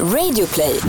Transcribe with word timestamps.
Radioplay. 0.00 0.80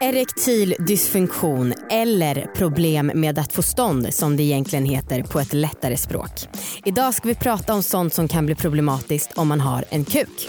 Erektil 0.00 0.74
dysfunktion 0.78 1.74
eller 1.90 2.46
problem 2.54 3.12
med 3.14 3.38
att 3.38 3.52
få 3.52 3.62
stånd 3.62 4.14
som 4.14 4.36
det 4.36 4.42
egentligen 4.42 4.84
heter 4.84 5.22
på 5.22 5.40
ett 5.40 5.52
lättare 5.52 5.96
språk. 5.96 6.30
Idag 6.84 7.14
ska 7.14 7.28
vi 7.28 7.34
prata 7.34 7.74
om 7.74 7.82
sånt 7.82 8.14
som 8.14 8.28
kan 8.28 8.46
bli 8.46 8.54
problematiskt 8.54 9.32
om 9.38 9.48
man 9.48 9.60
har 9.60 9.84
en 9.88 10.04
kuk. 10.04 10.48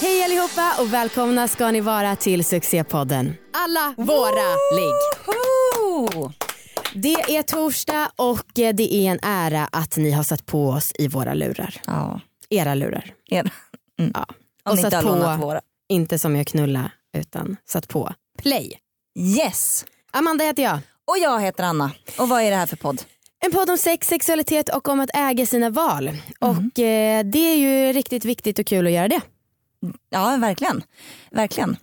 Hej 0.00 0.24
allihopa 0.24 0.74
och 0.78 0.94
välkomna 0.94 1.48
ska 1.48 1.70
ni 1.70 1.80
vara 1.80 2.16
till 2.16 2.44
succépodden 2.44 3.34
Alla 3.52 3.94
våra 3.96 4.50
ligg. 4.76 6.41
Det 6.94 7.36
är 7.36 7.42
torsdag 7.42 8.10
och 8.16 8.58
eh, 8.58 8.74
det 8.74 8.94
är 8.94 9.10
en 9.10 9.18
ära 9.22 9.68
att 9.72 9.96
ni 9.96 10.10
har 10.10 10.22
satt 10.22 10.46
på 10.46 10.68
oss 10.68 10.92
i 10.98 11.08
våra 11.08 11.34
lurar. 11.34 11.80
Ja, 11.86 12.20
Era 12.50 12.74
lurar. 12.74 13.14
er. 13.30 13.52
Ja. 13.96 14.26
Om 14.64 14.76
ni 14.76 14.82
inte 14.82 14.96
har 14.96 15.02
satt 15.02 15.04
lånat 15.04 15.40
på, 15.40 15.46
våra. 15.46 15.60
inte 15.88 16.18
som 16.18 16.36
jag 16.36 16.46
knulla 16.46 16.90
utan 17.16 17.56
satt 17.64 17.88
på 17.88 18.12
play. 18.38 18.78
Yes! 19.18 19.84
Amanda 20.12 20.44
heter 20.44 20.62
jag. 20.62 20.78
Och 21.04 21.18
jag 21.18 21.40
heter 21.40 21.64
Anna. 21.64 21.90
Och 22.18 22.28
vad 22.28 22.42
är 22.42 22.50
det 22.50 22.56
här 22.56 22.66
för 22.66 22.76
podd? 22.76 23.02
En 23.44 23.52
podd 23.52 23.70
om 23.70 23.78
sex, 23.78 24.06
sexualitet 24.08 24.68
och 24.68 24.88
om 24.88 25.00
att 25.00 25.10
äga 25.14 25.46
sina 25.46 25.70
val. 25.70 26.08
Mm. 26.08 26.20
Och 26.40 26.78
eh, 26.78 27.24
det 27.24 27.38
är 27.38 27.56
ju 27.56 27.92
riktigt 27.92 28.24
viktigt 28.24 28.58
och 28.58 28.66
kul 28.66 28.86
att 28.86 28.92
göra 28.92 29.08
det. 29.08 29.20
Ja, 30.10 30.36
verkligen. 30.36 30.82
Verkligen. 31.30 31.76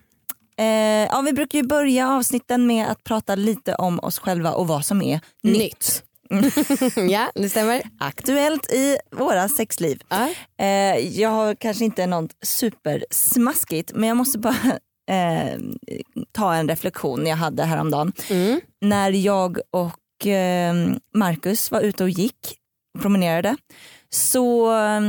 Eh, 0.60 1.08
ja, 1.12 1.22
vi 1.26 1.34
brukar 1.34 1.60
ju 1.60 1.68
börja 1.68 2.10
avsnitten 2.10 2.68
med 2.68 2.88
att 2.88 3.04
prata 3.04 3.36
lite 3.36 3.76
om 3.76 4.00
oss 4.00 4.20
själva 4.20 4.52
och 4.52 4.68
vad 4.68 4.86
som 4.86 5.02
är 5.02 5.20
nytt. 5.44 6.04
ja, 7.10 7.32
det 7.36 7.50
stämmer. 7.50 7.82
Aktuellt 8.00 8.72
i 8.72 8.98
våra 9.12 9.50
sexliv. 9.50 10.02
Ja. 10.10 10.30
Eh, 10.60 11.20
jag 11.20 11.30
har 11.30 11.56
kanske 11.56 11.86
inte 11.86 12.08
något 12.08 12.32
supersmaskigt 12.42 13.92
men 13.96 14.10
jag 14.10 14.18
måste 14.18 14.40
bara 14.40 14.80
eh, 15.12 15.60
ta 16.32 16.54
en 16.54 16.70
reflektion 16.70 17.28
jag 17.28 17.38
hade 17.38 17.64
häromdagen. 17.64 18.14
Mm. 18.30 18.62
När 18.82 19.12
jag 19.12 19.60
och 19.72 20.28
eh, 20.28 20.74
Marcus 21.14 21.72
var 21.72 21.82
ute 21.82 22.04
och 22.04 22.10
gick, 22.10 22.58
promenerade, 23.02 23.56
så 24.10 24.76
eh, 24.78 25.02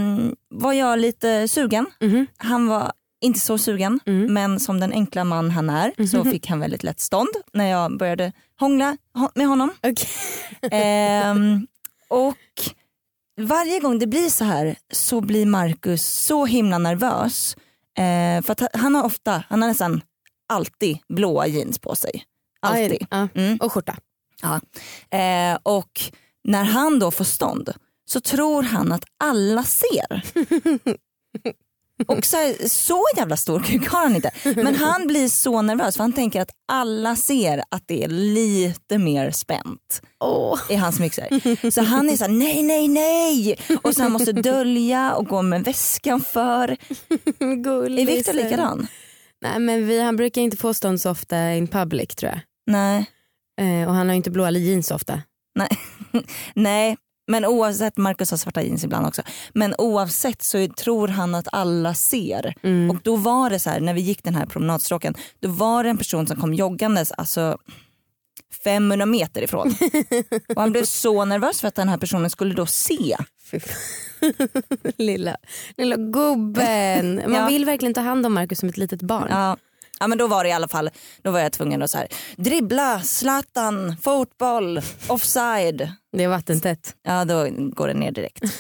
var 0.49 0.73
jag 0.73 0.99
lite 0.99 1.49
sugen. 1.49 1.87
Mhm. 2.01 2.27
Han 2.37 2.67
var 2.67 2.93
inte 3.21 3.41
så 3.41 3.59
sugen 3.59 4.01
Mm. 4.07 4.35
men 4.35 4.61
som 4.61 4.81
den 4.81 4.93
enkla 4.93 5.25
man 5.25 5.51
han 5.51 5.71
är 5.71 6.07
så 6.07 6.25
fick 6.25 6.47
han 6.47 6.61
väldigt 6.61 6.83
lätt 6.83 7.01
stånd 7.01 7.29
när 7.53 7.67
jag 7.67 7.99
började 7.99 8.33
hångla 8.61 8.97
med 9.35 9.47
honom. 9.47 9.71
Okej. 9.83 10.09
Ehm, 10.71 11.67
och 12.09 12.37
varje 13.41 13.81
gång 13.81 13.99
det 13.99 14.07
blir 14.07 14.29
så 14.29 14.45
här 14.45 14.77
så 14.93 15.21
blir 15.21 15.47
Marcus 15.47 16.07
så 16.07 16.47
himla 16.47 16.79
nervös. 16.79 17.57
Eh, 17.99 18.43
för 18.43 18.79
han 18.79 18.95
har 18.95 19.05
ofta, 19.05 19.45
han 19.49 19.63
har 19.63 19.69
nästan 19.69 20.03
alltid 20.49 20.99
blåa 21.09 21.47
jeans 21.47 21.79
på 21.79 21.95
sig. 21.95 22.25
Alltid. 22.61 23.07
Mm. 23.35 23.57
Och 23.61 23.73
skjorta. 23.73 23.97
Ja. 24.43 24.61
Eh, 25.19 25.59
och 25.63 26.01
när 26.45 26.65
han 26.65 26.99
då 26.99 27.11
får 27.11 27.25
stånd 27.25 27.73
så 28.05 28.21
tror 28.21 28.63
han 28.63 28.93
att 28.93 29.05
alla 29.19 29.63
ser. 29.63 30.23
Och 32.07 32.27
så, 32.27 32.37
här, 32.37 32.69
så 32.69 33.05
jävla 33.17 33.37
stor 33.37 33.61
kuk 33.61 33.89
har 33.89 34.03
han 34.03 34.17
inte. 34.17 34.31
Men 34.57 34.75
han 34.75 35.07
blir 35.07 35.29
så 35.29 35.63
nervös 35.63 35.97
för 35.97 36.05
han 36.05 36.13
tänker 36.13 36.41
att 36.41 36.51
alla 36.73 37.17
ser 37.17 37.63
att 37.69 37.83
det 37.87 38.05
är 38.05 38.09
lite 38.09 38.99
mer 38.99 39.31
spänt 39.31 40.03
Åh. 40.25 40.61
i 40.69 40.75
hans 40.75 41.01
mixer. 41.01 41.71
Så 41.71 41.83
han 41.83 42.11
är 42.11 42.17
så 42.17 42.25
här, 42.25 42.33
nej 42.33 42.63
nej 42.63 42.89
nej 42.89 43.59
och 43.83 43.95
så 43.95 44.03
han 44.03 44.13
måste 44.13 44.33
dölja 44.33 45.15
och 45.15 45.27
gå 45.27 45.43
med 45.43 45.65
väskan 45.65 46.21
för. 46.21 46.69
Är 46.69 48.07
Viktor 48.07 48.33
likadan? 48.33 48.87
Nej 49.43 49.59
men 49.59 49.87
vi, 49.87 50.01
han 50.01 50.17
brukar 50.17 50.43
inte 50.43 50.57
få 50.57 50.75
stånd 50.75 51.01
så 51.01 51.11
ofta 51.11 51.53
in 51.53 51.69
public 51.69 52.15
tror 52.15 52.33
jag. 52.33 52.41
Nej. 52.67 53.07
Eh, 53.61 53.89
och 53.89 53.95
han 53.95 54.09
har 54.09 54.15
inte 54.15 54.31
blåa 54.31 54.51
jeans 54.51 54.87
så 54.87 54.95
ofta. 54.95 55.23
Nej. 55.55 55.69
nej, 56.55 56.97
men 57.27 57.45
oavsett, 57.45 57.97
Marcus 57.97 58.31
har 58.31 58.39
svarta 58.39 58.63
jeans 58.63 58.85
ibland 58.85 59.07
också. 59.07 59.23
Men 59.55 59.75
oavsett 59.79 60.43
så 60.43 60.69
tror 60.69 61.09
han 61.09 61.35
att 61.35 61.49
alla 61.53 61.95
ser. 61.95 62.55
Mm. 62.63 62.91
Och 62.91 62.97
då 63.03 63.17
var 63.17 63.51
det 63.51 63.59
så 63.59 63.71
här, 63.71 63.81
när 63.81 63.95
vi 63.95 64.01
gick 64.01 64.25
den 64.25 64.35
här 64.35 64.47
promenadstråken, 64.47 65.15
då 65.41 65.49
var 65.49 65.85
det 65.85 65.91
en 65.91 65.99
person 65.99 66.27
som 66.27 66.41
kom 66.41 66.55
joggandes 66.55 67.13
alltså 67.13 67.59
500 68.65 69.07
meter 69.07 69.43
ifrån. 69.43 69.69
och 70.55 70.61
han 70.63 70.73
blev 70.73 70.85
så 70.85 71.25
nervös 71.25 71.61
för 71.61 71.69
att 71.69 71.75
den 71.75 71.89
här 71.89 71.99
personen 71.99 72.31
skulle 72.31 72.55
då 72.55 72.67
se. 72.67 73.17
Lilla, 74.97 75.37
lilla 75.77 75.97
gubben. 75.97 77.15
Man 77.27 77.35
Ja. 77.35 77.47
vill 77.49 77.65
verkligen 77.65 77.95
ta 77.95 78.01
hand 78.01 78.27
om 78.27 78.35
Marcus 78.35 78.59
som 78.59 78.69
ett 78.69 78.77
litet 78.77 79.03
barn. 79.03 79.27
Ja. 79.31 79.57
Ja 80.01 80.07
men 80.07 80.19
då 80.19 80.27
var 80.27 80.45
det 80.45 80.51
i 80.51 80.53
alla 80.53 80.69
fall, 80.69 80.91
då 81.23 81.31
var 81.31 81.41
jag 81.41 81.53
tvungen 81.53 81.83
att 81.83 81.91
så 81.91 81.99
här, 81.99 82.09
dribbla, 82.37 83.01
Zlatan, 83.03 83.97
fotboll, 84.03 84.81
offside. 85.09 85.93
Det 86.17 86.25
är 86.25 86.29
vattentätt. 86.29 86.95
Ja 87.03 87.25
då 87.25 87.49
går 87.51 87.89
det 87.89 87.95
ner 87.95 88.11
direkt. 88.11 88.43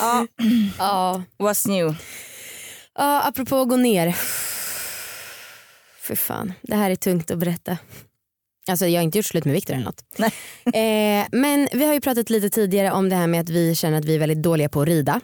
ja, 0.00 0.26
Ja. 0.78 1.22
what's 1.38 1.68
new? 1.68 1.96
ja, 2.98 3.22
apropå 3.28 3.56
att 3.60 3.68
gå 3.68 3.76
ner. 3.76 4.16
För 6.00 6.14
fan, 6.16 6.52
det 6.62 6.74
här 6.76 6.90
är 6.90 6.96
tungt 6.96 7.30
att 7.30 7.38
berätta. 7.38 7.78
Alltså 8.70 8.86
jag 8.86 8.98
har 9.00 9.04
inte 9.04 9.18
gjort 9.18 9.26
slut 9.26 9.44
med 9.44 9.54
Viktor 9.54 9.74
eller 9.74 9.84
något. 9.84 10.04
Nej. 10.16 10.32
Eh, 10.64 11.26
men 11.32 11.68
vi 11.72 11.84
har 11.86 11.94
ju 11.94 12.00
pratat 12.00 12.30
lite 12.30 12.50
tidigare 12.50 12.92
om 12.92 13.08
det 13.08 13.16
här 13.16 13.26
med 13.26 13.40
att 13.40 13.48
vi 13.48 13.74
känner 13.74 13.98
att 13.98 14.04
vi 14.04 14.14
är 14.14 14.18
väldigt 14.18 14.42
dåliga 14.42 14.68
på 14.68 14.80
att 14.82 14.88
rida. 14.88 15.20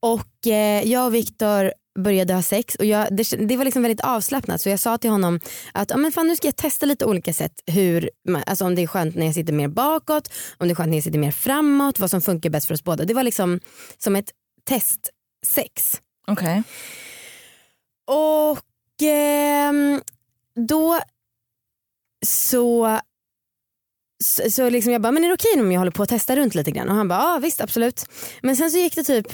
Och 0.00 0.46
eh, 0.46 0.82
jag 0.88 1.06
och 1.06 1.14
Viktor 1.14 1.72
började 1.98 2.34
ha 2.34 2.42
sex 2.42 2.74
och 2.74 2.84
jag, 2.84 3.16
det, 3.16 3.30
det 3.48 3.56
var 3.56 3.64
liksom 3.64 3.82
väldigt 3.82 4.00
avslappnat 4.00 4.60
så 4.60 4.68
jag 4.68 4.80
sa 4.80 4.98
till 4.98 5.10
honom 5.10 5.40
att 5.72 5.90
ja, 5.90 5.96
men 5.96 6.12
fan, 6.12 6.28
nu 6.28 6.36
ska 6.36 6.46
jag 6.46 6.56
testa 6.56 6.86
lite 6.86 7.04
olika 7.04 7.32
sätt 7.32 7.52
hur, 7.66 8.10
alltså 8.46 8.64
om 8.64 8.74
det 8.74 8.82
är 8.82 8.86
skönt 8.86 9.14
när 9.14 9.26
jag 9.26 9.34
sitter 9.34 9.52
mer 9.52 9.68
bakåt, 9.68 10.30
om 10.58 10.68
det 10.68 10.72
är 10.72 10.74
skönt 10.74 10.88
när 10.88 10.96
jag 10.96 11.04
sitter 11.04 11.18
mer 11.18 11.30
framåt, 11.30 11.98
vad 11.98 12.10
som 12.10 12.20
funkar 12.20 12.50
bäst 12.50 12.66
för 12.66 12.74
oss 12.74 12.84
båda. 12.84 13.04
Det 13.04 13.14
var 13.14 13.22
liksom 13.22 13.60
som 13.98 14.16
ett 14.16 14.30
testsex. 14.64 16.00
Okej. 16.26 16.62
Och 18.06 19.02
ehm, 19.02 20.02
då 20.68 21.00
så 22.26 23.00
så, 24.24 24.50
så 24.50 24.70
liksom 24.70 24.92
jag 24.92 25.02
bara, 25.02 25.12
men 25.12 25.24
är 25.24 25.28
det 25.28 25.34
okej 25.34 25.60
om 25.60 25.72
jag 25.72 25.80
håller 25.80 25.92
på 25.92 26.02
att 26.02 26.08
testa 26.08 26.36
runt 26.36 26.54
lite 26.54 26.70
grann? 26.70 26.88
Och 26.88 26.94
han 26.94 27.08
bara, 27.08 27.18
ja 27.18 27.38
visst 27.42 27.60
absolut. 27.60 28.06
Men 28.42 28.56
sen 28.56 28.70
så 28.70 28.78
gick 28.78 28.94
det 28.94 29.04
typ 29.04 29.26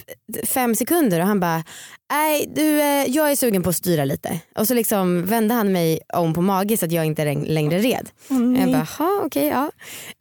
fem 0.46 0.74
sekunder 0.74 1.20
och 1.20 1.26
han 1.26 1.40
bara, 1.40 1.64
nej 2.10 2.46
du 2.54 2.80
eh, 2.80 3.06
jag 3.16 3.30
är 3.30 3.36
sugen 3.36 3.62
på 3.62 3.68
att 3.70 3.76
styra 3.76 4.04
lite. 4.04 4.40
Och 4.56 4.68
så 4.68 4.74
liksom 4.74 5.24
vände 5.26 5.54
han 5.54 5.72
mig 5.72 6.00
om 6.14 6.34
på 6.34 6.40
mage 6.42 6.76
så 6.76 6.84
att 6.86 6.92
jag 6.92 7.04
inte 7.06 7.24
läng- 7.24 7.46
längre 7.46 7.78
red. 7.78 8.08
jag 8.58 8.72
bara, 8.72 8.86
"Ha, 8.98 9.22
okej 9.24 9.46
ja. 9.46 9.70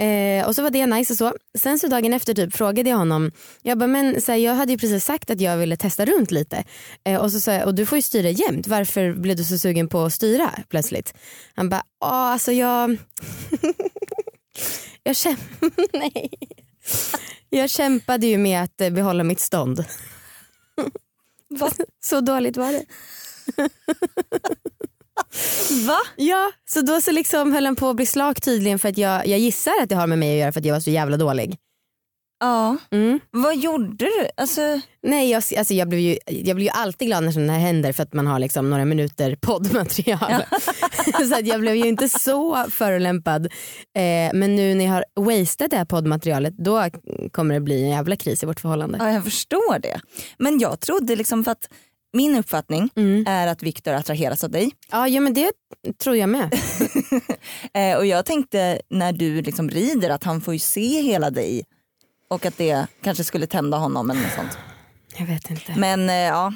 Eh, 0.06 0.48
och 0.48 0.56
så 0.56 0.62
var 0.64 0.70
det 0.70 0.86
nice 0.86 1.14
och 1.14 1.18
så. 1.18 1.34
Sen 1.58 1.80
så 1.80 1.88
dagen 1.88 2.14
efter 2.14 2.34
typ 2.34 2.56
frågade 2.56 2.90
jag 2.90 2.98
honom, 2.98 3.32
jag 3.62 3.78
bara, 3.78 3.88
men 3.88 4.22
så 4.22 4.32
här, 4.32 4.40
jag 4.40 4.56
hade 4.56 4.72
ju 4.72 4.78
precis 4.78 5.06
sagt 5.06 5.30
att 5.30 5.42
jag 5.42 5.58
ville 5.58 5.78
testa 5.78 6.06
runt 6.06 6.32
lite. 6.32 6.64
Eh, 7.06 7.22
och 7.22 7.32
så 7.32 7.40
sa 7.40 7.54
jag, 7.54 7.66
och 7.66 7.76
du 7.76 7.86
får 7.86 7.98
ju 7.98 8.02
styra 8.02 8.30
jämt, 8.30 8.68
varför 8.68 9.14
blev 9.14 9.36
du 9.36 9.44
så 9.44 9.58
sugen 9.58 9.88
på 9.90 10.02
att 10.06 10.14
styra 10.14 10.52
plötsligt? 10.70 11.14
Han 11.56 11.70
bara, 11.70 11.84
ja 12.00 12.08
alltså 12.34 12.52
jag 12.52 12.90
jag, 15.04 15.14
käm- 15.16 15.38
Nej. 15.94 16.30
jag 17.50 17.70
kämpade 17.70 18.28
ju 18.28 18.38
med 18.38 18.64
att 18.64 18.82
eh, 18.82 18.90
behålla 18.90 19.24
mitt 19.24 19.40
stånd. 19.40 19.86
Va? 21.50 21.72
Så 22.04 22.22
dåligt 22.22 22.58
var 22.58 22.72
det. 22.72 22.86
Va? 25.88 26.00
Ja, 26.16 26.52
så 26.70 26.82
då 26.82 27.02
så 27.02 27.12
liksom 27.12 27.54
höll 27.54 27.66
han 27.66 27.76
på 27.76 27.90
att 27.90 27.96
bli 27.96 28.06
slak 28.06 28.42
tydligen 28.42 28.80
för 28.80 28.90
att 28.90 28.98
jag, 28.98 29.28
jag 29.28 29.40
gissar 29.40 29.72
att 29.84 29.90
det 29.90 29.96
har 29.96 30.08
med 30.08 30.20
mig 30.20 30.32
att 30.32 30.40
göra 30.40 30.52
för 30.52 30.60
att 30.60 30.66
jag 30.66 30.74
var 30.76 30.80
så 30.80 30.90
jävla 30.90 31.18
dålig. 31.18 31.58
Ja. 32.40 32.78
Mm. 32.92 33.20
Vad 33.32 33.58
gjorde 33.58 33.96
du? 34.06 34.12
Alltså, 34.38 34.82
Nej, 35.04 35.30
jag, 35.32 35.44
alltså 35.58 35.74
jag, 35.74 35.90
blir 35.90 36.00
ju, 36.00 36.18
jag 36.28 36.56
blir 36.56 36.66
ju 36.66 36.72
alltid 36.72 37.08
glad 37.08 37.24
när 37.24 37.32
sådana 37.32 37.54
här 37.54 37.60
händer 37.60 37.94
för 37.94 38.04
att 38.04 38.14
man 38.14 38.28
har 38.28 38.40
liksom 38.40 38.70
några 38.70 38.86
minuter 38.86 39.36
poddmaterial. 39.42 40.44
så 41.30 41.36
att 41.36 41.48
jag 41.48 41.60
blev 41.62 41.76
ju 41.76 41.88
inte 41.88 42.10
så 42.10 42.66
förolämpad. 42.70 43.46
Eh, 43.98 44.34
men 44.34 44.56
nu 44.56 44.76
när 44.76 44.86
jag 44.86 44.92
har 44.92 45.06
wasted 45.16 45.70
det 45.70 45.78
här 45.78 45.86
poddmaterialet 45.86 46.58
då 46.58 46.90
kommer 47.32 47.54
det 47.54 47.60
bli 47.62 47.84
en 47.84 47.90
jävla 47.90 48.16
kris 48.16 48.44
i 48.44 48.46
vårt 48.46 48.60
förhållande. 48.60 48.98
ja, 49.02 49.12
jag 49.12 49.24
förstår 49.24 49.80
det. 49.80 50.00
Men 50.38 50.60
jag 50.60 50.80
trodde 50.80 51.16
liksom 51.16 51.44
för 51.44 51.52
att 51.52 51.70
min 52.14 52.36
uppfattning 52.36 52.90
Mm. 52.96 53.26
är 53.28 53.48
att 53.48 53.64
Viktor 53.64 53.94
attraheras 53.94 54.44
av 54.44 54.50
dig. 54.52 54.72
Ja, 54.92 55.08
ja 55.08 55.22
men 55.22 55.34
det 55.34 55.52
tror 56.04 56.16
jag 56.18 56.30
med. 56.30 56.50
Eh, 57.74 57.98
och 57.98 58.06
jag 58.06 58.26
tänkte 58.26 58.82
när 58.90 59.12
du 59.12 59.42
liksom 59.42 59.70
rider 59.70 60.10
att 60.10 60.24
han 60.24 60.42
får 60.42 60.54
ju 60.54 60.60
se 60.60 61.02
hela 61.02 61.30
dig 61.30 61.64
och 62.30 62.46
att 62.46 62.58
det 62.58 62.88
kanske 63.04 63.24
skulle 63.24 63.48
tända 63.48 63.78
honom 63.78 64.10
eller 64.10 64.22
något 64.22 64.34
sånt. 64.34 64.58
Jag 65.18 65.26
vet 65.26 65.50
inte. 65.50 65.76
Men 65.78 66.10
eh, 66.10 66.16
ja, 66.16 66.54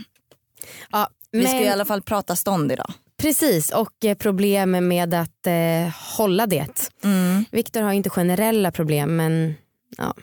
ja, 0.91 1.09
vi 1.31 1.43
ska 1.43 1.53
men- 1.55 1.63
i 1.63 1.69
alla 1.69 1.85
fall 1.85 2.01
prata 2.01 2.35
stånd 2.35 2.71
idag. 2.71 2.93
Precis 3.17 3.69
och 3.71 4.05
eh, 4.05 4.17
problem 4.17 4.87
med 4.87 5.13
att 5.13 5.47
eh, 5.47 5.93
hålla 6.17 6.47
det. 6.47 6.91
Mm. 7.03 7.45
Viktor 7.51 7.81
har 7.81 7.91
inte 7.91 8.09
generella 8.09 8.71
problem 8.71 9.15
men 9.15 9.55
Ja, 9.97 10.13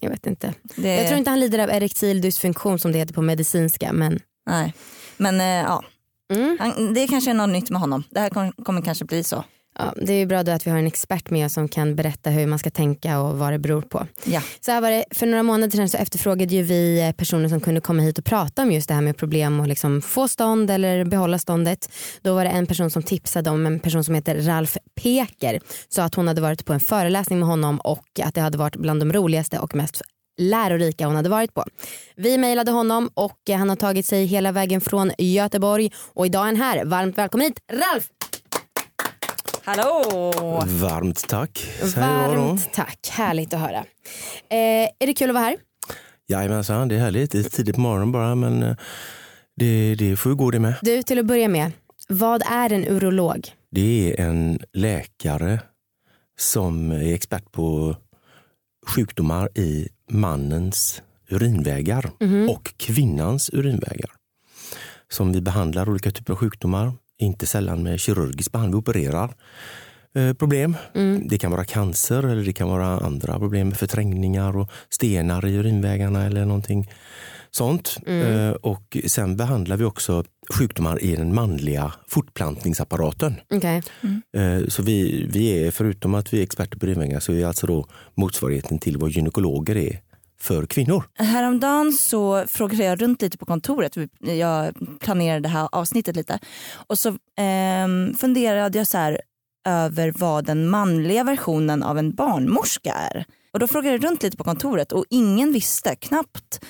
jag 0.00 0.10
vet 0.10 0.26
inte. 0.26 0.54
Det, 0.76 0.94
Jag 0.96 1.06
tror 1.06 1.18
inte 1.18 1.30
han 1.30 1.40
lider 1.40 1.58
av 1.58 1.70
erektil 1.70 2.20
dysfunktion 2.20 2.78
som 2.78 2.92
det 2.92 2.98
heter 2.98 3.14
på 3.14 3.22
medicinska 3.22 3.92
men 3.92 4.20
Nej. 4.46 4.74
Men 5.16 5.40
eh, 5.40 5.46
ja, 5.46 5.84
mm. 6.32 6.56
han, 6.60 6.94
det 6.94 7.08
kanske 7.08 7.30
är 7.30 7.34
något 7.34 7.50
nytt 7.50 7.70
med 7.70 7.80
honom. 7.80 8.04
Det 8.10 8.20
här 8.20 8.30
kom, 8.30 8.52
kommer 8.52 8.82
kanske 8.82 9.04
bli 9.04 9.24
så. 9.24 9.44
Ja, 9.78 9.94
det 9.96 10.12
är 10.12 10.26
bra 10.26 10.42
då 10.42 10.52
att 10.52 10.66
vi 10.66 10.70
har 10.70 10.78
en 10.78 10.86
expert 10.86 11.30
med 11.30 11.46
oss 11.46 11.52
som 11.52 11.68
kan 11.68 11.96
berätta 11.96 12.30
hur 12.30 12.46
man 12.46 12.58
ska 12.58 12.70
tänka 12.70 13.20
och 13.20 13.38
vad 13.38 13.52
det 13.52 13.58
beror 13.58 13.82
på. 13.82 14.06
Ja. 14.24 14.42
Så 14.60 14.70
här 14.72 14.80
var 14.80 14.90
det, 14.90 15.04
för 15.10 15.26
några 15.26 15.42
månader 15.42 15.76
sedan 15.76 15.88
så 15.88 15.96
efterfrågade 15.96 16.54
ju 16.54 16.62
vi 16.62 17.00
eh, 17.08 17.12
personer 17.12 17.48
som 17.48 17.60
kunde 17.60 17.80
komma 17.80 18.02
hit 18.02 18.18
och 18.18 18.24
prata 18.24 18.62
om 18.62 18.72
just 18.72 18.88
det 18.88 18.94
här 18.94 19.00
med 19.00 19.16
problem 19.16 19.60
och 19.60 19.66
liksom 19.66 20.02
få 20.02 20.28
stånd 20.28 20.70
eller 20.70 21.04
behålla 21.04 21.38
ståndet. 21.38 21.92
Då 22.22 22.34
var 22.34 22.44
det 22.44 22.50
en 22.50 22.66
person 22.66 22.90
som 22.90 23.02
tipsade 23.02 23.50
om 23.50 23.66
en 23.66 23.80
person 23.80 24.04
som 24.04 24.14
heter 24.14 24.40
Ralf 24.40 24.76
Peker. 25.02 25.60
Sa 25.88 26.02
att 26.02 26.14
hon 26.14 26.28
hade 26.28 26.40
varit 26.40 26.64
på 26.64 26.72
en 26.72 26.80
föreläsning 26.80 27.38
med 27.38 27.48
honom 27.48 27.80
och 27.80 28.20
att 28.24 28.34
det 28.34 28.40
hade 28.40 28.58
varit 28.58 28.76
bland 28.76 29.00
de 29.00 29.12
roligaste 29.12 29.58
och 29.58 29.74
mest 29.74 30.02
lärorika 30.40 31.06
hon 31.06 31.16
hade 31.16 31.28
varit 31.28 31.54
på. 31.54 31.64
Vi 32.16 32.38
mejlade 32.38 32.70
honom 32.70 33.10
och 33.14 33.40
han 33.48 33.68
har 33.68 33.76
tagit 33.76 34.06
sig 34.06 34.24
hela 34.24 34.52
vägen 34.52 34.80
från 34.80 35.12
Göteborg 35.18 35.92
och 36.14 36.26
idag 36.26 36.42
är 36.42 36.46
han 36.46 36.56
här. 36.56 36.84
Varmt 36.84 37.18
välkommen 37.18 37.46
hit 37.46 37.60
Ralf! 37.72 38.19
Hallå! 39.70 40.02
Varmt 40.66 41.28
tack. 41.28 41.70
Varmt 41.96 42.72
tack, 42.72 43.08
härligt 43.10 43.54
att 43.54 43.60
höra. 43.60 43.78
Eh, 44.48 44.88
är 44.98 45.06
det 45.06 45.14
kul 45.14 45.30
att 45.30 45.34
vara 45.34 45.44
här? 45.44 45.56
Jajamensan, 46.28 46.88
det 46.88 46.94
är 46.94 46.98
härligt. 46.98 47.30
Det 47.30 47.38
är 47.38 47.42
tidigt 47.42 47.74
på 47.74 47.80
morgonen 47.80 48.12
bara 48.12 48.34
men 48.34 48.62
eh, 48.62 48.76
det, 49.56 49.94
det 49.94 50.16
får 50.16 50.32
ju 50.32 50.36
gå 50.36 50.50
det 50.50 50.58
med. 50.58 50.74
Du, 50.82 51.02
till 51.02 51.18
att 51.18 51.26
börja 51.26 51.48
med, 51.48 51.72
vad 52.08 52.42
är 52.50 52.72
en 52.72 52.84
urolog? 52.84 53.48
Det 53.70 54.14
är 54.20 54.26
en 54.26 54.60
läkare 54.72 55.60
som 56.38 56.90
är 56.90 57.14
expert 57.14 57.52
på 57.52 57.96
sjukdomar 58.86 59.58
i 59.58 59.88
mannens 60.10 61.02
urinvägar 61.28 62.10
och 62.48 62.74
kvinnans 62.76 63.50
urinvägar. 63.52 64.10
Som 65.08 65.32
vi 65.32 65.40
behandlar 65.40 65.88
olika 65.88 66.10
typer 66.10 66.32
av 66.32 66.38
sjukdomar, 66.38 66.92
inte 67.20 67.46
sällan 67.46 67.82
med 67.82 68.00
kirurgisk 68.00 68.52
behandling. 68.52 68.72
Vi 68.72 68.78
opererar 68.82 69.34
eh, 70.14 70.32
problem. 70.32 70.76
Det 71.24 71.38
kan 71.38 71.50
vara 71.50 71.64
cancer 71.64 72.22
eller 72.22 72.44
det 72.44 72.52
kan 72.52 72.68
vara 72.68 72.86
andra 72.86 73.38
problem 73.38 73.68
med 73.68 73.76
förträngningar 73.76 74.56
och 74.56 74.70
stenar 74.90 75.46
i 75.46 75.54
urinvägarna 75.54 76.26
eller 76.26 76.44
någonting 76.44 76.90
sånt. 77.50 77.96
Eh, 78.06 78.50
och 78.50 78.96
sen 79.06 79.36
behandlar 79.36 79.76
vi 79.76 79.84
också 79.84 80.24
sjukdomar 80.54 81.02
i 81.02 81.16
den 81.16 81.34
manliga 81.34 81.92
fortplantningsapparaten. 82.08 83.34
Okej. 83.54 83.82
Eh, 84.36 84.66
Så 84.68 84.82
vi, 84.82 85.26
vi 85.32 85.66
är, 85.66 85.70
förutom 85.70 86.14
att 86.14 86.32
vi 86.32 86.38
är 86.38 86.42
experter 86.42 86.78
på 86.78 86.86
urinvägar, 86.86 87.20
så 87.20 87.32
är 87.32 87.36
vi 87.36 87.44
alltså 87.44 87.66
då 87.66 87.86
motsvarigheten 88.14 88.78
till 88.78 88.96
vad 88.98 89.10
gynekologer 89.10 89.76
är 89.76 90.00
för 90.40 90.66
kvinnor. 90.66 91.04
Häromdagen 91.14 91.92
så 91.92 92.44
frågade 92.46 92.84
jag 92.84 93.02
runt 93.02 93.22
lite 93.22 93.38
på 93.38 93.46
kontoret. 93.46 93.96
Jag 94.20 94.74
planerade 95.00 95.40
det 95.40 95.48
här 95.48 95.68
avsnittet 95.72 96.16
lite. 96.16 96.38
Och 96.86 96.98
så 96.98 97.18
ehm, 97.36 98.14
funderade 98.14 98.78
jag 98.78 98.86
så 98.86 98.98
här 98.98 99.20
över 99.68 100.12
vad 100.16 100.44
den 100.44 100.68
manliga 100.68 101.24
versionen 101.24 101.82
av 101.82 101.98
en 101.98 102.14
barnmorska 102.14 102.92
är. 102.92 103.24
Och 103.52 103.58
då 103.58 103.68
frågade 103.68 103.94
jag 103.94 104.04
runt 104.04 104.22
lite 104.22 104.36
på 104.36 104.44
kontoret 104.44 104.92
och 104.92 105.04
ingen 105.10 105.52
visste 105.52 105.96
knappt. 105.96 106.64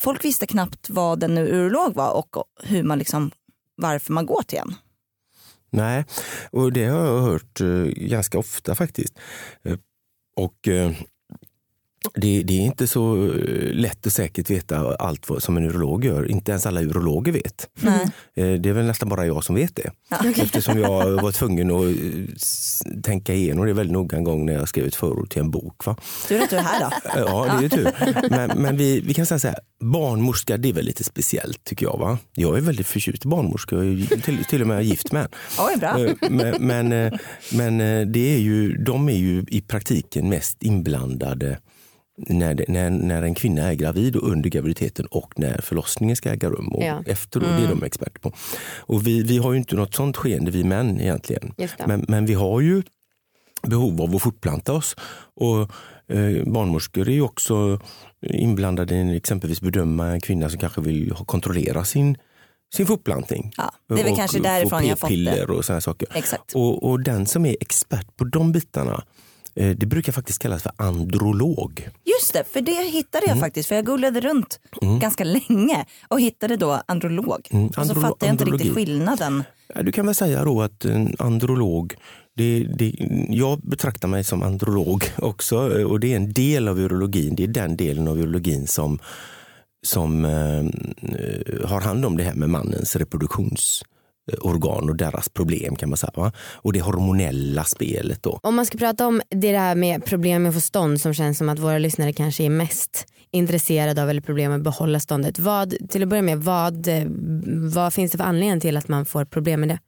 Folk 0.00 0.24
visste 0.24 0.46
knappt 0.46 0.90
vad 0.90 1.22
en 1.22 1.38
urolog 1.38 1.94
var 1.94 2.12
och 2.12 2.44
hur 2.62 2.82
man 2.82 2.98
liksom, 2.98 3.30
varför 3.76 4.12
man 4.12 4.26
går 4.26 4.42
till 4.42 4.58
en. 4.58 4.74
Nej, 5.70 6.04
och 6.50 6.72
det 6.72 6.84
har 6.84 7.06
jag 7.06 7.20
hört 7.20 7.60
eh, 7.60 7.66
ganska 7.86 8.38
ofta 8.38 8.74
faktiskt. 8.74 9.18
Eh, 9.64 9.78
och 10.36 10.68
eh, 10.68 10.92
det, 12.14 12.42
det 12.42 12.52
är 12.54 12.60
inte 12.60 12.86
så 12.86 13.24
eh, 13.24 13.72
lätt 13.72 14.06
och 14.06 14.12
säkert 14.12 14.50
veta 14.50 14.94
allt 14.94 15.28
vad, 15.28 15.42
som 15.42 15.56
en 15.56 15.64
urolog 15.64 16.04
gör. 16.04 16.30
Inte 16.30 16.50
ens 16.52 16.66
alla 16.66 16.82
urologer 16.82 17.32
vet. 17.32 17.68
Eh, 18.36 18.52
Det 18.60 18.68
är 18.68 18.72
väl 18.72 18.86
nästan 18.86 19.08
bara 19.08 19.26
jag 19.26 19.44
som 19.44 19.54
vet 19.54 19.76
det. 19.76 19.90
Eftersom 20.42 20.78
jag 20.78 21.10
var 21.22 21.32
tvungen 21.32 21.70
att 21.70 21.84
eh, 21.84 23.00
tänka 23.02 23.34
igenom 23.34 23.66
det 23.66 23.72
väldigt 23.72 23.92
noga 23.92 24.16
en 24.16 24.24
gång 24.24 24.46
när 24.46 24.52
jag 24.52 24.68
skrev 24.68 24.86
ett 24.86 24.94
förord 24.94 25.30
till 25.30 25.40
en 25.40 25.50
bok. 25.50 25.86
Va? 25.86 25.96
Tur 26.28 26.42
att 26.42 26.50
du 26.50 26.56
är 26.56 26.62
här 26.62 26.80
då. 26.80 26.90
Ja, 27.26 27.58
det 27.60 27.64
är 27.64 27.68
tur. 27.68 27.90
Men, 28.30 28.62
men 28.62 28.76
vi, 28.76 29.00
vi 29.00 29.14
kan 29.14 29.26
säga 29.26 29.38
så 29.38 29.48
här, 29.48 29.58
barnmorska 29.80 30.56
det 30.56 30.68
är 30.68 30.72
väl 30.72 30.84
lite 30.84 31.04
speciellt 31.04 31.64
tycker 31.64 31.86
jag. 31.86 31.98
Va? 31.98 32.18
Jag 32.34 32.56
är 32.56 32.60
väldigt 32.60 32.86
förtjust 32.86 33.24
i 33.24 33.28
barnmorska, 33.28 33.76
jag 33.76 33.84
är 33.86 34.20
till, 34.20 34.44
till 34.44 34.60
och 34.62 34.68
med 34.68 34.84
gift 34.84 35.12
med. 35.12 35.28
Oj, 35.58 35.76
bra. 35.76 35.98
Men, 36.30 36.54
men, 36.66 37.18
men 37.52 37.78
det 38.12 38.34
är 38.34 38.38
ju, 38.38 38.76
de 38.76 39.08
är 39.08 39.16
ju 39.16 39.44
i 39.48 39.60
praktiken 39.60 40.28
mest 40.28 40.62
inblandade 40.62 41.58
när, 42.16 42.64
när, 42.68 42.90
när 42.90 43.22
en 43.22 43.34
kvinna 43.34 43.62
är 43.62 43.74
gravid 43.74 44.16
och 44.16 44.28
under 44.30 44.50
graviditeten 44.50 45.06
och 45.06 45.32
när 45.38 45.60
förlossningen 45.60 46.16
ska 46.16 46.30
äga 46.30 46.48
rum. 46.48 46.68
Och 46.68 46.82
Ja. 46.82 47.02
efter 47.06 47.40
då, 47.40 47.46
Det 47.46 47.52
är 47.64 47.68
de 47.68 47.82
experter 47.82 48.20
på. 48.20 48.32
Och 48.78 49.06
vi, 49.06 49.22
vi 49.22 49.38
har 49.38 49.52
ju 49.52 49.58
inte 49.58 49.76
något 49.76 49.94
sånt 49.94 50.16
skeende 50.16 50.50
vi 50.50 50.64
män 50.64 51.00
egentligen. 51.00 51.54
Men, 51.86 52.04
men 52.08 52.26
vi 52.26 52.34
har 52.34 52.60
ju 52.60 52.82
behov 53.62 54.02
av 54.02 54.16
att 54.16 54.22
fortplanta 54.22 54.72
oss. 54.72 54.96
Och 55.34 55.60
eh, 56.16 56.44
barnmorskor 56.46 57.08
är 57.08 57.12
ju 57.12 57.22
också 57.22 57.80
inblandade 58.26 58.94
i 58.96 59.16
exempelvis 59.16 59.60
bedöma 59.60 60.06
en 60.06 60.20
kvinna 60.20 60.50
som 60.50 60.58
kanske 60.60 60.80
vill 60.80 61.14
kontrollera 61.26 61.84
sin, 61.84 62.16
sin 62.74 62.86
fortplantning. 62.86 63.52
Ja, 63.56 63.72
det 63.88 63.94
är 63.94 64.04
väl 64.04 64.12
Och 64.12 64.18
kanske 64.18 64.38
därifrån 64.40 64.86
jag 64.86 64.98
fått 64.98 65.10
det. 65.10 65.44
och 65.44 65.64
sådana 65.64 65.80
saker. 65.80 66.08
Exakt. 66.14 66.54
Och, 66.54 66.90
och 66.90 67.00
den 67.00 67.26
som 67.26 67.46
är 67.46 67.56
expert 67.60 68.16
på 68.16 68.24
de 68.24 68.52
bitarna, 68.52 69.04
det 69.56 69.86
brukar 69.86 70.12
faktiskt 70.12 70.38
kallas 70.38 70.62
för 70.62 70.72
androlog. 70.76 71.88
Just 72.04 72.32
det, 72.32 72.44
för 72.52 72.60
det 72.60 72.72
hittade 72.90 73.26
jag 73.26 73.32
Mm. 73.36 73.40
faktiskt. 73.40 73.68
För 73.68 73.74
jag 73.74 73.86
googlade 73.86 74.20
runt 74.20 74.60
ganska 75.00 75.24
länge 75.24 75.84
och 76.08 76.20
hittade 76.20 76.56
då 76.56 76.82
androlog. 76.86 77.48
Mm, 77.50 77.66
Och 77.66 77.74
så 77.74 77.94
fattade 77.94 78.04
jag 78.04 78.12
inte 78.12 78.26
andrologi. 78.28 78.64
riktigt 78.64 78.74
skillnaden. 78.74 79.44
Du 79.82 79.92
kan 79.92 80.06
väl 80.06 80.14
säga 80.14 80.44
då 80.44 80.62
att 80.62 80.84
en 80.84 81.16
androlog, 81.18 81.94
det, 82.36 82.66
det, 82.78 82.92
jag 83.28 83.58
betraktar 83.60 84.08
mig 84.08 84.24
som 84.24 84.42
androlog 84.42 85.04
också 85.18 85.78
eh, 85.78 85.84
och 85.86 86.00
det 86.00 86.12
är 86.12 86.16
en 86.16 86.32
del 86.32 86.68
av 86.68 86.78
urologin. 86.80 87.34
Det 87.36 87.42
är 87.44 87.48
den 87.48 87.76
delen 87.76 88.08
av 88.08 88.18
urologin 88.20 88.66
som, 88.66 88.98
som 89.86 90.24
eh, 90.24 90.58
eh, 90.58 91.68
har 91.68 91.80
hand 91.80 92.04
om 92.04 92.16
det 92.16 92.22
här 92.24 92.34
med 92.34 92.50
mannens 92.50 92.96
reproduktionsorgan 94.26 94.90
och 94.90 94.96
deras 94.96 95.28
problem 95.28 95.76
kan 95.76 95.88
man 95.88 95.96
säga. 95.96 96.12
Va? 96.14 96.32
Och 96.54 96.72
det 96.72 96.80
hormonella 96.80 97.64
spelet 97.64 98.22
då. 98.22 98.40
Om 98.42 98.54
man 98.54 98.66
ska 98.66 98.78
prata 98.78 99.06
om 99.06 99.22
det 99.30 99.52
där 99.52 99.74
med 99.74 100.04
problem 100.04 100.42
med 100.42 100.48
att 100.48 100.54
få 100.54 100.60
stånd 100.60 101.00
som 101.00 101.14
känns 101.14 101.38
som 101.38 101.48
att 101.48 101.58
våra 101.58 101.78
lyssnare 101.78 102.12
kanske 102.12 102.44
är 102.44 102.50
mest 102.50 103.06
intresserade 103.30 104.02
av 104.02 104.10
eller 104.10 104.20
problem 104.20 104.50
med 104.50 104.56
att 104.56 104.64
behålla 104.64 105.00
ståndet. 105.00 105.38
Vad, 105.38 105.74
till 105.88 106.02
att 106.02 106.08
börja 106.08 106.22
med, 106.22 106.38
vad, 106.38 106.88
eh, 106.88 107.04
vad 107.72 107.94
finns 107.94 108.12
det 108.12 108.18
för 108.18 108.24
anledning 108.24 108.60
till 108.60 108.76
att 108.76 108.88
man 108.88 109.06
får 109.06 109.24
problem 109.24 109.60
med 109.60 109.68
det? 109.68 109.78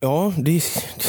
Ja, 0.00 0.32
det, 0.36 0.62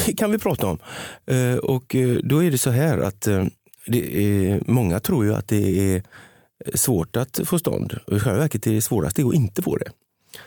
det 0.06 0.12
kan 0.12 0.30
vi 0.30 0.38
prata 0.38 0.66
om. 0.66 0.78
Eh, 1.26 1.56
och 1.56 1.94
eh, 1.94 2.18
då 2.22 2.44
är 2.44 2.50
det 2.50 2.58
så 2.58 2.70
här 2.70 2.98
att 2.98 3.26
eh, 3.26 3.46
är, 3.86 4.70
många 4.70 5.00
tror 5.00 5.24
ju 5.24 5.34
att 5.34 5.48
det 5.48 5.94
är 5.94 6.02
svårt 6.74 7.16
att 7.16 7.40
få 7.44 7.58
stånd. 7.58 7.98
I 8.12 8.18
själva 8.18 8.38
verket 8.38 8.66
är 8.66 8.72
det 8.72 8.82
svåraste 8.82 9.26
att 9.26 9.34
inte 9.34 9.62
få 9.62 9.76
det. 9.76 9.90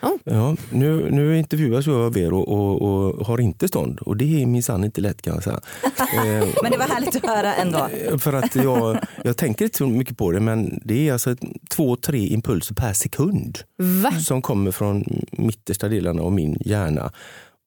Oh. 0.01 0.17
Ja, 0.23 0.55
nu, 0.71 1.11
nu 1.11 1.37
intervjuas 1.39 1.87
jag 1.87 1.95
av 1.95 2.17
er 2.17 2.33
och, 2.33 2.47
och, 2.47 2.81
och 2.81 3.25
har 3.25 3.41
inte 3.41 3.67
stånd 3.67 3.99
och 3.99 4.17
det 4.17 4.41
är 4.41 4.45
minsann 4.45 4.83
inte 4.83 5.01
lätt 5.01 5.21
kan 5.21 5.33
jag 5.33 5.43
säga. 5.43 5.59
Eh, 6.25 6.47
Men 6.63 6.71
det 6.71 6.77
var 6.77 6.85
härligt 6.87 7.15
att 7.15 7.25
höra 7.25 7.55
ändå. 7.55 7.89
för 8.19 8.33
att 8.33 8.55
jag, 8.55 8.97
jag 9.23 9.37
tänker 9.37 9.65
inte 9.65 9.77
så 9.77 9.87
mycket 9.87 10.17
på 10.17 10.31
det 10.31 10.39
men 10.39 10.79
det 10.85 11.07
är 11.09 11.13
alltså 11.13 11.35
två, 11.69 11.95
tre 11.95 12.27
impulser 12.27 12.75
per 12.75 12.93
sekund 12.93 13.59
Va? 14.03 14.11
som 14.11 14.41
kommer 14.41 14.71
från 14.71 15.03
mittersta 15.31 15.87
delarna 15.87 16.21
av 16.21 16.31
min 16.31 16.57
hjärna 16.65 17.11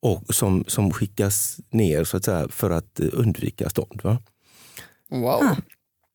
och 0.02 0.22
som, 0.34 0.64
som 0.66 0.92
skickas 0.92 1.60
ner 1.70 2.04
så 2.04 2.16
att 2.16 2.24
säga, 2.24 2.48
för 2.50 2.70
att 2.70 3.00
undvika 3.00 3.70
stånd. 3.70 4.00
Va? 4.02 4.18
Wow. 5.10 5.42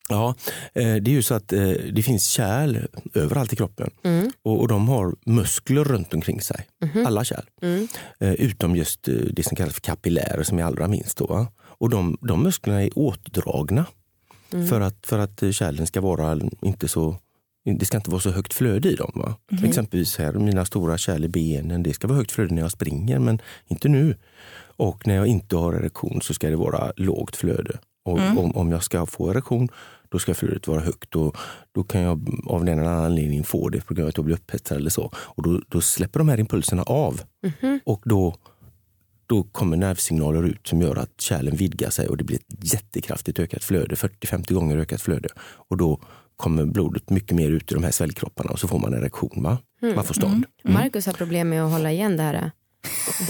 Ja, 0.10 0.36
eh, 0.74 0.96
det 0.96 1.12
är 1.12 1.14
ju 1.14 1.22
så 1.22 1.34
att 1.34 1.54
eh, 1.54 1.70
det 1.70 2.04
finns 2.04 2.26
kärl 2.28 2.78
överallt 3.14 3.54
i 3.54 3.56
kroppen 3.56 3.90
Mm. 4.04 4.32
och, 4.44 4.68
de 4.68 4.88
har 4.88 5.16
muskler 5.26 5.84
runt 5.84 6.14
omkring 6.14 6.42
sig. 6.42 6.68
Alla 7.06 7.24
kärl. 7.24 7.46
Mm. 7.62 7.88
Eh, 8.20 8.34
Utom 8.34 8.76
just 8.76 9.10
det 9.32 9.46
som 9.46 9.56
kallas 9.56 9.74
för 9.74 9.82
kapillärer 9.82 10.44
som 10.44 10.60
är 10.60 10.64
allra 10.64 10.88
minst. 10.88 11.18
Då? 11.18 11.48
Och 11.60 11.90
de, 11.90 12.18
de 12.22 12.44
musklerna 12.44 12.84
är 12.84 12.90
åtdragna 12.96 13.86
för 14.70 14.82
att, 14.82 15.08
för 15.08 15.20
att 15.20 15.44
kärlen 15.52 15.88
ska 15.88 16.02
vara 16.02 16.40
inte 16.62 16.88
så 16.88 17.16
det 17.80 17.86
ska 17.86 17.98
inte 17.98 18.12
vara 18.12 18.22
så 18.22 18.32
högt 18.32 18.54
flöde 18.54 18.90
i 18.92 18.96
dem. 18.96 19.12
Va? 19.16 19.36
Exempelvis 19.64 20.18
här, 20.18 20.34
mina 20.34 20.66
stora 20.66 20.98
kärl 20.98 21.24
i 21.24 21.28
benen, 21.28 21.84
det 21.84 21.94
ska 21.94 22.08
vara 22.08 22.18
högt 22.18 22.32
flöde 22.32 22.54
när 22.54 22.62
jag 22.62 22.72
springer 22.72 23.20
men 23.20 23.42
inte 23.68 23.90
nu. 23.90 24.16
Och 24.78 25.08
när 25.08 25.16
jag 25.16 25.28
inte 25.28 25.56
har 25.56 25.74
erektion 25.74 26.22
så 26.22 26.34
ska 26.34 26.50
det 26.50 26.56
vara 26.56 26.92
lågt 26.96 27.36
flöde. 27.36 27.78
Och 28.08 28.44
om, 28.44 28.56
om 28.56 28.72
jag 28.72 28.84
ska 28.84 29.06
få 29.06 29.32
erektion 29.32 29.70
då 30.10 30.20
ska 30.20 30.34
flödet 30.34 30.68
vara 30.68 30.82
högt 30.82 31.16
och 31.16 31.38
då 31.72 31.84
kan 31.84 32.02
jag 32.02 32.42
av 32.46 32.66
den 32.66 32.80
eller 32.80 32.90
annan 32.90 33.06
anledning 33.06 33.44
få 33.44 33.70
det 33.70 33.82
på 33.82 33.94
grund 33.94 34.06
av 34.06 34.10
att 34.10 34.18
jag 34.18 34.26
blir 34.26 34.36
upphetsad 34.36 34.78
eller 34.78 34.90
så. 34.90 35.12
Och 35.16 35.44
då, 35.44 35.62
då 35.68 35.82
släpper 35.82 36.20
de 36.20 36.30
här 36.30 36.40
impulserna 36.40 36.84
av 36.84 37.22
och 37.86 38.02
då 38.06 38.36
då 39.30 39.44
kommer 39.44 39.78
nervsignaler 39.78 40.44
ut 40.44 40.68
som 40.68 40.82
gör 40.82 40.96
att 40.96 41.22
kärlen 41.22 41.56
vidgar 41.56 41.90
sig 41.90 42.08
och 42.08 42.18
det 42.18 42.24
blir 42.24 42.38
ett 42.38 42.74
jättekraftigt 42.74 43.40
ökat 43.40 43.64
flöde, 43.64 43.96
40-50 43.96 44.54
gånger 44.54 44.78
ökat 44.78 45.02
flöde. 45.02 45.30
Och 45.40 45.78
då 45.78 46.02
kommer 46.36 46.66
blodet 46.66 47.10
mycket 47.10 47.36
mer 47.36 47.50
ut 47.50 47.72
i 47.72 47.76
de 47.76 47.84
här 47.84 47.92
svällkropparna 47.92 48.52
och 48.52 48.60
så 48.60 48.68
får 48.68 48.80
man 48.80 48.94
erektion. 48.94 49.44
Va? 49.44 49.58
Man 49.96 50.04
får 50.04 50.14
stånd. 50.14 50.46
Mm. 50.64 50.74
Marcus 50.82 51.06
har 51.06 51.14
problem 51.14 51.50
med 51.50 51.64
att 51.66 51.72
hålla 51.72 51.92
igen 51.92 52.18
det 52.18 52.24
här. 52.24 52.52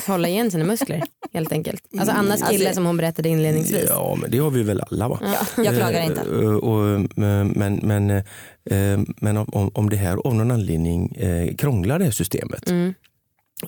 Hålla 0.08 0.28
igen 0.28 0.52
sina 0.52 0.66
muskler 0.66 1.04
helt 1.38 1.52
enkelt. 1.52 1.84
Alltså 2.00 2.16
Annas 2.16 2.42
kille 2.50 2.66
Alltså- 2.66 2.74
som 2.74 2.86
hon 2.86 2.98
berättade 2.98 3.30
inledningsvis. 3.30 3.86
Ja, 3.90 4.18
men 4.22 4.32
det 4.32 4.38
har 4.38 4.50
vi 4.50 4.64
väl 4.64 4.82
alla. 4.92 5.08
Va? 5.08 5.20
Jag 5.58 5.76
klagar 5.76 6.02
inte. 6.02 6.22
Eh, 6.22 6.56
och, 6.56 6.90
eh, 6.90 7.00
men 7.16 7.80
men, 7.84 8.10
eh, 8.12 9.00
men 9.22 9.38
om- 9.38 9.72
om, 9.74 9.90
det 9.90 9.96
här 9.96 10.18
av 10.18 10.36
någon 10.36 10.52
anledning 10.52 11.16
eh, 11.16 11.56
krånglar 11.56 12.00
det 12.00 12.06
här 12.06 12.12
systemet 12.12 12.70
Mm. 12.70 12.94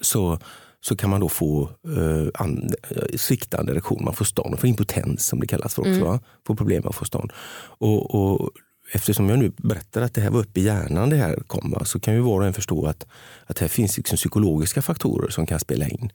så, 0.02 0.40
så 0.82 0.96
kan 0.96 1.10
man 1.10 1.20
då 1.20 1.30
få 1.30 1.62
eh, 1.98 2.28
an, 2.44 2.70
eh, 2.90 3.18
sviktande 3.18 3.72
erektion, 3.72 4.04
man 4.06 4.14
får 4.14 4.26
stånd, 4.26 4.50
man 4.50 4.58
får 4.58 4.70
impotens 4.70 5.26
som 5.26 5.40
det 5.40 5.48
kallas 5.48 5.76
för 5.76 5.82
också. 5.82 6.06
Va? 6.06 6.20
Får 6.48 6.56
problem 6.56 6.82
med 6.84 6.90
att 6.90 6.96
få 6.96 7.06
stånd. 7.06 7.32
Och, 7.78 8.16
och 8.16 8.50
eftersom 8.92 9.30
jag 9.30 9.40
nu 9.40 9.52
berättar 9.58 10.02
att 10.02 10.14
det 10.14 10.22
här 10.22 10.30
var 10.30 10.40
uppe 10.40 10.60
i 10.60 10.64
hjärnan 10.64 11.10
det 11.10 11.16
här 11.16 11.36
kom, 11.48 11.72
va, 11.72 11.86
så 11.86 12.00
kan 12.00 12.14
ju 12.14 12.20
var 12.20 12.40
och 12.40 12.48
en 12.48 12.54
förstå 12.54 12.86
att, 12.86 13.08
att 13.46 13.60
här 13.60 13.68
finns 13.68 13.98
liksom 13.98 14.16
psykologiska 14.16 14.82
faktorer 14.82 15.30
som 15.30 15.46
kan 15.46 15.60
spela 15.60 15.88
in. 15.88 16.12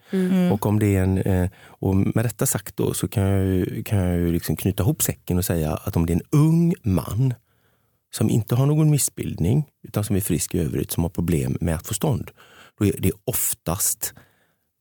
Och 0.53 0.67
om 0.67 0.79
det 0.79 0.97
är 0.97 1.03
en, 1.03 1.19
eh, 1.19 1.51
och 1.65 1.97
med 1.97 2.25
detta 2.25 2.47
sagt 2.47 2.77
då 2.77 2.95
så 2.95 3.09
kan 3.09 3.23
jag, 3.23 3.87
kan 3.87 3.99
jag 3.99 4.33
liksom 4.33 4.57
knyta 4.57 4.83
ihop 4.83 5.03
säcken 5.03 5.39
och 5.39 5.45
säga 5.45 5.75
att 5.75 5.97
om 5.97 6.07
det 6.07 6.13
är 6.13 6.17
en 6.17 6.41
ung 6.41 6.75
man 6.83 7.35
som 8.15 8.31
inte 8.31 8.55
har 8.55 8.67
någon 8.67 8.91
missbildning 8.91 9.65
utan 9.83 10.05
som 10.05 10.17
är 10.17 10.21
frisk 10.21 10.55
i 10.55 10.59
övrigt 10.59 10.91
som 10.91 11.03
har 11.03 11.11
problem 11.11 11.57
med 11.61 11.75
att 11.75 11.87
få 11.87 11.95
stånd. 11.95 12.31
Då 12.79 12.87
är 12.87 12.95
det 12.99 13.13
oftast 13.25 14.15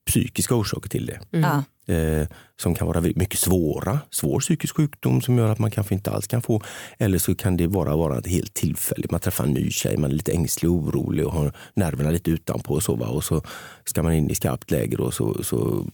psykiska 0.07 0.55
orsaker 0.55 0.89
till 0.89 1.05
det. 1.05 1.19
Ja. 1.29 1.63
Eh, 1.85 2.27
som 2.61 2.75
kan 2.75 2.87
vara 2.87 3.01
mycket 3.01 3.39
svåra, 3.39 3.99
svår 4.09 4.39
psykisk 4.39 4.75
sjukdom 4.75 5.21
som 5.21 5.37
gör 5.37 5.49
att 5.49 5.59
man 5.59 5.71
kanske 5.71 5.95
inte 5.95 6.11
alls 6.11 6.27
kan 6.27 6.41
få. 6.41 6.61
Eller 6.97 7.17
så 7.17 7.35
kan 7.35 7.57
det 7.57 7.67
bara 7.67 7.95
vara 7.95 8.17
ett 8.17 8.27
helt 8.27 8.53
tillfälligt. 8.53 9.11
Man 9.11 9.19
träffar 9.19 9.43
en 9.43 9.53
ny 9.53 9.71
tjej, 9.71 9.97
man 9.97 10.11
är 10.11 10.15
lite 10.15 10.31
ängslig 10.31 10.71
och 10.71 10.77
orolig 10.77 11.25
och 11.25 11.33
har 11.33 11.53
nerverna 11.73 12.11
lite 12.11 12.31
utanpå 12.31 12.73
och 12.73 12.83
så. 12.83 12.95
Va? 12.95 13.07
Och 13.07 13.23
så 13.23 13.41
ska 13.85 14.03
man 14.03 14.13
in 14.13 14.29
i 14.29 14.35
skarpt 14.35 14.71
läge 14.71 14.97
och 14.97 15.13
så, 15.13 15.43
så 15.43 15.85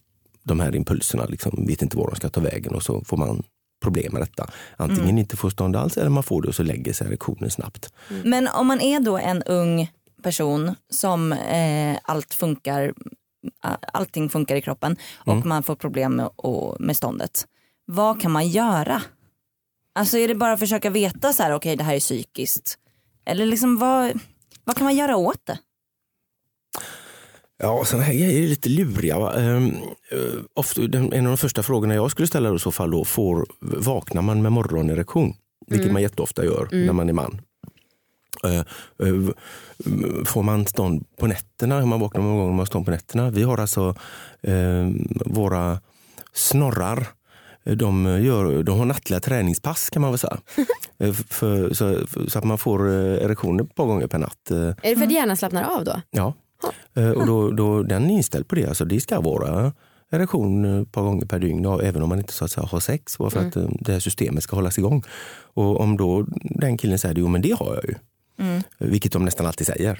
de 0.44 0.60
här 0.60 0.76
impulserna 0.76 1.26
liksom 1.26 1.66
vet 1.68 1.82
inte 1.82 1.98
var 1.98 2.08
de 2.08 2.16
ska 2.16 2.30
ta 2.30 2.42
vägen 2.42 2.76
och 2.76 2.84
så 2.84 3.04
får 3.06 3.18
man 3.18 3.44
problem 3.84 4.14
med 4.14 4.22
detta. 4.22 4.50
Antingen 4.78 5.18
inte 5.18 5.38
få 5.38 5.50
stånd 5.50 5.76
alls 5.76 5.98
eller 5.98 6.10
man 6.10 6.24
får 6.24 6.42
det 6.42 6.48
och 6.48 6.56
så 6.56 6.64
lägger 6.64 6.94
sig 6.94 7.08
erektionen 7.08 7.52
snabbt. 7.52 7.94
Men 8.24 8.48
om 8.48 8.68
man 8.68 8.82
är 8.82 9.00
då 9.00 9.18
en 9.18 9.44
ung 9.44 9.92
person 10.24 10.76
som 10.90 11.32
eh, 11.34 11.98
allt 12.04 12.34
funkar, 12.34 12.94
allting 13.94 14.30
funkar 14.30 14.56
i 14.56 14.62
kroppen 14.62 14.98
och 15.16 15.46
man 15.46 15.64
får 15.64 15.76
problem 15.76 16.16
med, 16.16 16.30
och, 16.36 16.82
med 16.82 16.98
ståndet. 16.98 17.46
Vad 17.86 18.22
kan 18.22 18.32
man 18.32 18.48
göra? 18.48 19.02
Alltså 19.96 20.18
är 20.18 20.28
det 20.28 20.36
bara 20.36 20.54
att 20.54 20.60
försöka 20.60 20.90
veta 20.90 21.34
så 21.34 21.44
här, 21.44 21.54
okej 21.54 21.76
det 21.76 21.84
här 21.84 21.96
är 21.96 22.00
psykiskt. 22.00 22.78
Eller 23.26 23.46
liksom 23.46 23.78
vad, 23.78 24.20
vad 24.64 24.78
kan 24.78 24.86
man 24.86 24.96
göra 24.96 25.16
åt 25.16 25.46
det? 25.46 25.60
Ja, 27.58 27.86
sådana 27.86 28.04
här 28.04 28.14
grejer 28.14 28.44
är 28.44 28.48
lite 28.48 28.70
luriga. 28.70 29.20
Va? 29.20 29.34
Ehm, 29.34 29.68
eh, 30.12 30.42
ofta, 30.54 30.82
en 30.82 31.26
av 31.26 31.32
de 31.32 31.38
första 31.38 31.64
frågorna 31.64 31.96
jag 31.96 32.12
skulle 32.12 32.28
ställa 32.28 32.56
i 32.56 32.60
så 32.60 32.72
fall 32.72 32.92
då, 32.92 33.06
får, 33.06 33.48
vaknar 33.60 34.22
man 34.22 34.42
med 34.42 34.52
morgonerektion? 34.52 35.34
Vilket 35.68 35.92
man 35.92 36.02
jätteofta 36.02 36.46
gör 36.46 36.68
när 36.72 36.94
man 36.94 37.10
är 37.10 37.14
man. 37.14 37.42
Eh, 38.44 38.60
eh, 39.08 39.34
får 40.26 40.44
man 40.44 40.66
stånd 40.66 41.06
på 41.18 41.28
nätterna? 41.28 41.86
Man 41.86 42.00
vaknar 42.00 42.22
många 42.22 42.36
gånger 42.36 42.50
man 42.50 42.60
har 42.60 42.66
stånd 42.66 42.86
på 42.86 42.92
nätterna? 42.92 43.30
Vi 43.30 43.44
har 43.44 43.58
alltså 43.58 43.96
eh, 44.42 44.90
våra 45.26 45.80
snorrar 46.34 47.08
de, 47.64 48.06
gör, 48.06 48.64
de 48.64 48.80
har 48.80 48.86
nattliga 48.86 49.20
träningspass 49.20 49.90
kan 49.90 50.02
man 50.02 50.12
väl 50.12 50.20
säga. 50.20 50.38
För, 51.30 51.74
så, 51.74 52.08
för, 52.08 52.30
så 52.30 52.40
att 52.40 52.46
man 52.46 52.58
får 52.58 52.90
erektioner 52.90 53.64
ett 53.64 53.76
par 53.76 53.86
gånger 53.86 54.08
per 54.08 54.18
natt. 54.18 54.52
Är 54.52 54.76
det 54.82 54.96
för 54.96 55.06
att 55.06 55.12
hjärnan 55.12 55.38
slappnar 55.38 55.64
av 55.64 55.84
då? 55.84 56.02
Ja, 56.12 56.34
och 57.16 57.26
då, 57.26 57.52
då, 57.52 57.84
den 57.84 58.06
är 58.06 58.10
inställd 58.10 58.48
på 58.48 58.56
det. 58.56 58.66
Alltså 58.66 58.86
det 58.86 59.00
ska 59.00 59.22
vara 59.22 59.74
erektion 60.12 60.82
ett 60.82 60.92
par 60.92 61.02
gånger 61.02 61.26
per 61.26 61.40
dygn, 61.40 61.64
ja, 61.64 61.82
även 61.82 62.04
om 62.04 62.10
man 62.10 62.18
inte 62.20 62.34
så 62.34 62.46
att 62.46 62.52
säga, 62.52 62.68
har 62.68 62.80
sex, 62.80 63.18
bara 63.18 63.30
för 63.30 63.48
att 63.48 63.56
eh, 63.56 63.70
det 63.80 63.92
här 63.92 64.00
systemet 64.00 64.44
ska 64.44 64.56
hållas 64.56 64.78
igång. 64.78 65.04
Och 65.54 65.80
om 65.80 65.98
då 65.98 66.26
den 66.42 66.78
killen 66.78 67.00
säger, 67.00 67.16
jo 67.16 67.28
men 67.28 67.42
det 67.42 67.52
har 67.52 67.76
jag 67.76 67.84
ju. 67.84 67.96
Vilket 68.78 69.12
de 69.12 69.26
nästan 69.26 69.46
alltid 69.46 69.68
säger. 69.68 70.00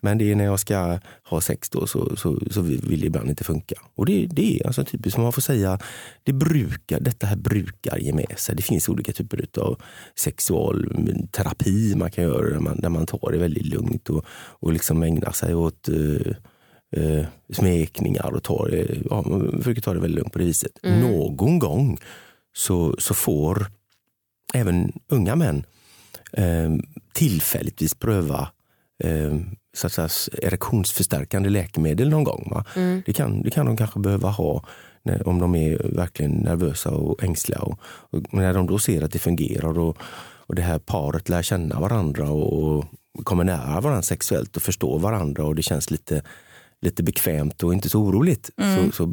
Men 0.00 0.18
det 0.18 0.30
är 0.30 0.34
när 0.34 0.44
jag 0.44 0.60
ska 0.60 0.98
ha 1.22 1.40
sex 1.40 1.70
då 1.70 1.86
så, 1.86 2.16
så, 2.16 2.40
så 2.50 2.60
vill 2.60 3.00
det 3.00 3.06
ibland 3.06 3.30
inte 3.30 3.44
funka. 3.44 3.74
Och 3.94 4.06
det, 4.06 4.26
det 4.26 4.60
är 4.60 4.66
alltså 4.66 4.84
typiskt, 4.84 5.18
man 5.18 5.32
får 5.32 5.42
säga, 5.42 5.78
det 6.22 6.32
brukar, 6.32 7.00
detta 7.00 7.26
här 7.26 7.36
brukar 7.36 7.98
ge 7.98 8.12
med 8.12 8.38
sig. 8.38 8.56
Det 8.56 8.62
finns 8.62 8.88
olika 8.88 9.12
typer 9.12 9.46
av 9.58 9.80
sexualterapi 10.18 11.94
man 11.96 12.10
kan 12.10 12.24
göra 12.24 12.50
där 12.50 12.60
man, 12.60 12.80
där 12.80 12.88
man 12.88 13.06
tar 13.06 13.32
det 13.32 13.38
väldigt 13.38 13.66
lugnt 13.66 14.10
och, 14.10 14.24
och 14.60 14.72
liksom 14.72 15.02
ägnar 15.02 15.32
sig 15.32 15.54
åt 15.54 15.88
eh, 15.88 16.32
eh, 17.02 17.26
smekningar 17.52 18.34
och 18.34 18.42
tar 18.42 18.68
det, 18.70 19.02
ja, 19.10 19.22
man 19.26 19.58
försöker 19.58 19.82
ta 19.82 19.94
det 19.94 20.00
väldigt 20.00 20.18
lugnt 20.18 20.32
på 20.32 20.38
det 20.38 20.44
viset. 20.44 20.72
Någon 20.82 21.58
gång 21.58 21.98
så, 22.56 22.96
så 22.98 23.14
får 23.14 23.66
även 24.54 24.92
unga 25.08 25.36
män 25.36 25.64
tillfälligtvis 27.12 27.94
pröva 27.94 28.48
eh, 29.04 29.36
så 29.76 29.86
att 29.86 29.92
säga, 29.92 30.08
erektionsförstärkande 30.42 31.48
läkemedel 31.48 32.10
någon 32.10 32.24
gång. 32.24 32.48
Va? 32.50 32.64
Det, 33.06 33.12
kan, 33.12 33.42
det 33.42 33.50
kan 33.50 33.66
de 33.66 33.76
kanske 33.76 34.00
behöva 34.00 34.28
ha 34.28 34.64
när, 35.02 35.28
om 35.28 35.38
de 35.38 35.54
är 35.54 35.96
verkligen 35.96 36.32
nervösa 36.32 36.90
och 36.90 37.24
ängsliga. 37.24 37.60
Och, 37.60 37.78
och 38.10 38.34
när 38.34 38.54
de 38.54 38.66
då 38.66 38.78
ser 38.78 39.02
att 39.02 39.12
det 39.12 39.18
fungerar 39.18 39.78
och, 39.78 39.98
och 40.46 40.54
det 40.54 40.62
här 40.62 40.78
paret 40.78 41.28
lär 41.28 41.42
känna 41.42 41.80
varandra 41.80 42.30
och, 42.30 42.74
och 42.74 42.84
kommer 43.24 43.44
nära 43.44 43.80
varandra 43.80 44.02
sexuellt 44.02 44.56
och 44.56 44.62
förstår 44.62 44.98
varandra 44.98 45.44
och 45.44 45.54
det 45.54 45.62
känns 45.62 45.90
lite 45.90 46.22
lite 46.80 47.02
bekvämt 47.02 47.62
och 47.62 47.72
inte 47.72 47.88
så 47.88 48.00
oroligt 48.00 48.50
så, 48.76 48.92
så 48.92 49.12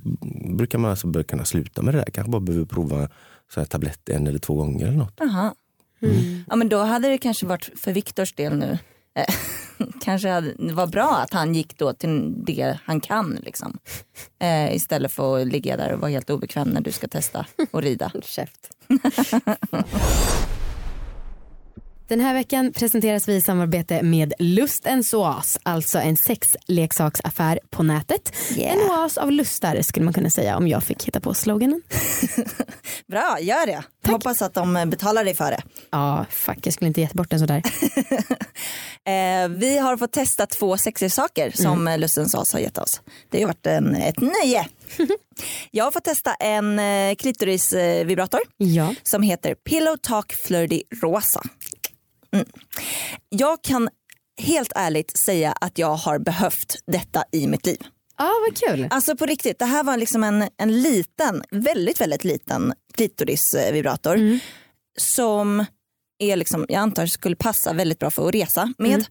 brukar 0.55 0.77
man 0.77 0.91
alltså 0.91 1.07
börja 1.07 1.23
kunna 1.23 1.45
sluta 1.45 1.81
med 1.81 1.93
det 1.93 1.97
där. 1.97 2.11
Kanske 2.11 2.31
bara 2.31 2.41
behöver 2.41 2.65
prova 2.65 3.09
så 3.53 3.59
här 3.59 3.65
tablett 3.65 4.09
en 4.09 4.27
eller 4.27 4.39
två 4.39 4.55
gånger 4.55 4.87
eller 4.87 4.97
något. 4.97 5.19
Jaha. 6.01 6.43
Ja 6.49 6.55
men 6.55 6.69
då 6.69 6.77
hade 6.77 7.07
det 7.09 7.17
kanske 7.17 7.45
varit 7.45 7.69
för 7.79 7.91
Viktors 7.91 8.33
del 8.33 8.57
nu. 8.57 8.77
eh, 9.15 9.25
kanske 10.01 10.29
hade, 10.29 10.53
det 10.53 10.73
var 10.73 10.87
bra 10.87 11.17
att 11.17 11.33
han 11.33 11.55
gick 11.55 11.77
då 11.77 11.93
till 11.93 12.33
det 12.45 12.77
han 12.85 13.01
kan 13.01 13.39
liksom. 13.41 13.77
Eh, 14.41 14.75
istället 14.75 15.11
för 15.11 15.39
att 15.41 15.47
ligga 15.47 15.77
där 15.77 15.93
och 15.93 15.99
vara 15.99 16.11
helt 16.11 16.29
obekväm 16.29 16.67
när 16.69 16.81
du 16.81 16.91
ska 16.91 17.07
testa 17.07 17.45
och 17.71 17.81
rida. 17.81 18.11
Käft. 18.23 18.69
Den 22.11 22.19
här 22.19 22.33
veckan 22.33 22.73
presenteras 22.73 23.27
vi 23.27 23.35
i 23.35 23.41
samarbete 23.41 24.03
med 24.03 24.33
Lust 24.39 24.85
en 24.85 25.03
Oas, 25.13 25.57
alltså 25.63 25.99
en 25.99 26.17
sexleksaksaffär 26.17 27.59
på 27.69 27.83
nätet. 27.83 28.35
Yeah. 28.57 28.77
En 28.77 28.91
oas 28.91 29.17
av 29.17 29.31
lustar 29.31 29.81
skulle 29.81 30.03
man 30.03 30.13
kunna 30.13 30.29
säga 30.29 30.57
om 30.57 30.67
jag 30.67 30.83
fick 30.83 31.03
hitta 31.03 31.19
på 31.19 31.33
sloganen. 31.33 31.81
Bra, 33.07 33.37
gör 33.41 33.65
det. 33.65 33.83
Hoppas 34.11 34.41
att 34.41 34.53
de 34.53 34.77
eh, 34.77 34.85
betalar 34.85 35.23
dig 35.23 35.35
för 35.35 35.51
det. 35.51 35.61
Ja, 35.89 36.25
fuck 36.29 36.57
jag 36.63 36.73
skulle 36.73 36.87
inte 36.87 37.01
gett 37.01 37.13
bort 37.13 37.29
den 37.29 37.39
sådär. 37.39 37.63
Eh, 39.05 39.49
vi 39.49 39.77
har 39.77 39.97
fått 39.97 40.11
testa 40.11 40.45
två 40.45 40.77
sexleksaker 40.77 41.51
som 41.51 41.81
mm. 41.81 41.99
Lustens 41.99 42.35
As 42.35 42.53
har 42.53 42.59
gett 42.59 42.77
oss. 42.77 43.01
Det 43.29 43.39
har 43.41 43.47
varit 43.47 43.67
en, 43.67 43.95
ett 43.95 44.21
nöje. 44.21 44.67
Jag 45.71 45.83
har 45.83 45.91
fått 45.91 46.03
testa 46.03 46.33
en 46.33 46.79
eh, 46.79 47.15
klitorisvibrator 47.15 48.39
Ja. 48.57 48.95
som 49.03 49.23
heter 49.23 49.55
Pillow 49.55 49.97
Talk 49.97 50.33
Flirty 50.33 50.83
Rosa. 51.01 51.41
Mm. 52.35 52.47
Jag 53.29 53.61
kan 53.61 53.89
helt 54.41 54.71
ärligt 54.75 55.17
säga 55.17 55.51
att 55.61 55.77
jag 55.77 55.95
har 55.95 56.19
behövt 56.19 56.75
detta 56.87 57.23
i 57.31 57.47
mitt 57.47 57.65
liv. 57.65 57.77
Ja, 58.17 58.31
vad 58.47 58.57
kul. 58.57 58.87
Alltså 58.89 59.15
på 59.15 59.25
riktigt, 59.25 59.59
det 59.59 59.65
här 59.65 59.83
var 59.83 59.97
liksom 59.97 60.23
en, 60.23 60.47
en 60.57 60.81
liten, 60.81 61.43
väldigt 61.51 62.01
väldigt 62.01 62.23
liten 62.23 62.73
klitorisvibrator 62.93 64.39
som 64.99 65.65
är 66.19 66.35
liksom, 66.35 66.65
jag 66.69 66.79
antar 66.79 67.05
skulle 67.05 67.35
passa 67.35 67.73
väldigt 67.73 67.99
bra 67.99 68.11
för 68.11 68.27
att 68.27 68.35
resa 68.35 68.73
med. 68.77 69.05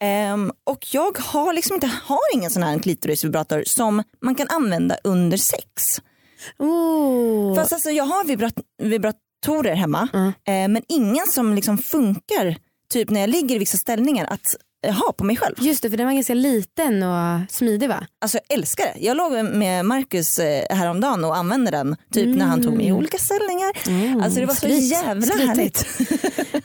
Ehm, 0.00 0.52
och 0.64 0.86
jag 0.94 1.18
har 1.18 1.52
liksom 1.52 1.74
inte, 1.74 1.90
har 2.04 2.34
ingen 2.34 2.50
sån 2.50 2.62
här 2.62 2.78
klitorisvibrator 2.78 3.62
som 3.66 4.02
man 4.22 4.34
kan 4.34 4.46
använda 4.48 4.96
under 5.04 5.36
sex. 5.36 6.00
Oh. 6.58 7.54
Fast 7.54 7.72
alltså, 7.72 7.90
jag 7.90 8.04
har 8.04 8.24
vibrat, 8.24 9.16
vibratorer 9.46 9.74
hemma 9.74 10.08
eh, 10.46 10.68
men 10.68 10.82
ingen 10.88 11.26
som 11.26 11.54
liksom 11.54 11.78
funkar 11.78 12.56
typ 12.92 13.10
när 13.10 13.20
jag 13.20 13.30
ligger 13.30 13.56
i 13.56 13.58
vissa 13.58 13.76
ställningar 13.78 14.26
att 14.30 14.56
eh, 14.86 14.94
ha 14.94 15.12
på 15.12 15.24
mig 15.24 15.36
själv. 15.36 15.54
Just 15.60 15.82
det, 15.82 15.90
för 15.90 15.96
den 15.96 16.06
var 16.06 16.14
ganska 16.14 16.34
liten 16.34 17.02
och 17.02 17.40
smidig 17.50 17.88
va? 17.88 18.06
Alltså 18.20 18.38
jag 18.48 18.58
älskar 18.58 18.84
det. 18.84 19.00
Jag 19.00 19.16
låg 19.16 19.32
med 19.44 19.84
Marcus 19.84 20.38
eh, 20.38 20.76
häromdagen 20.76 21.24
och 21.24 21.36
använde 21.36 21.70
den 21.70 21.96
typ 22.12 22.36
när 22.36 22.46
han 22.46 22.62
tog 22.62 22.76
mig 22.76 22.86
i 22.86 22.92
olika 22.92 23.18
ställningar. 23.18 23.72
Alltså 24.24 24.40
det 24.40 24.46
var 24.46 24.54
så 24.54 24.60
Skryt. 24.60 24.90
jävla 24.90 25.26
Skrytigt. 25.26 25.48
härligt. 25.48 25.86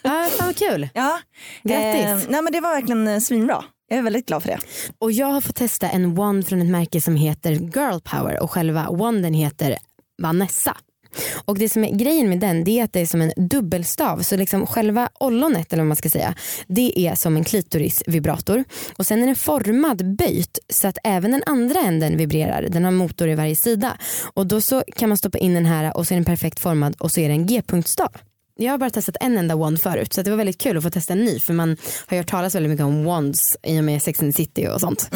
Ja, 0.03 0.29
fan 0.38 0.48
vad 0.48 0.55
kul. 0.58 0.89
ja. 0.94 1.20
Grattis. 1.63 2.05
Eh, 2.05 2.20
nej 2.29 2.41
men 2.41 2.53
det 2.53 2.62
var 2.62 2.70
verkligen 2.70 3.22
svinbra. 3.22 3.63
Jag 3.88 4.00
är 4.00 4.03
väldigt 4.03 4.25
glad 4.25 4.44
för 4.44 4.50
det. 4.50 4.60
Och 5.00 5.12
jag 5.12 5.27
har 5.27 5.41
fått 5.41 5.55
testa 5.55 5.89
en 5.89 6.15
wand 6.15 6.48
från 6.48 6.62
ett 6.62 6.67
märke 6.67 7.01
som 7.01 7.15
heter 7.15 7.51
Girl 7.51 8.00
Power 8.03 8.39
och 8.44 8.51
själva 8.51 8.91
wanden 8.91 9.34
heter 9.34 9.77
Vanessa. 10.22 10.77
Och 11.45 11.60
det 11.60 11.69
som 11.69 11.84
är 11.84 11.95
grejen 11.95 12.29
med 12.29 12.39
den 12.39 12.63
det 12.63 12.79
är 12.79 12.84
att 12.84 12.93
det 12.93 13.01
är 13.01 13.05
som 13.05 13.22
en 13.22 13.31
dubbelstav 13.36 14.22
så 14.22 14.38
liksom 14.38 14.67
själva 14.67 15.10
ollonet 15.19 15.74
eller 15.74 15.84
vad 15.84 15.88
man 15.88 15.95
ska 15.95 16.10
säga 16.10 16.36
det 16.67 17.00
är 17.00 17.15
som 17.15 17.36
en 17.36 17.43
klitorisvibrator 17.43 18.63
och 18.98 19.05
sen 19.05 19.22
är 19.22 19.25
den 19.25 19.36
formad 19.36 20.15
böjt 20.15 20.60
så 20.69 20.88
att 20.88 20.98
även 21.03 21.31
den 21.31 21.43
andra 21.45 21.79
änden 21.79 22.17
vibrerar. 22.17 22.67
Den 22.69 22.84
har 22.84 22.91
motor 22.91 23.29
i 23.29 23.36
varje 23.36 23.55
sida 23.55 23.98
och 24.34 24.48
då 24.48 24.62
så 24.62 24.84
kan 24.95 25.10
man 25.10 25.17
stoppa 25.17 25.38
in 25.38 25.53
den 25.53 25.65
här 25.65 25.98
och 25.98 26.07
så 26.07 26.13
är 26.13 26.15
den 26.15 26.25
perfekt 26.25 26.60
formad 26.60 26.95
och 27.00 27.12
så 27.12 27.19
är 27.19 27.27
det 27.27 27.34
en 27.34 27.45
g-punktstav. 27.45 28.12
Jag 28.57 28.71
har 28.74 28.77
bara 28.77 28.89
testat 28.89 29.15
en 29.21 29.38
enda 29.38 29.55
wand 29.55 29.81
förut 29.81 30.13
så 30.13 30.21
det 30.21 30.29
var 30.29 30.38
väldigt 30.38 30.57
kul 30.57 30.77
att 30.77 30.83
få 30.83 30.89
testa 30.89 31.13
en 31.13 31.24
ny 31.25 31.39
för 31.39 31.53
man 31.53 31.77
har 32.07 32.17
hört 32.17 32.27
talas 32.29 32.55
väldigt 32.55 32.69
mycket 32.69 32.85
om 32.85 33.03
wands 33.05 33.57
i 33.63 33.79
och 33.79 33.83
med 33.83 34.01
Sex 34.01 34.19
and 34.19 34.33
the 34.35 34.43
City 34.43 34.67
och 34.67 34.79
sånt. 34.81 35.09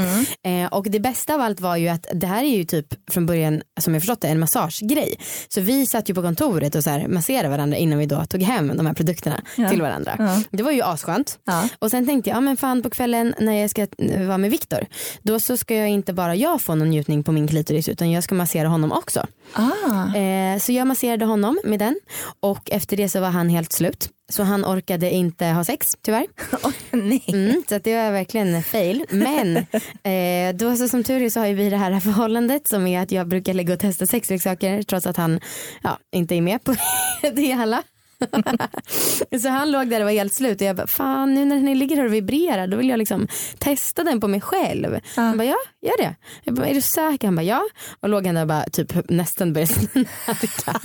Eh, 0.46 0.65
och 0.74 0.84
det 0.91 1.00
bästa 1.00 1.34
av 1.34 1.41
allt 1.41 1.60
var 1.60 1.75
ju 1.77 1.88
att 1.88 2.08
det 2.13 2.27
här 2.27 2.43
är 2.43 2.58
ju 2.58 2.63
typ 2.63 2.86
från 3.12 3.25
början 3.25 3.62
som 3.79 3.93
jag 3.93 4.01
förstått 4.03 4.22
det 4.22 4.27
en 4.27 4.39
massagegrej. 4.39 5.15
Så 5.50 5.62
vi 5.62 5.86
satt 5.86 6.10
ju 6.10 6.13
på 6.13 6.22
kontoret 6.22 6.75
och 6.75 6.84
så 6.84 6.89
här 6.89 7.08
masserade 7.08 7.50
varandra 7.50 7.77
innan 7.77 8.00
vi 8.00 8.05
då 8.05 8.25
tog 8.25 8.41
hem 8.41 8.77
de 8.77 8.86
här 8.86 8.93
produkterna 8.93 9.41
Ja. 9.55 9.69
till 9.69 9.81
varandra. 9.81 10.15
Ja. 10.19 10.43
Det 10.58 10.63
var 10.63 10.72
ju 10.72 10.81
asskönt. 10.81 11.39
Ja. 11.46 11.69
Och 11.79 11.91
sen 11.91 12.08
tänkte 12.08 12.29
jag, 12.29 12.38
ja 12.38 12.41
men 12.41 12.58
fan 12.58 12.84
på 12.84 12.89
kvällen 12.89 13.34
när 13.39 13.53
jag 13.53 13.69
ska 13.69 13.88
vara 14.27 14.38
med 14.38 14.51
Viktor 14.51 14.86
då 15.22 15.39
så 15.39 15.58
ska 15.58 15.75
jag 15.75 15.89
inte 15.89 16.13
bara 16.13 16.36
jag 16.36 16.62
få 16.62 16.75
någon 16.75 16.89
njutning 16.89 17.24
på 17.24 17.31
min 17.31 17.48
klitoris 17.48 17.89
utan 17.89 18.12
jag 18.12 18.24
ska 18.24 18.36
massera 18.36 18.67
honom 18.67 18.91
också. 18.91 19.25
Ah. 19.53 20.15
Eh, 20.17 20.60
så 20.60 20.72
jag 20.72 20.88
masserade 20.88 21.25
honom 21.25 21.60
med 21.63 21.79
den 21.79 22.00
och 22.39 22.72
efter 22.72 22.98
det 22.98 23.10
så 23.10 23.19
var 23.22 23.29
han 23.30 23.50
helt 23.50 23.74
slut. 23.74 24.10
Så 24.32 24.44
han 24.44 24.66
orkade 24.66 25.12
inte 25.12 25.46
ha 25.46 25.64
sex 25.64 25.96
tyvärr. 26.02 26.26
Oj, 26.64 26.74
nej. 26.92 27.24
Mm, 27.28 27.64
så 27.70 27.78
det 27.78 27.96
var 27.96 28.12
verkligen 28.12 28.56
en 28.56 28.64
fail. 28.64 29.06
Men 29.10 29.58
eh, 30.04 30.56
då 30.56 30.76
så 30.76 30.88
som 30.88 31.04
tur 31.04 31.22
är 31.22 31.30
så 31.30 31.40
har 31.40 31.48
ju 31.48 31.54
vi 31.54 31.70
det 31.70 31.78
här 31.78 32.00
förhållandet 32.00 32.68
som 32.68 32.88
är 32.88 33.02
att 33.02 33.12
jag 33.12 33.28
brukar 33.28 33.54
lägga 33.54 33.74
och 33.74 33.80
testa 33.80 34.06
sexleksaker 34.06 34.84
trots 34.84 35.08
att 35.08 35.18
han 35.18 35.40
ja, 35.84 36.00
inte 36.12 36.36
är 36.36 36.42
med 36.42 36.64
på 36.64 36.76
det 37.34 37.54
alla. 37.54 37.84
så 39.42 39.50
han 39.50 39.72
låg 39.72 39.90
där 39.90 40.00
och 40.00 40.06
var 40.06 40.12
helt 40.12 40.34
slut 40.34 40.62
och 40.62 40.68
jag 40.68 40.76
bara 40.76 40.88
fan 40.88 41.34
nu 41.34 41.46
när 41.46 41.56
den 41.56 41.80
ligger 41.80 41.98
här 41.98 42.06
och 42.06 42.14
vibrerar 42.14 42.68
då 42.68 42.78
vill 42.78 42.90
jag 42.90 42.98
liksom 42.98 43.28
testa 43.60 44.04
den 44.04 44.22
på 44.22 44.28
mig 44.28 44.42
själv. 44.42 45.00
Han 45.16 45.38
bara 45.38 45.44
ja 45.44 45.58
gör 45.82 45.98
det. 45.98 46.16
Jag 46.44 46.56
bara 46.56 46.68
är 46.68 46.74
du 46.74 46.82
säker? 46.82 47.28
Han 47.28 47.36
bara 47.36 47.44
ja. 47.44 47.64
Och 48.00 48.10
låg 48.10 48.26
han 48.26 48.36
där 48.36 48.42
och 48.42 48.48
bara 48.48 48.64
typ 48.64 49.10
nästan 49.10 49.54
började 49.54 49.74
snarka. 49.74 50.80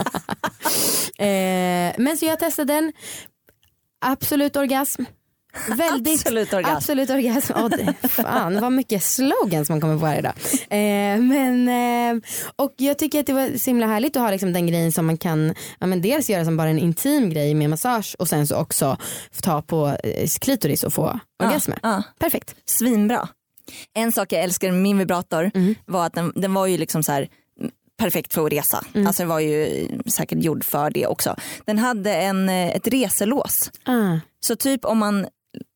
eh, 1.24 1.94
men 1.98 2.16
så 2.16 2.24
jag 2.24 2.38
testade 2.38 2.72
den. 2.72 2.92
Absolut 4.00 4.56
orgasm. 4.56 5.04
Väldigt, 5.68 6.20
Absolut 6.20 6.52
orgasm. 6.52 6.76
Absolut 6.76 7.10
orgasm. 7.10 7.52
Det, 7.70 8.08
fan 8.08 8.60
vad 8.60 8.72
mycket 8.72 9.02
slogans 9.02 9.68
man 9.68 9.80
kommer 9.80 9.98
på 9.98 10.06
här 10.06 10.18
idag. 10.18 10.32
Eh, 10.52 11.20
men, 11.20 11.68
eh, 11.68 12.22
och 12.56 12.74
jag 12.76 12.98
tycker 12.98 13.20
att 13.20 13.26
det 13.26 13.32
var 13.32 13.58
så 13.58 13.70
himla 13.70 13.86
härligt 13.86 14.16
att 14.16 14.22
ha 14.22 14.30
liksom 14.30 14.52
den 14.52 14.66
grejen 14.66 14.92
som 14.92 15.06
man 15.06 15.16
kan 15.16 15.54
ja, 15.78 15.86
men 15.86 16.02
dels 16.02 16.30
göra 16.30 16.44
som 16.44 16.56
bara 16.56 16.68
en 16.68 16.78
intim 16.78 17.30
grej 17.30 17.54
med 17.54 17.70
massage 17.70 18.16
och 18.18 18.28
sen 18.28 18.46
så 18.46 18.56
också 18.56 18.96
ta 19.42 19.62
på 19.62 19.96
eh, 20.04 20.28
klitoris 20.40 20.84
och 20.84 20.92
få 20.92 21.20
orgasmer. 21.42 21.78
ja. 21.82 22.02
Perfekt. 22.18 22.54
Svinbra. 22.66 23.28
En 23.94 24.12
sak 24.12 24.32
jag 24.32 24.42
älskar 24.42 24.70
med 24.72 24.80
min 24.80 24.98
vibrator 24.98 25.50
var 25.86 26.06
att 26.06 26.14
den, 26.14 26.32
den 26.34 26.54
var 26.54 26.66
ju 26.66 26.76
liksom 26.78 27.02
så 27.02 27.12
här 27.12 27.28
mm, 27.60 27.70
perfekt 27.98 28.34
för 28.34 28.46
att 28.46 28.52
resa. 28.52 28.84
Alltså 29.06 29.22
den 29.22 29.28
var 29.28 29.40
ju 29.40 29.88
säkert 30.06 30.42
gjord 30.42 30.64
för 30.64 30.90
det 30.90 31.06
också. 31.06 31.36
Den 31.64 31.78
hade 31.78 32.14
en, 32.14 32.48
eh, 32.48 32.68
ett 32.68 32.86
reselås. 32.88 33.70
Ah. 33.84 34.18
Så 34.40 34.56
typ 34.56 34.84
om 34.84 34.98
man 34.98 35.26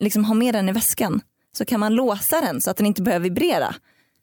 liksom 0.00 0.25
ha 0.25 0.35
med 0.35 0.54
den 0.54 0.68
i 0.68 0.73
väskan 0.73 1.20
så 1.52 1.64
kan 1.64 1.80
man 1.80 1.94
låsa 1.94 2.40
den 2.40 2.61
så 2.61 2.70
att 2.70 2.76
den 2.76 2.87
inte 2.87 3.02
börjar 3.02 3.20
vibrera. 3.20 3.75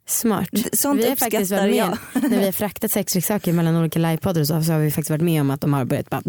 Smart. 0.08 0.50
Sånt 0.74 1.02
vi 1.04 1.10
har 1.10 1.16
faktiskt 1.16 1.52
varit 1.52 1.76
jag. 1.76 1.98
med 2.14 2.32
när 2.32 2.40
vi 2.40 2.46
har 2.46 2.52
fraktat 2.52 2.92
sexleksaker 2.92 3.54
mellan 3.54 3.76
olika 3.76 4.00
livepoddar 4.00 4.44
så, 4.44 4.64
så 4.64 4.72
har 4.72 4.80
vi 4.80 4.92
faktiskt 4.92 5.10
varit 5.10 5.22
med 5.24 5.42
om 5.42 5.50
att 5.52 5.62
de 5.62 5.74
har 5.74 5.86
börjat 5.86 6.10
bara 6.10 6.22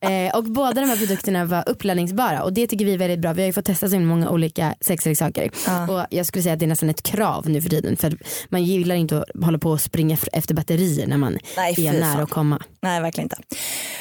eh, 0.00 0.36
och 0.36 0.44
båda 0.44 0.80
de 0.80 0.86
här 0.86 0.96
produkterna 0.96 1.44
var 1.44 1.68
uppladdningsbara 1.68 2.42
och 2.42 2.52
det 2.52 2.66
tycker 2.66 2.84
vi 2.84 2.94
är 2.94 2.98
väldigt 2.98 3.18
bra. 3.18 3.32
Vi 3.32 3.42
har 3.42 3.46
ju 3.46 3.52
fått 3.52 3.64
testa 3.64 3.88
så 3.88 4.00
många 4.00 4.30
olika 4.30 4.74
sexleksaker 4.80 5.50
Ja. 5.66 5.92
och 5.92 6.06
jag 6.10 6.26
skulle 6.26 6.42
säga 6.42 6.52
att 6.52 6.58
det 6.58 6.64
är 6.64 6.68
nästan 6.68 6.90
ett 6.90 7.02
krav 7.02 7.48
nu 7.48 7.62
för 7.62 7.70
tiden 7.70 7.96
för 7.96 8.18
man 8.48 8.64
gillar 8.64 8.94
inte 8.94 9.18
att 9.18 9.44
hålla 9.44 9.58
på 9.58 9.70
och 9.70 9.80
springa 9.80 10.18
efter 10.32 10.54
batterier 10.54 11.06
när 11.06 11.16
man 11.16 11.38
Nej, 11.56 11.86
är 11.86 11.92
nära 11.92 12.22
att 12.22 12.30
komma. 12.30 12.62
Nej 12.82 13.00
verkligen 13.00 13.24
inte. 13.24 13.36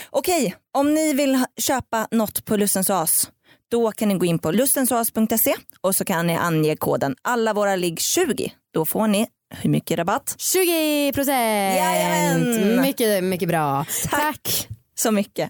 Okej, 0.10 0.56
om 0.71 0.93
ni 0.93 1.13
vill 1.13 1.45
köpa 1.58 2.08
något 2.12 2.45
på 2.45 2.58
Lustens 2.58 2.89
Oas 2.89 3.30
då 3.74 3.92
kan 3.92 4.10
ni 4.10 4.16
gå 4.16 4.26
in 4.26 4.40
på 4.40 4.52
lustensoas.se 4.52 5.56
och 5.82 5.96
så 5.96 6.06
kan 6.06 6.28
ni 6.28 6.36
ange 6.36 6.76
koden 6.76 7.16
alla 7.22 7.54
våra 7.54 7.76
ligg 7.76 8.00
20. 8.00 8.54
Då 8.74 8.86
får 8.86 9.08
ni 9.08 9.28
hur 9.56 9.70
mycket 9.70 9.98
rabatt? 9.98 10.36
20 10.38 11.12
procent! 11.14 11.78
Jajamän! 11.78 12.82
Mycket, 12.82 13.24
mycket 13.24 13.48
bra. 13.48 13.86
Tack. 14.10 14.68
Så 14.96 15.12
mycket. 15.12 15.50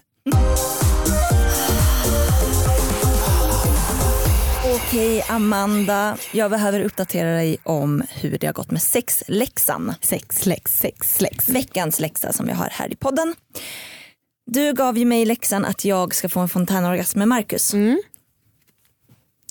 Okej 4.74 5.24
Amanda, 5.28 6.16
jag 6.32 6.50
behöver 6.50 6.80
uppdatera 6.80 7.34
dig 7.34 7.56
om 7.62 8.02
hur 8.10 8.38
det 8.38 8.46
har 8.46 8.54
gått 8.54 8.70
med 8.70 8.82
sexläxan. 8.82 9.94
Sex, 10.00 10.46
lex, 10.46 10.78
sex, 10.78 11.20
lex. 11.20 11.48
Veckans 11.48 12.00
läxa 12.00 12.32
som 12.32 12.48
jag 12.48 12.56
har 12.56 12.68
här 12.70 12.92
i 12.92 12.96
podden. 12.96 13.34
Du 14.46 14.72
gav 14.72 14.98
ju 14.98 15.04
mig 15.04 15.24
läxan 15.24 15.64
att 15.64 15.84
jag 15.84 16.14
ska 16.14 16.28
få 16.28 16.40
en 16.40 16.48
fontänorgasm 16.48 17.18
med 17.18 17.28
Marcus. 17.28 17.72
Mm. 17.72 18.02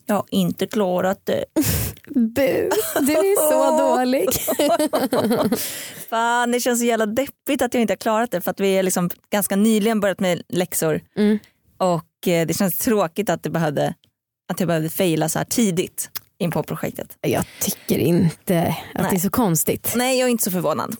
Jag 0.05 0.15
har 0.15 0.25
inte 0.29 0.67
klarat 0.67 1.21
det. 1.23 1.45
Bu, 2.15 2.69
du 3.01 3.13
är 3.13 3.49
så 3.49 3.77
dålig. 3.95 4.29
Fan 6.09 6.51
det 6.51 6.59
känns 6.59 6.79
så 6.79 6.85
jävla 6.85 7.05
deppigt 7.05 7.61
att 7.61 7.73
jag 7.73 7.81
inte 7.81 7.91
har 7.91 7.97
klarat 7.97 8.31
det 8.31 8.41
för 8.41 8.51
att 8.51 8.59
vi 8.59 8.71
är 8.71 8.83
liksom 8.83 9.09
ganska 9.31 9.55
nyligen 9.55 9.99
börjat 9.99 10.19
med 10.19 10.41
läxor. 10.49 11.01
Mm. 11.15 11.39
Och 11.77 12.27
eh, 12.27 12.47
det 12.47 12.53
känns 12.53 12.77
tråkigt 12.77 13.29
att, 13.29 13.43
det 13.43 13.49
behövde, 13.49 13.93
att 14.53 14.59
jag 14.59 14.67
behövde 14.67 14.89
faila 14.89 15.29
så 15.29 15.39
här 15.39 15.45
tidigt 15.45 16.09
in 16.39 16.51
på 16.51 16.63
projektet. 16.63 17.17
Jag 17.21 17.45
tycker 17.59 17.97
inte 17.97 18.61
att 18.93 19.01
Nej. 19.01 19.07
det 19.11 19.15
är 19.17 19.19
så 19.19 19.29
konstigt. 19.29 19.93
Nej 19.95 20.19
jag 20.19 20.27
är 20.27 20.31
inte 20.31 20.43
så 20.43 20.51
förvånad. 20.51 20.95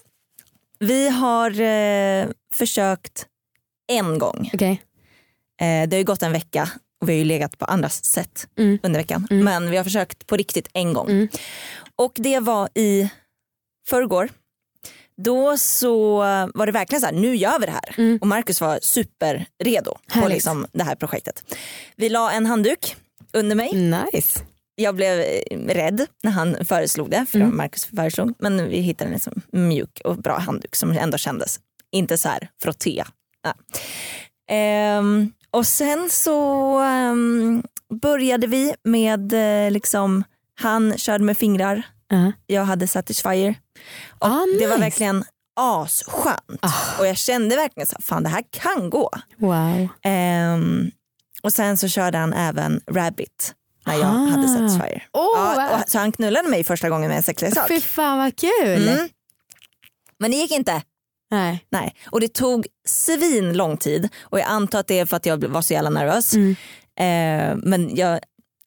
Vi 0.80 1.10
har 1.10 1.62
eh, 1.62 2.28
försökt 2.54 3.26
en 3.88 4.20
gång. 4.20 4.50
Okej. 4.54 4.82
Eh, 5.62 5.88
det 5.90 5.96
har 5.96 5.98
ju 5.98 6.04
gått 6.04 6.24
en 6.24 6.32
vecka 6.32 6.70
och 7.04 7.10
vi 7.10 7.14
har 7.14 7.18
ju 7.20 7.26
legat 7.26 7.58
på 7.58 7.66
andra 7.66 7.90
sätt 7.90 8.48
Mm. 8.58 8.80
under 8.84 9.00
veckan. 9.00 9.28
Mm. 9.32 9.44
Men 9.46 9.72
vi 9.72 9.78
har 9.78 9.84
försökt 9.84 10.28
på 10.28 10.38
riktigt 10.38 10.68
en 10.74 10.94
gång. 10.94 11.10
Mm. 11.10 11.28
Och 11.96 12.12
det 12.16 12.40
var 12.40 12.70
i 12.76 13.10
förrgår. 13.90 14.30
Då 15.18 15.58
så 15.58 16.18
var 16.54 16.66
det 16.66 16.72
verkligen 16.72 17.02
så 17.02 17.06
här, 17.08 17.14
nu 17.14 17.36
gör 17.36 17.60
vi 17.60 17.66
det 17.66 17.72
här. 17.72 17.96
Mm. 17.98 18.18
Och 18.22 18.28
Marcus 18.28 18.62
var 18.62 18.80
superredo 18.82 19.98
på 20.14 20.28
liksom 20.28 20.68
det 20.72 20.84
här 20.84 20.96
projektet. 20.96 21.44
Vi 21.96 22.10
la 22.10 22.32
en 22.32 22.46
handduk 22.46 22.96
under 23.34 23.56
mig. 23.56 23.74
Nice. 23.74 24.40
Jag 24.76 24.96
blev 24.96 25.20
eh, 25.20 25.58
rädd 25.68 26.06
när 26.24 26.32
han 26.32 26.66
föreslog 26.66 27.10
det, 27.10 27.26
för 27.30 27.40
Mm. 27.40 27.58
Marcus 27.58 27.86
föreslog. 27.86 28.34
Men 28.40 28.70
vi 28.70 28.78
hittade 28.80 29.08
en 29.08 29.14
liksom 29.14 29.42
mjuk 29.52 30.02
och 30.04 30.18
bra 30.18 30.38
handduk 30.38 30.76
som 30.76 30.92
ändå 30.92 31.18
kändes, 31.18 31.60
inte 31.92 32.18
så 32.18 32.30
här 32.30 32.50
frotté. 32.64 33.04
Ja. 33.44 33.54
Ehm, 34.56 35.32
och 35.54 35.68
sen 35.68 36.10
så 36.10 36.80
ehm, 36.80 37.64
började 38.02 38.48
vi 38.48 38.74
med 38.84 39.34
eh, 39.66 39.72
liksom, 39.72 40.24
han 40.62 40.98
körde 40.98 41.24
med 41.24 41.38
fingrar, 41.38 41.84
Uh-huh. 42.14 42.34
jag 42.48 42.64
hade 42.66 42.88
Satisfyer. 42.88 43.56
Och 44.20 44.28
Ah, 44.28 44.46
Det 44.60 44.68
var 44.68 44.76
nice. 44.76 44.80
verkligen 44.86 45.24
asskönt. 45.56 46.66
Och 47.00 47.08
jag 47.08 47.18
kände 47.18 47.56
verkligen 47.56 47.88
så 47.88 47.96
fan 48.02 48.24
det 48.24 48.30
här 48.30 48.44
kan 48.52 48.90
gå. 48.90 49.10
Wow. 49.38 49.88
Ehm, 50.04 50.92
och 51.44 51.54
sen 51.54 51.78
så 51.78 51.88
körde 51.88 52.18
han 52.18 52.34
även 52.34 52.82
Rabbit 52.92 53.54
när 53.86 53.94
jag 53.94 54.06
Ah. 54.06 54.30
hade 54.30 54.48
Satisfyer. 54.48 55.08
Åh, 55.14 55.54
ja, 55.58 55.78
och, 55.84 55.90
så 55.90 55.98
han 56.00 56.12
knullade 56.12 56.50
mig 56.50 56.64
första 56.64 56.90
gången 56.90 57.08
med 57.08 57.18
en 57.18 57.24
sexleksak. 57.24 57.68
Fy 57.68 57.82
fan 57.82 58.18
vad 58.18 58.36
kul. 58.36 58.88
Mm. 58.90 59.10
Men 60.20 60.32
det 60.32 60.38
gick 60.38 60.52
inte. 60.52 60.82
Nej. 61.34 61.66
Nej. 61.70 61.96
Och 62.06 62.20
det 62.20 62.34
tog 62.34 62.68
svin 62.88 63.54
lång 63.54 63.78
tid 63.78 64.10
och 64.22 64.40
jag 64.40 64.48
antar 64.48 64.80
att 64.80 64.88
det 64.88 65.00
är 65.00 65.06
för 65.06 65.18
att 65.18 65.26
jag 65.26 65.44
var 65.44 65.62
så 65.62 65.74
jävla 65.74 65.90
nervös. 65.90 66.34
Mm. 66.34 66.56
Eh, 67.00 67.58
men 67.64 67.96
jag, 67.96 68.20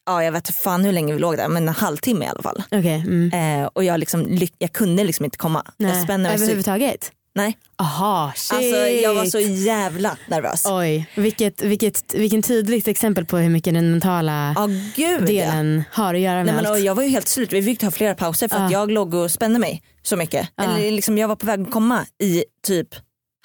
ja, 0.07 0.25
jag 0.25 0.33
vet 0.33 0.57
fan 0.57 0.85
hur 0.85 0.93
länge 0.93 1.13
vi 1.13 1.19
låg 1.19 1.37
där, 1.37 1.49
men 1.49 1.69
en 1.69 1.75
halvtimme 1.75 2.25
i 2.25 2.29
alla 2.29 2.43
fall. 2.43 2.63
Okej. 2.71 3.05
Mm. 3.07 3.63
Eh, 3.63 3.67
och 3.73 3.85
jag, 3.85 4.01
liksom, 4.01 4.39
jag 4.59 4.73
kunde 4.73 5.05
liksom 5.05 5.25
inte 5.25 5.39
komma. 5.39 5.67
Jag 5.77 5.89
Nej. 5.89 6.05
spände 6.05 6.29
mig 6.29 6.39
så, 6.39 6.45
Överhuvudtaget? 6.45 7.13
Nej. 7.37 7.59
Aha, 7.79 8.33
shit. 8.37 8.53
alltså, 8.53 8.77
jag 8.77 9.15
var 9.15 9.25
så 9.25 9.41
jävla 9.41 10.17
nervös. 10.27 10.63
Oj, 10.67 11.07
vilket, 11.15 11.63
vilket, 11.63 12.15
vilken 12.15 12.43
tydligt 12.43 12.89
exempel 12.89 13.25
på 13.25 13.37
hur 13.39 13.49
mycket 13.51 13.75
den 13.75 13.91
mentala 13.91 14.53
Ja 14.57 14.67
gud 14.97 15.21
ja. 15.21 15.27
delen 15.27 15.85
har 15.93 16.15
att 16.15 16.21
göra 16.21 16.35
med 16.37 16.47
Nej, 16.47 16.55
men, 16.55 16.67
allt. 16.67 16.81
jag 16.81 16.95
var 16.95 17.03
ju 17.03 17.09
helt 17.09 17.29
slut, 17.29 17.53
vi 17.53 17.63
fick 17.63 17.81
ta 17.81 17.91
flera 17.91 18.15
pauser 18.15 18.49
för 18.49 18.57
att 18.57 18.73
Ja. 18.73 18.79
jag 18.79 18.91
låg 18.91 19.15
och 19.15 19.31
spände 19.31 19.59
mig 19.59 19.83
så 20.03 20.17
mycket. 20.17 20.49
Ja. 20.57 20.65
Eller 20.65 20.93
liksom, 20.93 21.19
jag 21.19 21.29
var 21.29 21.37
på 21.37 21.47
väg 21.47 21.61
att 21.63 21.71
komma 21.71 22.07
i 22.23 22.45
typ 22.67 22.89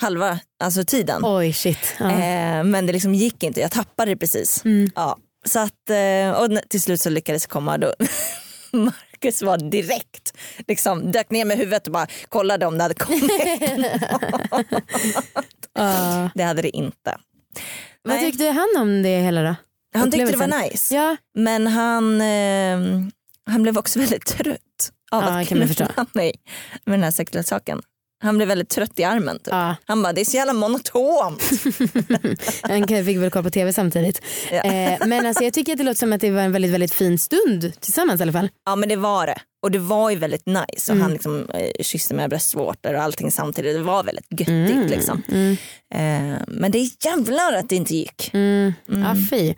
halva 0.02 0.40
alltså 0.64 0.84
tiden. 0.84 1.22
Oj 1.26 1.54
shit. 1.54 1.96
Ja. 2.00 2.12
Eh, 2.12 2.64
men 2.64 2.86
det 2.86 2.94
liksom 2.94 3.16
gick 3.16 3.44
inte, 3.44 3.60
jag 3.60 3.72
tappade 3.72 4.12
det 4.12 4.18
precis. 4.18 4.66
Mm. 4.66 4.92
Ja. 4.96 5.18
Så 5.46 5.60
att, 5.60 5.90
eh, 5.90 6.32
och 6.42 6.60
till 6.70 6.82
slut 6.82 7.02
så 7.02 7.10
lyckades 7.10 7.44
jag 7.44 7.50
komma 7.50 7.78
då. 7.78 7.94
Marcus 9.22 9.42
var 9.42 9.58
direkt, 9.58 10.38
liksom 10.68 11.12
dök 11.12 11.32
ner 11.32 11.46
med 11.46 11.58
huvudet 11.58 11.88
och 11.88 11.94
bara 11.94 12.08
kollade 12.30 12.66
om 12.66 12.78
det 12.78 12.84
hade 12.84 12.94
kommit. 12.96 13.32
Ja. 15.74 16.30
Det 16.36 16.44
hade 16.44 16.62
det 16.62 16.70
inte. 16.70 17.18
Vad 18.04 18.16
Nej. 18.16 18.32
tyckte 18.32 18.46
han 18.46 18.68
om 18.82 19.04
det 19.04 19.20
hela 19.20 19.44
då? 19.44 19.56
Han 19.94 20.12
tyckte 20.12 20.32
det 20.32 20.38
var 20.38 20.62
nice. 20.64 20.96
Ja, 20.96 21.18
Men 21.36 21.68
han, 21.68 22.22
eh, 22.22 22.80
han 23.46 23.64
blev 23.64 23.78
också 23.78 24.00
väldigt 24.00 24.26
trött 24.26 24.92
av 25.12 25.24
Ja, 25.24 25.42
att 25.42 25.48
knulla 25.48 26.06
mig 26.14 26.34
med 26.86 26.94
den 26.94 27.04
här 27.04 27.12
sexleksaken. 27.12 27.82
Han 28.22 28.38
blev 28.38 28.48
väldigt 28.48 28.70
trött 28.70 29.00
i 29.00 29.04
armen. 29.04 29.38
Typ. 29.38 29.48
ja. 29.52 29.76
Han 29.86 30.02
bara, 30.04 30.14
det 30.14 30.22
är 30.22 30.26
så 30.26 30.38
jävla 30.38 30.54
monotont. 30.54 31.44
han 32.62 32.88
fick 33.06 33.18
väl 33.18 33.30
kolla 33.32 33.44
på 33.44 33.50
tv 33.50 33.74
samtidigt. 33.74 34.22
Ja. 34.52 34.62
Eh, 34.64 34.98
men 35.08 35.26
alltså, 35.26 35.44
jag 35.44 35.54
tycker 35.54 35.72
att 35.72 35.78
det 35.78 35.84
låter 35.84 36.00
som 36.00 36.14
att 36.14 36.22
det 36.22 36.32
var 36.32 36.42
en 36.42 36.52
väldigt, 36.52 36.72
väldigt 36.72 36.94
fin 36.94 37.20
stund 37.20 37.72
tillsammans 37.80 38.20
i 38.20 38.24
alla 38.24 38.32
fall. 38.32 38.50
Ja 38.66 38.76
men 38.76 38.90
det 38.90 38.96
var 38.96 39.26
det. 39.28 39.38
Och 39.64 39.72
det 39.72 39.80
var 39.80 40.10
ju 40.10 40.16
väldigt 40.16 40.46
nice. 40.46 40.92
Och 40.92 40.96
Mm. 40.96 41.02
han 41.02 41.14
liksom, 41.14 41.50
eh, 41.54 41.84
kysste 41.84 42.14
mina 42.14 42.28
bröstvårtor 42.28 42.94
och 42.94 43.02
allting 43.02 43.32
samtidigt. 43.32 43.76
Det 43.76 43.84
var 43.84 44.04
väldigt 44.04 44.26
göttigt. 44.30 44.50
Mm. 44.50 44.88
Liksom. 44.88 45.24
Mm. 45.32 45.52
Eh, 45.94 46.38
men 46.48 46.72
det 46.72 46.78
är 46.78 46.90
jävlar 47.06 47.54
att 47.54 47.70
det 47.70 47.76
inte 47.76 47.96
gick. 47.96 48.30
Mm. 48.34 48.74
Ja, 48.86 49.16
fy. 49.30 49.54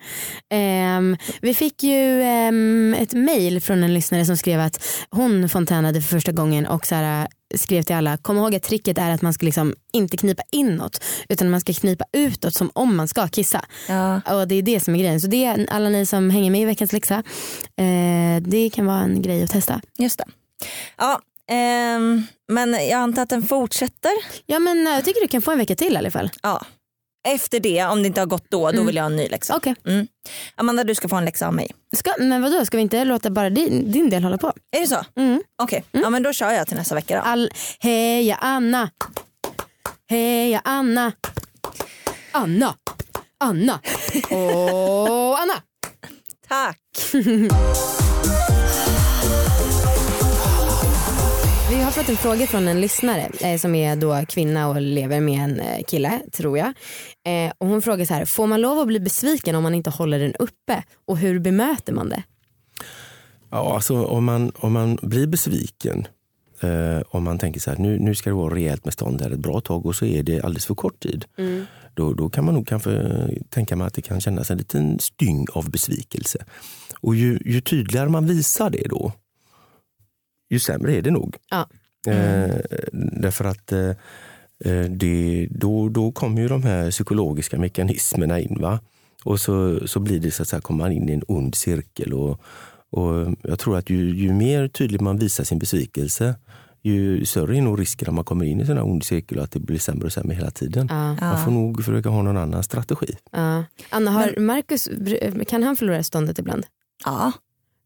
Ehm, 0.54 1.16
vi 1.40 1.54
fick 1.54 1.82
ju 1.82 2.22
ehm, 2.22 2.94
ett 2.98 3.12
mail 3.12 3.60
från 3.60 3.82
en 3.84 3.94
lyssnare 3.94 4.24
som 4.24 4.36
skrev 4.36 4.60
att 4.60 4.84
hon 5.10 5.48
fontänade 5.48 6.00
för 6.02 6.08
första 6.08 6.32
gången 6.32 6.66
och 6.66 6.86
så 6.86 6.94
här, 6.94 7.28
skrev 7.58 7.82
till 7.82 7.96
alla, 7.96 8.16
kom 8.16 8.36
ihåg 8.36 8.54
att 8.54 8.62
tricket 8.62 8.98
är 8.98 9.10
att 9.10 9.22
man 9.22 9.34
ska 9.34 9.46
liksom 9.46 9.74
inte 9.92 10.16
knipa 10.16 10.42
inåt 10.52 11.04
utan 11.28 11.50
man 11.50 11.60
ska 11.60 11.72
knipa 11.72 12.04
utåt 12.12 12.54
som 12.54 12.70
om 12.74 12.96
man 12.96 13.08
ska 13.08 13.28
kissa. 13.28 13.64
Ja. 13.88 14.20
Och 14.20 14.48
det 14.48 14.54
är 14.54 14.62
det 14.62 14.80
som 14.80 14.94
är 14.94 14.98
grejen. 14.98 15.20
Så 15.20 15.26
det 15.26 15.44
är 15.44 15.66
alla 15.70 15.88
ni 15.88 16.06
som 16.06 16.30
hänger 16.30 16.50
med 16.50 16.60
i 16.60 16.64
veckans 16.64 16.92
läxa, 16.92 17.14
eh, 17.76 18.42
det 18.42 18.70
kan 18.70 18.86
vara 18.86 19.00
en 19.00 19.22
grej 19.22 19.42
att 19.44 19.50
testa. 19.50 19.80
Just 19.98 20.18
det. 20.18 20.24
Ja, 20.96 21.20
ehm, 21.50 22.26
men 22.48 22.72
jag 22.72 22.92
antar 22.92 23.22
att 23.22 23.30
den 23.30 23.42
fortsätter. 23.42 24.12
Ja 24.46 24.58
men 24.58 24.86
eh, 24.86 24.92
jag 24.92 25.04
tycker 25.04 25.20
du 25.20 25.28
kan 25.28 25.42
få 25.42 25.52
en 25.52 25.58
vecka 25.58 25.76
till 25.76 25.92
i 25.92 25.96
alla 25.96 26.10
fall. 26.10 26.30
Ja. 26.42 26.66
Efter 27.28 27.60
det, 27.60 27.84
om 27.84 28.02
det 28.02 28.06
inte 28.06 28.20
har 28.20 28.26
gått 28.26 28.44
då, 28.48 28.58
då 28.60 28.68
Mm. 28.68 28.86
vill 28.86 28.96
jag 28.96 29.02
ha 29.02 29.10
en 29.10 29.16
ny 29.16 29.28
läxa. 29.28 29.56
Okej. 29.56 29.74
Mm. 29.86 30.06
Amanda 30.56 30.84
du 30.84 30.94
ska 30.94 31.08
få 31.08 31.16
en 31.16 31.24
läxa 31.24 31.46
av 31.46 31.54
mig. 31.54 31.70
Ska, 31.96 32.14
men 32.18 32.42
vadå, 32.42 32.64
ska 32.66 32.76
vi 32.76 32.82
inte 32.82 33.04
låta 33.04 33.30
bara 33.30 33.50
din, 33.50 33.92
din 33.92 34.10
del 34.10 34.22
hålla 34.24 34.38
på? 34.38 34.52
Är 34.76 34.80
det 34.80 34.86
så? 34.86 35.04
Mm. 35.16 35.42
Okej, 35.62 35.84
ja, 35.90 36.10
men 36.10 36.22
då 36.22 36.32
kör 36.32 36.50
jag 36.50 36.66
till 36.66 36.76
nästa 36.76 36.94
vecka 36.94 37.16
då. 37.16 37.20
All, 37.22 37.50
heja 37.80 38.36
Anna, 38.40 38.90
heja 40.10 40.60
Anna, 40.64 41.12
Anna, 42.32 42.74
Anna 43.40 43.74
och 44.30 45.40
Anna. 45.40 45.54
Tack. 46.48 46.78
Vi 51.74 51.82
har 51.82 51.90
fått 51.90 52.08
en 52.08 52.16
fråga 52.16 52.46
från 52.46 52.68
en 52.68 52.80
lyssnare 52.80 53.30
eh, 53.40 53.58
som 53.58 53.74
är 53.74 53.96
då 53.96 54.24
kvinna 54.28 54.68
och 54.68 54.80
lever 54.80 55.20
med 55.20 55.44
en 55.44 55.60
eh, 55.60 55.82
kille 55.86 56.20
tror 56.32 56.58
jag. 56.58 56.66
Eh, 57.26 57.52
och 57.58 57.68
hon 57.68 57.82
frågar 57.82 58.04
så 58.04 58.14
här, 58.14 58.24
får 58.24 58.46
man 58.46 58.60
lov 58.60 58.78
att 58.78 58.86
bli 58.86 59.00
besviken 59.00 59.54
om 59.54 59.62
man 59.62 59.74
inte 59.74 59.90
håller 59.90 60.18
den 60.18 60.34
uppe 60.34 60.84
och 61.06 61.18
hur 61.18 61.38
bemöter 61.38 61.92
man 61.92 62.08
det? 62.08 62.22
Ja, 63.50 63.74
alltså 63.74 64.04
om 64.04 64.24
man, 64.24 64.52
om 64.56 64.72
man 64.72 64.98
blir 65.02 65.26
besviken, 65.26 66.06
eh, 66.60 67.02
om 67.08 67.24
man 67.24 67.38
tänker 67.38 67.60
så 67.60 67.70
här, 67.70 67.78
nu, 67.78 67.98
nu 67.98 68.14
ska 68.14 68.30
det 68.30 68.36
vara 68.36 68.54
rejält 68.54 68.84
med 68.84 68.94
stånd 68.94 69.22
här 69.22 69.30
ett 69.30 69.38
bra 69.38 69.60
tag 69.60 69.86
och 69.86 69.96
så 69.96 70.04
är 70.04 70.22
det 70.22 70.40
alldeles 70.40 70.66
för 70.66 70.74
kort 70.74 71.00
tid. 71.00 71.24
Då, 71.94 72.12
då 72.12 72.30
kan 72.30 72.44
man 72.44 72.54
nog 72.54 72.66
kanske 72.66 73.10
tänka 73.50 73.76
mig 73.76 73.86
att 73.86 73.94
det 73.94 74.02
kan 74.02 74.20
kännas 74.20 74.50
en 74.50 74.58
liten 74.58 74.98
styng 74.98 75.46
av 75.52 75.70
besvikelse. 75.70 76.44
Och 77.00 77.14
ju, 77.14 77.38
ju 77.44 77.60
tydligare 77.60 78.08
man 78.08 78.26
visar 78.26 78.70
det 78.70 78.88
då, 78.88 79.12
ju 80.50 80.58
sämre 80.58 80.96
är 80.96 81.02
det 81.02 81.10
nog. 81.10 81.36
Ja. 81.50 81.68
Eh, 82.12 82.56
därför 82.92 83.44
att 83.44 83.72
eh, 83.72 83.88
eh, 84.64 84.84
det, 84.90 85.48
då, 85.50 85.88
då 85.88 86.12
kommer 86.12 86.42
ju 86.42 86.48
de 86.48 86.62
här 86.62 86.90
psykologiska 86.90 87.58
mekanismerna 87.58 88.40
in. 88.40 88.58
Va? 88.60 88.80
Och 89.24 89.40
så, 89.40 89.88
så 89.88 90.00
blir 90.00 90.20
det 90.20 90.30
så 90.30 90.42
att 90.42 90.48
säga, 90.48 90.60
kommer 90.60 90.84
man 90.84 90.92
in 90.92 91.08
i 91.08 91.12
en 91.12 91.22
ond 91.28 91.54
cirkel. 91.54 92.12
Och, 92.12 92.40
och 92.90 93.34
jag 93.42 93.58
tror 93.58 93.76
att 93.76 93.90
ju, 93.90 94.16
ju 94.16 94.32
mer 94.32 94.68
tydligt 94.68 95.00
man 95.00 95.18
visar 95.18 95.44
sin 95.44 95.58
besvikelse, 95.58 96.34
ju 96.82 97.24
större 97.24 97.56
är 97.56 97.62
nog 97.62 97.80
risken 97.80 98.08
att 98.08 98.14
man 98.14 98.24
kommer 98.24 98.44
in 98.44 98.60
i 98.60 98.70
en 98.70 98.78
ond 98.78 99.04
cirkel 99.04 99.38
och 99.38 99.44
att 99.44 99.50
det 99.52 99.60
blir 99.60 99.78
sämre 99.78 100.06
och 100.06 100.12
sämre 100.12 100.34
hela 100.34 100.50
tiden. 100.50 100.86
Ja, 100.90 101.14
Man 101.20 101.44
får 101.44 101.50
nog 101.50 101.84
försöka 101.84 102.08
ha 102.08 102.22
någon 102.22 102.36
annan 102.36 102.62
strategi. 102.62 103.16
ja. 103.32 103.64
Anna, 103.90 104.10
har 104.10 104.40
Marcus, 104.40 104.88
kan 105.48 105.62
han 105.62 105.76
förlora 105.76 106.02
ståndet 106.02 106.38
ibland? 106.38 106.66
Ja. 107.04 107.32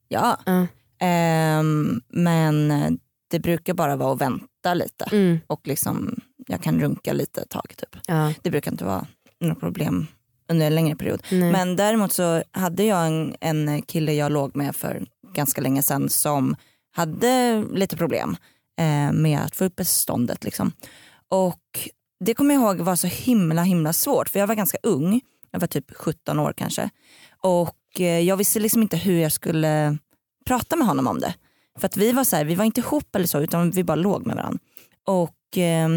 Ja. 0.09 0.41
Ja. 0.47 0.67
Ehm, 1.01 2.01
men 2.09 2.69
det 3.31 3.41
brukar 3.41 3.75
bara 3.75 3.97
vara 3.97 4.13
att 4.13 4.21
vänta 4.21 4.75
lite. 4.75 5.05
Mm. 5.13 5.39
Och 5.47 5.61
liksom, 5.67 6.21
jag 6.47 6.63
kan 6.63 6.81
runka 6.81 7.13
lite 7.13 7.41
ett 7.41 7.51
tag. 7.51 7.75
Typ. 7.77 7.97
Ja. 8.07 8.35
Det 8.43 8.51
brukar 8.51 8.71
inte 8.71 8.85
vara 8.85 9.07
något 9.41 9.61
problem 9.61 10.07
under 10.49 10.67
en 10.67 10.75
längre 10.75 10.97
period. 10.97 11.23
Nej. 11.31 11.53
Men 11.53 11.77
däremot 11.77 12.13
så 12.13 12.43
hade 12.51 12.85
jag 12.85 13.07
en, 13.07 13.37
en 13.41 13.83
kille 13.83 14.13
jag 14.13 14.33
låg 14.33 14.57
med 14.57 14.77
för 14.77 15.07
ganska 15.35 15.61
länge 15.61 15.83
sedan 15.83 16.09
som 16.09 16.57
hade 16.91 17.65
lite 17.73 17.97
problem 17.97 18.37
eh, 18.79 19.13
med 19.13 19.41
att 19.41 19.57
få 19.57 19.65
upp 19.65 19.81
ståndet. 19.83 20.45
Liksom. 20.45 20.73
Och 21.29 21.89
det 22.25 22.35
kommer 22.35 22.55
jag 22.55 22.63
ihåg 22.63 22.81
var 22.81 22.97
så 22.97 23.07
himla 23.07 23.63
himla 23.63 23.93
svårt 23.93 24.29
för 24.29 24.39
jag 24.41 24.47
var 24.47 24.55
ganska 24.55 24.79
ung. 24.83 25.21
Jag 25.51 25.61
var 25.61 25.67
typ 25.67 25.97
17 25.97 26.39
år 26.39 26.53
kanske. 26.57 26.91
Och 27.43 28.01
eh, 28.01 28.21
jag 28.21 28.37
visste 28.37 28.61
liksom 28.61 28.83
inte 28.83 28.97
hur 28.97 29.19
jag 29.19 29.33
skulle 29.33 29.99
prata 30.49 30.77
med 30.77 30.87
honom 30.87 31.07
om 31.07 31.21
det. 31.21 31.35
För 31.79 31.87
att 31.87 31.97
vi 31.97 32.13
var 32.13 32.25
så 32.25 32.37
här, 32.37 32.45
vi 32.45 32.55
var 32.55 32.65
inte 32.65 32.81
ihop 32.81 33.17
eller 33.17 33.27
så 33.27 33.41
utan 33.41 33.71
vi 33.71 33.85
bara 33.85 33.95
låg 33.95 34.27
med 34.27 34.37
varandra. 34.37 34.61
Och 35.07 35.59
eh, 35.59 35.89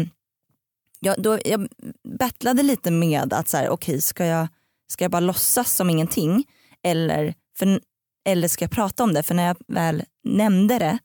jag, 1.00 1.22
då, 1.22 1.38
jag 1.44 1.68
battlade 2.18 2.62
lite 2.62 2.90
med 2.90 3.32
att 3.32 3.48
så 3.48 3.56
här, 3.56 3.68
okej 3.68 4.00
ska, 4.00 4.24
jag, 4.24 4.48
ska 4.88 5.04
jag 5.04 5.10
bara 5.10 5.20
låtsas 5.20 5.74
som 5.74 5.90
ingenting 5.90 6.44
eller, 6.82 7.34
för, 7.58 7.80
eller 8.24 8.48
ska 8.48 8.64
jag 8.64 8.70
prata 8.70 9.04
om 9.04 9.14
det? 9.14 9.22
För 9.22 9.34
när 9.34 9.46
jag 9.46 9.56
väl 9.68 10.02
nämnde 10.24 10.78
det 10.78 10.98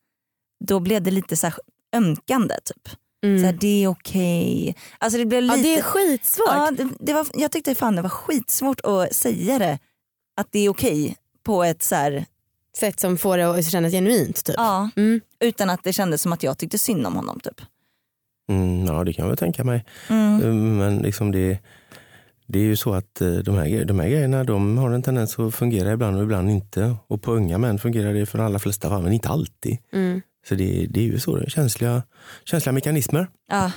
då 0.66 0.80
blev 0.80 1.02
det 1.02 1.12
lite 1.12 1.38
så 1.38 1.48
här 1.48 1.56
ömkande 1.96 2.56
typ. 2.66 2.90
Mm. 3.24 3.40
Så 3.40 3.46
här, 3.46 3.54
det 3.54 3.84
är 3.84 3.88
okej. 3.88 4.76
Alltså 4.98 5.20
det 5.20 5.26
blev 5.26 5.44
ja, 5.44 5.56
lite... 5.56 5.68
det 5.68 5.78
är 5.78 5.82
skitsvårt. 5.82 6.48
Ja, 6.48 6.72
det, 6.72 6.90
det 7.00 7.14
var, 7.14 7.28
jag 7.34 7.52
tyckte 7.52 7.76
fan 7.76 7.96
det 7.96 8.02
var 8.02 8.10
skitsvårt 8.10 8.82
att 8.84 9.16
säga 9.16 9.60
det. 9.60 9.80
Att 10.36 10.52
det 10.52 10.60
är 10.60 10.70
okej 10.70 11.18
på 11.44 11.64
ett 11.64 11.84
så 11.84 11.96
här, 11.96 12.26
Sätt 12.80 13.00
som 13.00 13.18
får 13.18 13.38
det 13.38 13.50
att 13.50 13.66
kännas 13.72 13.92
genuint. 13.92 14.44
Typ. 14.46 14.56
ja, 14.58 14.90
Mm. 14.96 15.22
utan 15.40 15.70
att 15.70 15.84
det 15.84 15.94
kändes 15.94 16.22
som 16.22 16.34
att 16.34 16.44
jag 16.44 16.58
tyckte 16.58 16.78
synd 16.78 17.08
om 17.08 17.16
honom. 17.16 17.40
Typ. 17.40 17.62
Mm, 18.50 18.86
ja, 18.86 19.04
det 19.04 19.14
kan 19.14 19.24
jag 19.24 19.30
väl 19.30 19.38
tänka 19.38 19.64
mig. 19.64 19.86
Mm. 20.10 20.42
Eh, 20.44 20.54
Men 20.54 20.98
liksom 20.98 21.32
det, 21.32 21.60
det 22.48 22.60
är 22.60 22.64
ju 22.64 22.76
så 22.76 22.94
att 22.94 23.22
eh, 23.22 23.32
de 23.34 23.56
här, 23.56 23.86
de 23.86 24.00
här 24.00 24.10
grejerna 24.10 24.44
de 24.44 24.78
har 24.78 24.92
en 24.92 25.02
tendens 25.04 25.40
att 25.40 25.56
fungera 25.56 25.92
ibland 25.92 26.18
och 26.18 26.24
ibland 26.24 26.50
inte. 26.50 26.96
Och 27.08 27.22
på 27.22 27.32
unga 27.34 27.58
män 27.58 27.80
fungerar 27.80 28.14
det 28.14 28.26
för 28.26 28.38
de 28.38 28.44
allra 28.44 28.60
flesta 28.60 28.90
fall, 28.90 29.04
men 29.04 29.14
inte 29.14 29.30
alltid. 29.30 29.78
Mm. 29.94 30.22
Så 30.50 30.56
det, 30.56 30.88
det 30.90 31.00
är 31.00 31.04
ju 31.04 31.20
så, 31.20 31.44
känsliga, 31.48 32.04
känsliga 32.46 32.74
mekanismer. 32.74 33.28
Ja. 33.52 33.72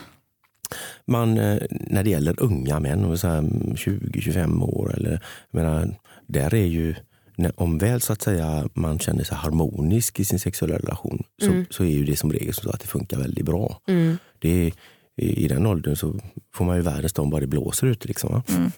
Man, 1.06 1.38
eh, 1.38 1.62
när 1.70 2.02
det 2.04 2.10
gäller 2.10 2.42
unga 2.42 2.80
män, 2.80 3.04
och 3.04 3.20
så 3.20 3.28
här 3.28 3.40
20-25 3.42 4.62
år, 4.64 4.94
eller, 4.96 5.10
jag 5.50 5.62
menar, 5.62 5.98
där 6.26 6.54
är 6.54 6.66
ju, 6.66 6.94
när, 7.40 7.61
om 7.61 7.79
väl 7.79 8.00
så 8.00 8.12
att 8.12 8.22
säga 8.22 8.68
man 8.74 8.98
känner 8.98 9.24
sig 9.24 9.37
harmonisk 9.37 10.20
i 10.20 10.24
sin 10.24 10.38
sexuella 10.38 10.79
relation, 10.79 11.22
så, 11.42 11.46
Mm. 11.50 11.66
så 11.70 11.85
är 11.85 11.88
ju 11.88 12.05
det 12.05 12.16
som 12.16 12.33
regel 12.33 12.55
så 12.55 12.70
att 12.70 12.81
det 12.81 12.87
funkar 12.87 13.18
väldigt 13.18 13.44
bra. 13.44 13.81
Mm. 13.88 14.16
Det 14.38 14.72
i, 15.16 15.44
I 15.44 15.48
den 15.48 15.66
åldern 15.66 15.96
så 15.96 16.20
får 16.55 16.64
man 16.64 16.76
ju 16.76 16.83
världens 16.83 17.11
stånd 17.11 17.31
bara 17.31 17.40
det 17.40 17.46
blåser 17.46 17.87
ute. 17.87 18.09
Liksom? 18.09 18.42
Mm. 18.48 18.70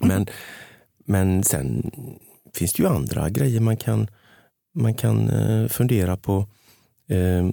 Men, 0.00 0.26
men 1.06 1.44
sen 1.44 1.90
finns 2.54 2.72
det 2.72 2.82
ju 2.82 2.88
andra 2.88 3.30
grejer 3.30 3.60
man 3.60 3.76
kan, 3.76 4.06
man 4.74 4.94
kan 4.94 5.28
eh, 5.28 5.68
fundera 5.68 6.16
på. 6.16 6.46
Eh, 7.08 7.48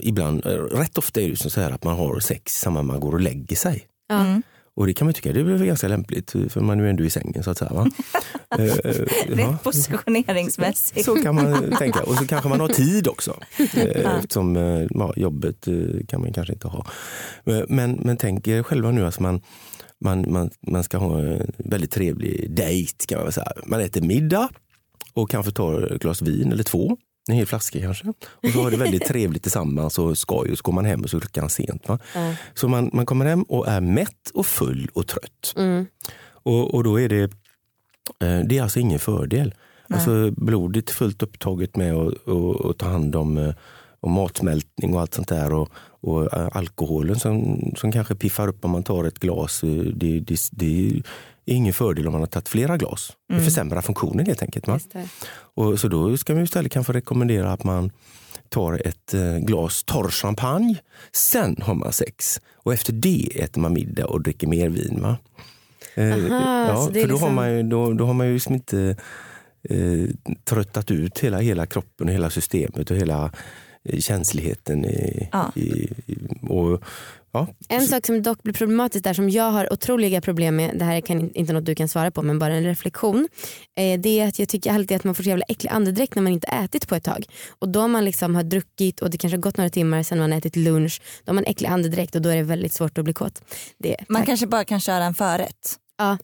ibland, 0.00 0.46
eh, 0.46 0.50
rätt 0.50 0.98
ofta 0.98 1.20
är 1.20 1.24
det 1.24 1.30
ju 1.30 1.36
så 1.36 1.60
här 1.60 1.70
att 1.70 1.84
man 1.84 1.96
har 1.96 2.20
sex 2.20 2.60
samma 2.60 2.82
man 2.82 3.00
går 3.00 3.12
och 3.12 3.20
lägger 3.20 3.56
sig. 3.56 3.86
Mm. 4.12 4.42
Och 4.76 4.86
det 4.86 4.94
kan 4.94 5.06
man 5.06 5.14
tycka 5.14 5.32
det 5.32 5.42
väl 5.42 5.66
ganska 5.66 5.88
lämpligt 5.88 6.30
för 6.30 6.60
man 6.60 6.80
är 6.80 6.84
ju 6.84 6.90
ändå 6.90 7.04
i 7.04 7.10
sängen 7.10 7.42
så 7.42 7.50
att 7.50 7.58
säga. 7.58 7.72
Va? 7.72 7.90
Ja. 8.58 8.74
Rent 9.26 9.62
positioneringsmässigt. 9.62 11.04
Så 11.04 11.16
kan 11.16 11.34
man 11.34 11.76
tänka. 11.78 12.02
Och 12.02 12.14
så 12.14 12.26
kanske 12.26 12.48
man 12.48 12.60
har 12.60 12.68
tid 12.68 13.08
också. 13.08 13.36
Eh, 13.58 14.16
Eftersom 14.18 14.56
ja, 14.90 15.12
jobbet 15.16 15.68
kan 16.08 16.20
man 16.20 16.32
kanske 16.32 16.52
inte 16.52 16.68
ha. 16.68 16.86
Men, 17.68 17.92
men 17.92 18.16
tänk 18.16 18.48
er 18.48 18.62
själva 18.62 18.90
nu 18.90 19.06
att 19.06 19.20
man, 19.20 19.40
man, 20.00 20.32
man, 20.32 20.50
man 20.66 20.84
ska 20.84 20.98
ha 20.98 21.20
en 21.20 21.52
väldigt 21.58 21.90
trevlig 21.90 22.50
dejt. 22.50 23.06
Kan 23.08 23.22
man, 23.22 23.32
säga. 23.32 23.52
man 23.66 23.80
äter 23.80 24.00
middag 24.00 24.48
och 25.12 25.30
kanske 25.30 25.52
tar 25.52 25.82
ett 25.82 26.02
glas 26.02 26.22
vin 26.22 26.52
eller 26.52 26.64
två. 26.64 26.96
En 27.28 27.34
hel 27.34 27.46
flaska 27.46 27.80
kanske. 27.80 28.08
Och 28.08 28.48
så 28.52 28.62
har 28.62 28.70
det 28.70 28.76
väldigt 28.76 29.04
trevligt 29.08 29.42
tillsammans 29.42 29.98
och 29.98 30.18
skoj 30.18 30.50
och 30.50 30.58
så 30.58 30.62
går 30.62 30.72
man 30.72 30.84
hem 30.84 31.02
och 31.02 31.10
så 31.10 31.16
är 31.16 31.20
klockan 31.20 31.50
sent. 31.50 31.88
Va? 31.88 31.98
Ja. 32.14 32.34
Så 32.54 32.68
man, 32.68 32.90
man 32.92 33.06
kommer 33.06 33.24
hem 33.24 33.42
och 33.42 33.68
är 33.68 33.80
mätt 33.80 34.30
och 34.34 34.46
full 34.46 34.90
och 34.92 35.06
trött. 35.06 35.54
Mm. 35.56 35.86
Och, 36.32 36.74
och 36.74 36.84
då 36.84 37.00
är 37.00 37.08
det 37.08 37.32
Eh, 38.20 38.40
Det 38.44 38.58
är 38.58 38.62
alltså 38.62 38.80
ingen 38.80 38.98
fördel. 38.98 39.54
Alltså 39.88 40.30
blodet 40.30 40.90
är 40.90 40.94
fullt 40.94 41.22
upptaget 41.22 41.76
med 41.76 41.94
att, 41.94 42.78
ta 42.78 42.86
hand 42.86 43.16
om, 43.16 43.52
om 44.04 44.12
matsmältning 44.12 44.94
och 44.94 45.00
allt 45.00 45.14
sånt 45.14 45.28
där. 45.28 45.52
Och, 45.52 45.68
och 46.00 46.34
eh, 46.34 46.48
alkoholen 46.52 47.16
som, 47.16 47.60
som 47.76 47.92
kanske 47.92 48.14
piffar 48.14 48.48
upp 48.48 48.64
om 48.64 48.70
man 48.70 48.82
tar 48.82 49.04
ett 49.04 49.18
glas. 49.18 49.62
eh, 49.64 49.70
Det, 49.70 50.20
det, 50.20 50.38
det 50.50 51.02
är 51.46 51.54
ingen 51.54 51.72
fördel 51.72 52.06
om 52.06 52.12
man 52.12 52.22
har 52.22 52.26
tagit 52.26 52.48
flera 52.48 52.76
glas. 52.76 53.12
Det 53.28 53.40
försämrar 53.40 53.82
funktionen 53.82 54.26
helt 54.26 54.42
enkelt. 54.42 54.66
Och, 55.54 55.80
så 55.80 55.88
då 55.88 56.16
ska 56.16 56.34
man 56.34 56.42
istället 56.44 56.72
kanske 56.72 56.92
rekommendera 56.92 57.52
att 57.52 57.64
man 57.64 57.90
tar 58.48 58.86
ett 58.86 59.14
eh, 59.14 59.36
glas 59.38 59.84
torr 59.84 60.08
champagne. 60.10 60.76
Sen 61.12 61.56
har 61.62 61.74
man 61.74 61.92
sex. 61.92 62.40
Och 62.56 62.72
efter 62.74 62.92
det 62.92 63.28
äter 63.42 63.60
man 63.60 63.72
middag 63.72 64.06
och 64.06 64.22
dricker 64.22 64.46
mer 64.46 64.68
vin. 64.68 64.98
Va? 65.02 65.16
Aha, 65.96 66.66
ja, 66.68 66.86
för 66.86 66.92
då, 66.92 67.00
har 67.00 67.06
liksom- 67.08 67.34
man 67.34 67.52
ju, 67.56 67.62
då, 67.62 67.92
då 67.92 68.06
har 68.06 68.14
man 68.14 68.26
ju 68.26 68.32
liksom 68.34 68.54
inte 68.54 68.96
eh, 69.70 70.08
tröttat 70.44 70.90
ut 70.90 71.18
hela, 71.18 71.38
hela 71.38 71.66
kroppen 71.66 72.08
och 72.08 72.14
hela 72.14 72.30
systemet 72.30 72.90
och 72.90 72.96
hela 72.96 73.30
känsligheten. 73.98 74.84
I, 74.84 75.28
Ja. 75.32 75.52
i, 75.56 75.88
och, 76.48 76.82
ja. 77.32 77.46
En 77.68 77.86
sak 77.86 78.06
som 78.06 78.22
dock 78.22 78.42
blir 78.42 78.54
problematiskt 78.54 79.04
där 79.04 79.14
som 79.14 79.30
jag 79.30 79.50
har 79.50 79.72
otroliga 79.72 80.20
problem 80.20 80.56
med, 80.56 80.78
det 80.78 80.84
här 80.84 81.00
kan 81.00 81.30
inte 81.34 81.52
något 81.52 81.64
du 81.64 81.74
kan 81.74 81.88
svara 81.88 82.10
på 82.10 82.22
men 82.22 82.38
bara 82.38 82.54
en 82.54 82.64
reflektion. 82.64 83.28
Eh, 83.76 84.00
det 84.00 84.20
är 84.20 84.28
att 84.28 84.38
jag 84.38 84.48
tycker 84.48 84.72
alltid 84.72 84.96
att 84.96 85.04
man 85.04 85.14
får 85.14 85.22
så 85.22 85.28
jävla 85.28 85.44
äcklig 85.48 85.70
andedräkt 85.70 86.14
när 86.14 86.22
man 86.22 86.32
inte 86.32 86.46
ätit 86.46 86.88
på 86.88 86.94
ett 86.94 87.04
tag. 87.04 87.26
Och 87.58 87.68
då 87.68 87.88
man 87.88 88.04
liksom 88.04 88.34
har 88.34 88.42
druckit 88.42 89.00
och 89.02 89.10
det 89.10 89.18
kanske 89.18 89.36
har 89.36 89.42
gått 89.42 89.56
några 89.56 89.70
timmar 89.70 90.02
sen 90.02 90.18
man 90.18 90.30
har 90.32 90.38
ätit 90.38 90.56
lunch. 90.56 91.02
Då 91.24 91.30
har 91.30 91.34
man 91.34 91.44
äcklig 91.44 91.68
andedräkt 91.68 92.14
och 92.14 92.22
då 92.22 92.28
är 92.28 92.36
det 92.36 92.42
väldigt 92.42 92.72
svårt 92.72 92.98
att 92.98 93.04
bli 93.04 93.12
kåt. 93.14 93.42
Det, 93.78 93.96
Man 94.08 94.20
tack. 94.22 94.26
kanske 94.26 94.46
bara 94.46 94.64
kan 94.64 94.80
köra 94.80 95.04
en 95.04 95.14
förrätt. 95.14 95.76
Ja. 95.98 96.18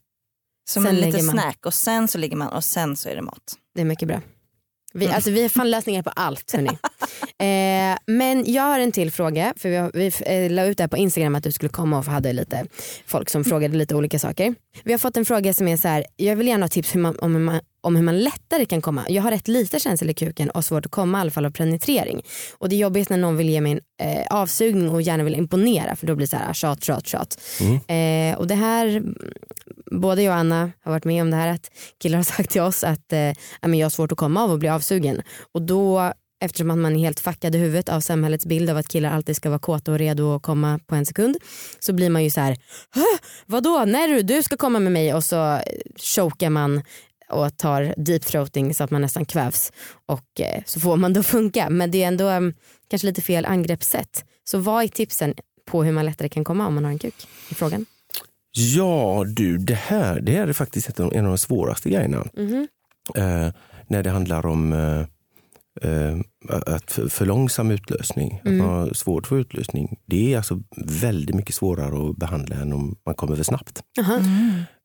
Som 0.71 0.83
Sen 0.85 0.95
en 0.97 1.01
liten 1.01 1.23
snack 1.23 1.67
och 1.67 1.75
sen 1.75 2.09
så 2.09 2.19
ligger 2.19 2.37
man 2.37 2.49
och 2.49 2.65
sen 2.65 2.97
så 2.97 3.09
är 3.09 3.17
det 3.17 3.23
mat. 3.23 3.55
Det 3.75 3.81
är 3.81 3.85
mycket 3.85 4.09
bra. 4.09 4.21
Vi, 4.95 5.09
alltså, 5.09 5.31
vi 5.31 5.43
har 5.43 5.49
fan 5.49 5.71
lösningar 5.71 6.03
på 6.03 6.11
allt. 6.11 6.53
hörni. 6.53 6.69
eh, 7.39 7.99
men 8.07 8.53
jag 8.53 8.63
har 8.63 8.79
en 8.79 8.93
till 8.93 9.11
fråga. 9.11 9.55
För 9.57 9.69
vi, 9.69 9.77
har, 9.77 9.91
vi 9.95 10.13
eh, 10.27 10.51
la 10.51 10.65
ut 10.65 10.77
det 10.77 10.83
här 10.83 10.89
på 10.89 10.97
Instagram 10.97 11.35
att 11.35 11.45
du 11.45 11.53
skulle 11.53 11.69
komma 11.69 11.99
och 11.99 12.05
hade 12.05 12.33
lite 12.33 12.67
folk 13.07 13.31
som 13.31 13.45
frågade 13.45 13.77
lite 13.77 13.95
olika 13.95 14.19
saker. 14.19 14.55
Vi 14.85 14.93
har 14.93 14.99
fått 14.99 15.17
en 15.17 15.25
fråga 15.25 15.55
som 15.55 15.69
är 15.69 15.77
så 15.77 15.89
här. 15.89 16.05
Jag 16.17 16.37
vill 16.37 16.49
gärna 16.49 16.65
ha 16.65 16.69
tips 16.69 16.95
hur 16.95 17.01
man, 17.01 17.19
om, 17.19 17.45
man, 17.45 17.61
om 17.81 17.97
hur 17.97 18.03
man 18.03 18.19
lättare 18.21 18.65
kan 18.65 18.83
komma. 18.83 19.05
Jag 19.09 19.23
har 19.23 19.31
rätt 19.31 19.49
lite 19.49 19.81
känsel 19.81 20.11
i 20.11 20.15
kuken 20.15 20.51
och 20.51 20.65
svårt 20.65 20.87
att 20.87 20.93
komma 20.93 21.19
i 21.19 21.21
alla 21.21 21.31
fall 21.31 21.47
av 21.47 21.51
penetrering. 21.51 22.23
Och 22.59 22.69
det 22.69 22.75
är 22.77 22.79
jobbigt 22.79 23.11
när 23.11 23.17
någon 23.17 23.37
vill 23.37 23.49
ge 23.49 23.61
mig 23.61 23.73
en 23.73 23.81
eh, 24.09 24.27
avsugning 24.31 24.91
och 24.91 25.03
gärna 25.03 25.25
vill 25.25 25.35
imponera 25.35 25.97
för 25.97 26.07
då 26.07 26.15
blir 26.15 26.27
det 26.27 26.31
så 26.31 26.37
här 26.37 26.53
tjat, 26.53 26.85
tjat, 26.85 27.07
tjat. 27.07 27.41
Eh, 27.89 28.39
och 28.39 28.47
det 28.47 28.55
här, 28.55 28.87
mm, 28.87 29.15
både 29.91 30.23
jag 30.23 30.33
och 30.33 30.39
Anna 30.39 30.71
har 30.85 30.93
varit 30.93 31.05
med 31.05 31.23
om 31.23 31.31
det 31.31 31.37
här 31.37 31.49
att 31.49 31.71
killar 32.03 32.17
har 32.17 32.25
sagt 32.25 32.51
till 32.51 32.61
oss 32.61 32.85
att 32.85 33.13
eh, 33.13 33.33
jag 33.63 33.85
har 33.85 33.91
svårt 33.91 34.13
att 34.13 34.19
komma 34.19 34.43
av 34.43 34.51
och 34.53 34.59
bli 34.59 34.69
avsugen. 34.69 35.23
Och 35.55 35.63
då 35.63 36.13
eftersom 36.45 36.71
att 36.71 36.79
man 36.79 36.97
är 36.97 37.01
helt 37.01 37.21
fuckad 37.21 37.55
i 37.55 37.59
huvudet 37.59 37.89
av 37.89 38.01
samhällets 38.01 38.47
bild 38.47 38.71
av 38.71 38.77
att 38.77 38.89
killar 38.89 39.11
alltid 39.11 39.37
ska 39.37 39.49
vara 39.49 39.59
kåta 39.59 39.93
och 39.93 39.99
redo 39.99 40.35
att 40.35 40.43
komma 40.43 40.81
på 40.87 40.95
en 40.95 41.07
sekund 41.07 41.37
så 41.81 41.93
blir 41.93 42.11
man 42.11 42.25
ju 42.25 42.31
så 42.31 42.41
här, 42.41 42.57
"Hä? 42.95 43.19
vadå, 43.47 43.85
när 43.85 44.09
du, 44.09 44.23
du 44.23 44.43
ska 44.43 44.57
komma 44.57 44.79
med 44.79 44.93
mig 44.93 45.15
och 45.15 45.25
så 45.25 45.53
eh, 45.55 45.61
chokar 45.97 46.51
man 46.51 46.83
och 47.31 47.57
tar 47.57 47.95
deep 47.97 48.25
throating 48.25 48.75
så 48.75 48.85
att 48.85 48.91
man 48.91 49.01
nästan 49.01 49.25
kvävs 49.25 49.73
och 50.07 50.41
eh, 50.41 50.63
så 50.67 50.81
får 50.81 50.97
man 50.97 51.13
då 51.13 51.23
funka 51.37 51.71
men 51.71 51.91
det 51.91 52.03
är 52.03 52.09
ändå 52.09 52.29
eh, 52.29 52.41
kanske 52.89 53.07
lite 53.07 53.23
fel 53.23 53.45
angreppssätt. 53.45 54.25
Så 54.45 54.59
vad 54.59 54.85
är 54.85 54.89
tipsen 54.89 55.35
på 55.71 55.85
hur 55.85 55.93
man 55.93 56.05
lättare 56.05 56.29
kan 56.29 56.45
komma 56.45 56.67
om 56.67 56.75
man 56.75 56.85
har 56.85 56.93
en 56.93 56.99
kuk? 56.99 57.29
I 57.51 57.55
frågan. 57.55 57.87
Ja 58.53 59.25
du, 59.27 59.59
det 59.59 59.75
här 59.75 60.21
det 60.21 60.33
här 60.33 60.49
är 60.49 60.53
faktiskt 60.53 60.99
en 60.99 61.05
av 61.07 61.13
de 61.13 61.39
svåraste 61.39 61.91
grejerna. 61.91 62.27
Mhm. 62.37 62.69
Eh, 63.15 63.53
när 63.87 64.03
det 64.03 64.11
handlar 64.11 64.47
om 64.47 64.73
eh, 64.73 65.07
att 66.49 66.93
för, 67.09 67.27
långsam 67.27 67.71
utlösning, 67.71 68.41
Mm. 68.45 68.61
att 68.61 68.67
man 68.67 68.77
har 68.79 68.95
svårt 68.95 69.27
för 69.27 69.39
utlösning. 69.39 69.97
Det 70.07 70.33
är 70.33 70.37
alltså 70.37 70.61
väldigt 70.87 71.35
mycket 71.37 71.55
svårare 71.55 72.11
att 72.11 72.17
behandla 72.17 72.57
än 72.57 72.73
om 72.73 72.97
man 73.07 73.15
kommer 73.15 73.37
för 73.37 73.43
snabbt. 73.45 73.83
Aha. 74.01 74.17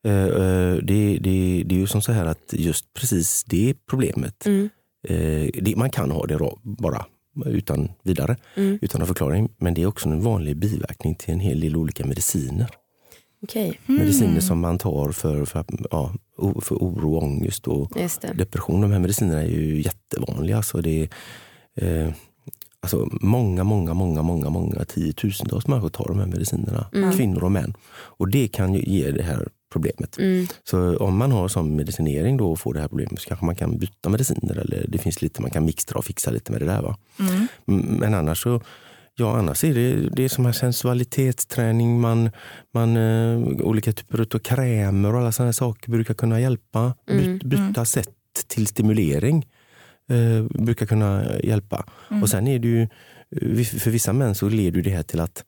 Eh, 0.06 0.12
eh, 0.14 0.76
det, 0.76 1.18
det, 1.18 1.64
det 1.66 1.76
är 1.76 1.80
ju 1.80 1.88
som 1.88 2.02
så 2.02 2.12
här 2.12 2.26
att 2.26 2.54
just 2.54 2.94
precis 2.94 3.44
det 3.44 3.74
problemet, 3.90 4.46
Mm. 4.46 4.70
eh, 5.08 5.50
det, 5.62 5.76
man 5.78 5.90
kan 5.90 6.12
ha 6.12 6.26
det 6.26 6.36
ra- 6.38 6.60
bara 6.64 7.06
utan 7.46 7.90
vidare, 8.04 8.38
Mm. 8.56 8.80
utan 8.82 9.00
någon 9.00 9.08
förklaring. 9.08 9.50
Men 9.58 9.74
det 9.74 9.82
är 9.82 9.86
också 9.88 10.10
en 10.10 10.22
vanlig 10.22 10.58
biverkning 10.58 11.16
till 11.16 11.34
en 11.34 11.40
hel 11.40 11.60
del 11.60 11.76
olika 11.76 12.06
mediciner. 12.06 12.70
Okej, 13.50 13.80
Mediciner 13.86 14.40
som 14.40 14.60
man 14.60 14.78
tar 14.78 15.12
för, 15.12 15.46
för, 15.46 15.66
ja, 15.92 16.14
för 16.62 16.76
oro, 16.76 17.18
ångest 17.18 17.68
och 17.68 17.92
depression. 18.34 18.82
De 18.82 18.92
här 18.92 19.00
medicinerna 19.00 19.42
är 19.42 19.48
ju 19.48 19.82
jättevanliga. 19.82 20.64
Så 20.64 20.82
det 20.82 21.10
är, 21.76 22.06
eh, 22.06 22.14
alltså 22.80 23.08
många, 23.22 23.64
många, 23.64 23.94
många, 23.94 24.22
många, 24.22 24.50
många 24.50 24.86
tiotusentals 24.86 25.68
människor 25.68 25.90
tar 25.90 26.06
de 26.08 26.20
här 26.20 26.26
medicinerna. 26.26 26.88
Mm. 26.94 27.12
Kvinnor 27.12 27.44
och 27.44 27.52
män. 27.52 27.74
Och 27.94 28.28
det 28.28 28.48
kan 28.48 28.74
ju 28.74 28.84
ge 28.84 29.12
det 29.12 29.24
här 29.24 29.48
problemet. 29.72 30.18
Mm. 30.18 30.48
Så 30.64 30.98
om 30.98 31.18
man 31.18 31.32
har 31.32 31.48
sån 31.48 31.76
medicinering 31.76 32.38
då 32.38 32.52
och 32.52 32.60
får 32.60 32.74
det 32.74 32.80
här 32.80 32.88
problemet 32.88 33.20
så 33.20 33.28
kanske 33.28 33.46
man 33.46 33.56
kan 33.56 33.78
byta 33.78 34.10
mediciner 34.10 34.58
eller 34.58 34.86
det 34.88 34.98
finns 34.98 35.22
lite 35.22 35.42
man 35.42 35.52
kan 35.52 35.66
mixtra 35.66 35.98
och 35.98 36.06
fixa 36.06 36.32
lite 36.32 36.52
med 36.52 36.62
det 36.62 36.66
där. 36.66 36.82
Va? 36.82 36.98
Mm. 37.20 37.48
Mm, 37.68 37.86
Men 37.86 38.14
annars 38.14 38.44
så 38.44 38.62
Ja, 39.18 39.38
annars 39.38 39.64
är 39.64 39.74
det, 39.74 40.10
det 40.10 40.24
är 40.24 40.30
som 40.30 40.46
här 40.46 40.54
sensualitetsträning, 40.54 42.00
man, 42.00 42.30
man, 42.74 42.98
eh, 42.98 43.38
olika 43.66 43.92
typer 43.92 44.22
av 44.36 44.40
krämer 44.40 45.14
och 45.14 45.20
alla 45.20 45.32
sådana 45.32 45.54
saker 45.54 45.92
brukar 45.92 46.14
kunna 46.14 46.40
hjälpa. 46.40 46.94
Mm, 47.10 47.38
Byt, 47.38 47.44
byta 47.44 47.86
sätt 47.86 48.10
till 48.48 48.68
stimulering 48.68 49.46
eh, 50.10 50.64
brukar 50.64 50.86
kunna 50.86 51.40
hjälpa. 51.44 51.86
Och 52.22 52.30
sen 52.30 52.48
är 52.48 52.60
det 52.60 52.68
ju, 52.68 52.82
eh, 52.82 53.64
för 53.66 53.92
vissa 53.92 54.14
män 54.14 54.36
så 54.36 54.50
leder 54.50 54.82
det 54.82 54.90
här 54.90 55.04
till 55.04 55.20
att 55.20 55.44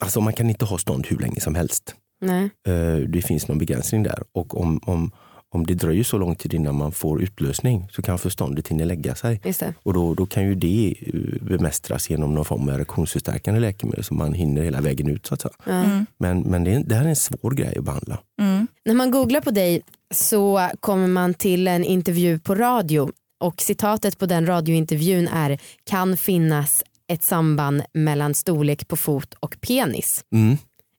alltså 0.00 0.20
man 0.20 0.32
kan 0.32 0.50
inte 0.50 0.64
ha 0.64 0.78
stånd 0.78 1.06
hur 1.06 1.18
länge 1.18 1.40
som 1.40 1.54
helst. 1.54 1.94
Nej. 2.20 2.50
Eh, 2.66 2.96
det 2.96 3.22
finns 3.22 3.48
någon 3.48 3.58
begränsning 3.58 4.02
där. 4.02 4.22
Och 4.32 4.60
om, 4.60 4.80
om, 4.82 5.10
om 5.54 5.66
det 5.66 5.74
dröjer 5.74 6.04
så 6.04 6.18
lång 6.18 6.34
tid 6.34 6.54
innan 6.54 6.74
man 6.74 6.92
får 6.92 7.22
utlösning 7.22 7.88
så 7.90 8.02
kan 8.02 8.18
förståndet 8.18 8.68
hinna 8.68 8.84
lägga 8.84 9.14
sig. 9.14 9.40
Just 9.44 9.60
det. 9.60 9.74
Och 9.82 9.94
då, 9.94 10.14
då 10.14 10.26
kan 10.26 10.44
ju 10.44 10.54
det 10.54 10.94
eh, 11.00 11.42
bemästras 11.42 12.10
genom 12.10 12.34
någon 12.34 12.44
form 12.44 12.68
av 12.68 12.74
erektionsförstärkande 12.74 13.60
läkemedel 13.60 14.04
så 14.04 14.14
man 14.14 14.32
hinner 14.32 14.62
hela 14.62 14.80
vägen 14.80 15.08
ut. 15.08 15.26
så 15.26 15.34
att 15.34 15.40
säga. 15.40 15.54
Mm. 15.66 16.06
Men, 16.18 16.40
men 16.40 16.64
det, 16.64 16.74
är, 16.74 16.84
det 16.84 16.94
här 16.94 17.04
är 17.04 17.08
en 17.08 17.16
svår 17.16 17.50
grej 17.50 17.78
att 17.78 17.84
behandla. 17.84 18.18
Mm. 18.40 18.66
När 18.84 18.94
man 18.94 19.10
googlar 19.10 19.40
på 19.40 19.50
dig 19.50 19.82
så 20.14 20.70
kommer 20.80 21.06
man 21.06 21.34
till 21.34 21.68
en 21.68 21.84
intervju 21.84 22.38
på 22.38 22.54
radio 22.54 23.10
och 23.40 23.60
citatet 23.60 24.18
på 24.18 24.26
den 24.26 24.46
radiointervjun 24.46 25.28
är 25.28 25.58
kan 25.84 26.16
finnas 26.16 26.84
ett 27.08 27.22
samband 27.22 27.82
mellan 27.92 28.34
storlek 28.34 28.88
på 28.88 28.96
fot 28.96 29.34
och 29.40 29.56
penis. 29.60 30.24
Mm. 30.32 30.56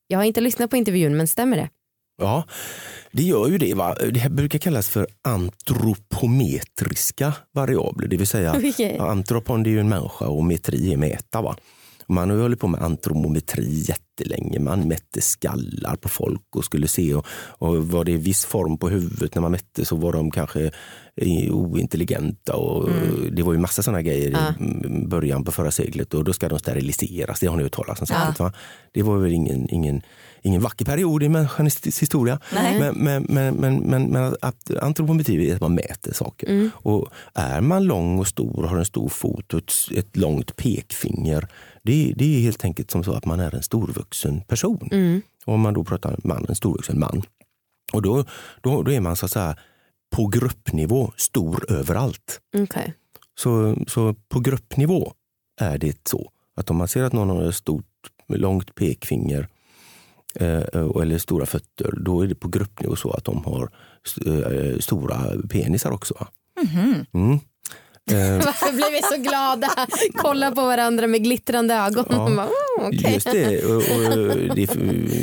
Jag 0.07 0.19
har 0.19 0.23
inte 0.23 0.41
lyssnat 0.41 0.69
på 0.69 0.77
intervjun 0.77 1.17
men 1.17 1.27
stämmer 1.27 1.57
det? 1.57 1.69
Ja, 2.19 2.43
det 3.11 3.23
gör 3.23 3.47
ju 3.47 3.57
det. 3.57 3.73
Va? 3.73 3.95
Det 4.11 4.19
här 4.19 4.29
brukar 4.29 4.59
kallas 4.59 4.89
för 4.89 5.07
antropometriska 5.21 7.33
variabler. 7.51 8.07
Det 8.07 8.17
vill 8.17 8.27
säga, 8.27 8.61
ja, 8.77 9.09
antropon 9.09 9.63
det 9.63 9.69
är 9.69 9.71
ju 9.71 9.79
en 9.79 9.89
människa 9.89 10.27
och 10.27 10.43
metri 10.43 10.93
är 10.93 10.97
mäta. 10.97 11.41
Va? 11.41 11.55
Man 12.11 12.29
har 12.29 12.35
ju 12.37 12.41
hållit 12.41 12.59
på 12.59 12.67
med 12.67 12.83
antropometri 12.83 13.83
jättelänge. 13.87 14.59
Man 14.59 14.87
mätte 14.87 15.21
skallar 15.21 15.95
på 15.95 16.09
folk 16.09 16.41
och 16.55 16.65
skulle 16.65 16.87
se 16.87 17.15
och, 17.15 17.25
och 17.33 17.87
var 17.87 18.05
det 18.05 18.17
viss 18.17 18.45
form 18.45 18.77
på 18.77 18.89
huvudet 18.89 19.35
när 19.35 19.41
man 19.41 19.51
mätte 19.51 19.85
så 19.85 19.95
var 19.95 20.13
de 20.13 20.31
kanske 20.31 20.71
ointelligenta. 21.51 22.55
Och 22.55 22.89
Det 23.31 23.43
var 23.43 23.53
ju 23.53 23.59
massa 23.59 23.83
sådana 23.83 24.01
grejer 24.01 24.31
Ja. 24.31 24.53
i 24.59 24.63
mm, 24.63 25.09
början 25.09 25.43
på 25.43 25.51
förra 25.51 25.71
seklet 25.71 26.13
och 26.13 26.23
då 26.23 26.33
ska 26.33 26.49
de 26.49 26.59
steriliseras. 26.59 27.39
Det 27.39 27.47
har 27.47 27.57
ni 27.57 27.63
hört 27.63 27.75
talas 27.75 28.01
om. 28.01 28.07
Va? 28.39 28.53
Det 28.93 29.03
var 29.03 29.17
väl 29.17 29.31
ingen, 29.31 29.69
ingen, 29.69 30.01
ingen 30.41 30.61
vacker 30.61 30.85
period 30.85 31.23
i 31.23 31.29
människans 31.29 32.01
historia. 32.01 32.39
Men, 32.53 32.97
men, 32.97 33.25
men, 33.29 33.55
men, 33.55 34.05
men, 34.05 34.35
att 34.41 34.71
antropometri 34.81 35.51
är 35.51 35.55
att 35.55 35.61
man 35.61 35.75
mäter 35.75 36.13
saker. 36.13 36.47
Mm. 36.47 36.69
Och 36.75 37.09
är 37.33 37.61
man 37.61 37.83
lång 37.83 38.19
och 38.19 38.27
stor 38.27 38.63
och 38.63 38.69
har 38.69 38.77
en 38.77 38.85
stor 38.85 39.09
fot 39.09 39.53
och 39.53 39.61
ett, 39.95 40.17
långt 40.17 40.55
pekfinger, 40.55 41.47
det, 41.83 42.13
det 42.15 42.37
är 42.37 42.41
helt 42.41 42.65
enkelt 42.65 42.91
som 42.91 43.03
så 43.03 43.13
att 43.13 43.25
man 43.25 43.39
är 43.39 43.55
en 43.55 43.63
storvuxen 43.63 44.41
person. 44.41 44.89
Mm. 44.91 45.21
Och 45.45 45.53
om 45.53 45.61
man 45.61 45.73
då 45.73 45.83
pratar 45.83 46.19
man, 46.23 46.45
en 46.49 46.55
storvuxen 46.55 46.99
man. 46.99 47.23
Och 47.93 48.01
då, 48.01 48.25
då, 48.61 48.83
då 48.83 48.91
är 48.91 48.99
man 48.99 49.15
så 49.15 49.25
att 49.25 49.31
säga 49.31 49.55
på 50.15 50.27
gruppnivå 50.27 51.11
stor 51.17 51.71
överallt. 51.71 52.41
Okej. 52.57 52.93
Så, 53.39 53.75
så 53.87 54.15
på 54.29 54.39
gruppnivå 54.39 55.13
är 55.61 55.77
det 55.77 56.07
så 56.07 56.31
att 56.55 56.69
om 56.69 56.77
man 56.77 56.87
ser 56.87 57.03
att 57.03 57.13
någon 57.13 57.29
har 57.29 57.49
ett 57.49 57.55
stort, 57.55 57.85
långt 58.27 58.75
pekfinger 58.75 59.47
eller 60.35 61.17
stora 61.17 61.45
fötter, 61.45 61.93
då 62.01 62.21
är 62.21 62.27
det 62.27 62.35
på 62.35 62.47
gruppnivå 62.47 62.95
så 62.95 63.11
att 63.11 63.25
de 63.25 63.45
har 63.45 63.69
eh, 64.25 64.79
stora 64.79 65.17
penisar 65.49 65.91
också. 65.91 66.27
Mhm. 66.61 67.05
Mm. 67.13 67.39
Eh, 68.11 68.37
Varför 68.45 68.73
blir 68.73 68.91
vi 68.91 69.01
så 69.01 69.21
glada? 69.21 69.69
Kolla 70.15 70.51
på 70.51 70.61
varandra 70.61 71.07
med 71.07 71.23
glittrande 71.23 71.73
ögon. 71.73 72.05
Ja. 72.09 72.29
Bara, 72.35 72.45
oh, 72.47 72.87
okej. 72.87 73.13
Just 73.13 73.31
det, 73.31 73.63
och, 73.65 73.75
och 73.75 74.55
det, 74.55 74.65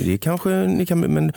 det 0.04 0.18
kanske 0.18 0.50
ni 0.50 0.86
kan, 0.86 1.00
men 1.00 1.32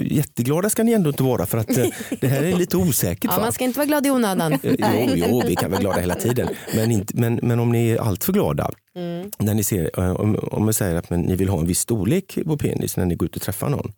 jätteglada 0.00 0.70
ska 0.70 0.82
ni 0.82 0.92
ändå 0.92 1.10
inte 1.10 1.22
vara 1.22 1.46
för 1.46 1.58
att 1.58 1.78
eh, 1.78 1.86
det 2.20 2.28
här 2.28 2.42
är 2.42 2.56
lite 2.56 2.76
osäkert. 2.76 3.30
Ja, 3.34 3.40
man 3.40 3.52
ska 3.52 3.64
inte 3.64 3.78
vara 3.78 3.86
glad 3.86 4.06
i 4.06 4.10
onödan. 4.10 4.52
Eh, 4.52 4.58
Jo, 4.62 5.12
jo, 5.14 5.42
vi 5.46 5.56
kan 5.56 5.70
vara 5.70 5.80
glada 5.80 6.00
hela 6.00 6.14
tiden. 6.14 6.48
Men, 6.74 6.90
inte, 6.90 7.16
men, 7.16 7.40
men 7.42 7.60
om 7.60 7.72
ni 7.72 7.90
är 7.90 7.98
alltför 7.98 8.32
glada, 8.32 8.70
Mm. 8.96 9.30
när 9.38 9.54
ni 9.54 9.64
ser, 9.64 9.98
om, 10.20 10.38
om 10.52 10.64
man 10.64 10.74
säger 10.74 10.94
att 10.94 11.10
men, 11.10 11.20
ni 11.20 11.36
vill 11.36 11.48
ha 11.48 11.58
en 11.60 11.66
viss 11.66 11.80
storlek 11.80 12.38
på 12.46 12.56
penis 12.56 12.96
när 12.96 13.04
ni 13.06 13.14
går 13.14 13.26
ut 13.26 13.36
och 13.36 13.42
träffar 13.42 13.68
någon, 13.68 13.92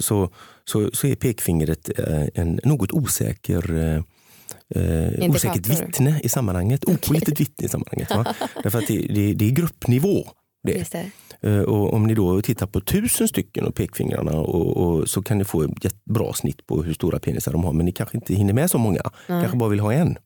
så, 0.00 0.30
så, 0.64 0.90
så 0.92 1.06
är 1.06 1.14
pekfingret 1.14 1.90
en 2.34 2.60
något 2.64 2.92
osäker 2.92 3.62
eh, 4.74 5.30
osäkert 5.30 5.66
vittne 5.66 6.20
i 6.22 6.28
sammanhanget, 6.28 6.84
opålitligt 6.84 7.40
vittne 7.40 7.66
i 7.66 7.68
sammanhanget. 7.68 8.10
Va? 8.10 8.34
Därför 8.62 8.78
att 8.78 8.86
det, 8.86 8.98
det, 9.14 9.34
det 9.34 9.44
är 9.44 9.50
gruppnivå. 9.50 10.24
Det. 10.62 10.92
Det. 10.92 11.10
Eh, 11.40 11.60
Och 11.60 11.94
om 11.94 12.06
ni 12.06 12.14
då 12.14 12.42
tittar 12.42 12.66
på 12.66 12.80
tusen 12.80 13.28
stycken 13.28 13.66
och 13.66 13.74
pekfingrarna 13.74 14.32
och, 14.32 14.76
och 14.76 15.08
så 15.08 15.22
kan 15.22 15.38
ni 15.38 15.44
få 15.44 15.62
ett 15.62 16.04
bra 16.04 16.32
snitt 16.34 16.66
på 16.66 16.82
hur 16.82 16.94
stora 16.94 17.18
penisar 17.18 17.52
de 17.52 17.64
har. 17.64 17.72
Men 17.72 17.86
ni 17.86 17.92
kanske 17.92 18.16
inte 18.16 18.34
hinner 18.34 18.52
med 18.52 18.70
så 18.70 18.78
många. 18.78 19.00
Kanske 19.26 19.56
bara 19.56 19.68
vill 19.68 19.80
ha 19.80 19.92
en. 19.92 20.18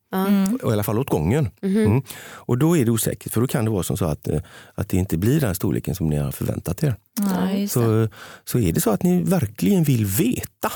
Och 0.62 0.70
I 0.70 0.72
alla 0.72 0.82
fall 0.82 0.98
åt 0.98 1.10
gången. 1.10 1.48
Mm. 1.62 2.02
Och 2.24 2.58
då 2.58 2.76
är 2.76 2.84
det 2.84 2.90
osäkert 2.90 3.32
för 3.32 3.40
då 3.40 3.46
kan 3.46 3.64
det 3.64 3.70
vara 3.70 3.82
som 3.82 3.96
så 3.96 4.04
att, 4.04 4.28
eh, 4.28 4.40
att 4.74 4.88
det 4.88 4.96
inte 4.96 5.18
blir 5.18 5.40
den 5.40 5.54
storleken 5.54 5.94
som 5.94 6.08
ni 6.08 6.16
har 6.16 6.32
förväntat 6.32 6.82
er. 6.82 6.94
Ja. 7.20 7.68
Så, 7.68 8.08
så 8.44 8.58
är 8.58 8.72
det 8.72 8.80
så 8.80 8.90
att 8.90 9.02
ni 9.02 9.22
verkligen 9.22 9.84
vill 9.84 10.04
veta 10.06 10.72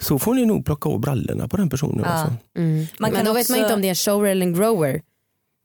så 0.00 0.18
får 0.18 0.34
ni 0.34 0.46
nog 0.46 0.64
plocka 0.64 0.88
av 0.88 1.00
brallorna 1.00 1.48
på 1.48 1.56
den 1.56 1.68
personen. 1.70 2.00
Ja. 2.04 2.10
Alltså. 2.10 2.34
Mm. 2.58 2.76
Man 2.78 2.86
Men 2.98 3.12
kan 3.12 3.24
då 3.24 3.32
vet 3.32 3.40
också- 3.42 3.52
man 3.52 3.60
inte 3.60 3.74
om 3.74 3.80
det 3.80 3.86
är 3.86 3.90
en 3.90 3.94
shower 3.94 4.30
eller 4.30 4.46
en 4.46 4.52
grower. 4.54 5.02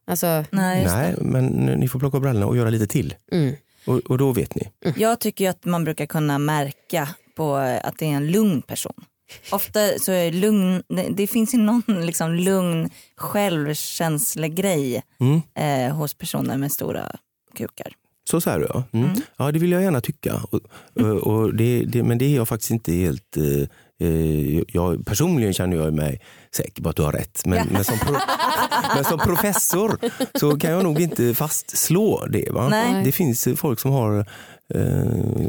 Alltså, 0.08 0.46
Nej, 0.52 0.86
Nej, 0.86 1.16
men 1.22 1.46
ni 1.48 1.88
får 1.88 2.00
plocka 2.00 2.18
av 2.18 2.22
brallorna 2.22 2.46
och 2.46 2.58
göra 2.58 2.70
lite 2.70 2.88
till. 2.88 3.14
mm. 3.32 3.56
Och, 3.86 3.98
och 3.98 4.18
då 4.18 4.32
vet 4.32 4.56
ni. 4.56 4.72
det. 4.80 4.94
Jag 4.98 5.20
tycker 5.20 5.44
ju 5.46 5.50
att 5.50 5.66
man 5.66 5.84
brukar 5.84 6.06
kunna 6.06 6.38
märka 6.40 7.10
på 7.36 7.56
att 7.56 7.98
det 8.00 8.06
är 8.06 8.10
en 8.10 8.32
lugn 8.32 8.62
person. 8.62 8.94
Ofta 9.52 9.80
så 10.00 10.12
är 10.12 10.32
lugn, 10.32 10.84
det, 10.88 11.08
det 11.12 11.28
finns 11.28 11.54
ju 11.54 11.58
någon 11.58 11.84
liksom 12.06 12.34
lugn 12.34 12.90
självkänslegrej 13.18 15.02
Mm. 15.20 15.42
eh, 15.56 15.96
hos 15.96 16.14
personer 16.14 16.58
med 16.58 16.72
stora 16.72 17.12
kukar. 17.58 17.94
Så 18.30 18.42
säger 18.42 18.60
du 18.60 18.68
ja. 18.74 18.84
Mm. 18.92 19.10
Ja 19.38 19.52
det 19.52 19.60
vill 19.60 19.72
jag 19.72 19.82
gärna 19.84 20.02
tycka. 20.02 20.42
Och, 20.52 20.60
och, 21.02 21.18
och 21.28 21.56
det, 21.56 21.84
det, 21.86 22.04
men 22.04 22.18
det 22.18 22.26
är 22.26 22.36
jag 22.36 22.48
faktiskt 22.48 22.72
inte 22.72 22.92
helt... 22.94 23.38
Eh, 23.38 23.68
jag, 24.68 25.06
personligen 25.06 25.54
känner 25.54 25.78
jag 25.78 25.94
mig 25.94 26.22
säker 26.56 26.84
på 26.84 26.90
att 26.90 26.96
du 26.96 27.02
har 27.02 27.12
rätt. 27.12 27.42
Men, 27.46 27.68
men, 27.72 27.84
som, 27.84 28.00
pro, 28.00 28.16
men 28.96 29.04
som 29.04 29.20
professor 29.20 29.98
så 30.40 30.60
kan 30.60 30.72
jag 30.72 30.84
nog 30.84 31.02
inte 31.02 31.34
fastslå 31.34 32.26
det. 32.30 32.52
Va? 32.52 32.70
Nej. 32.70 33.04
Det 33.04 33.12
finns 33.12 33.48
eh, 33.48 33.56
folk 33.56 33.80
som 33.80 33.92
har 33.92 34.18
eh, 34.20 34.26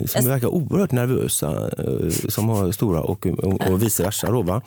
som 0.07 0.27
verkar 0.29 0.49
oerhört 0.49 0.93
nervösa, 0.93 1.71
eh, 1.79 2.09
som 2.29 2.49
har 2.49 2.73
stora 2.73 3.01
och, 3.01 3.27
och, 3.27 3.71
och 3.71 3.83
vice 3.83 4.03
versa. 4.03 4.31
Då, 4.31 4.43
va? 4.43 4.63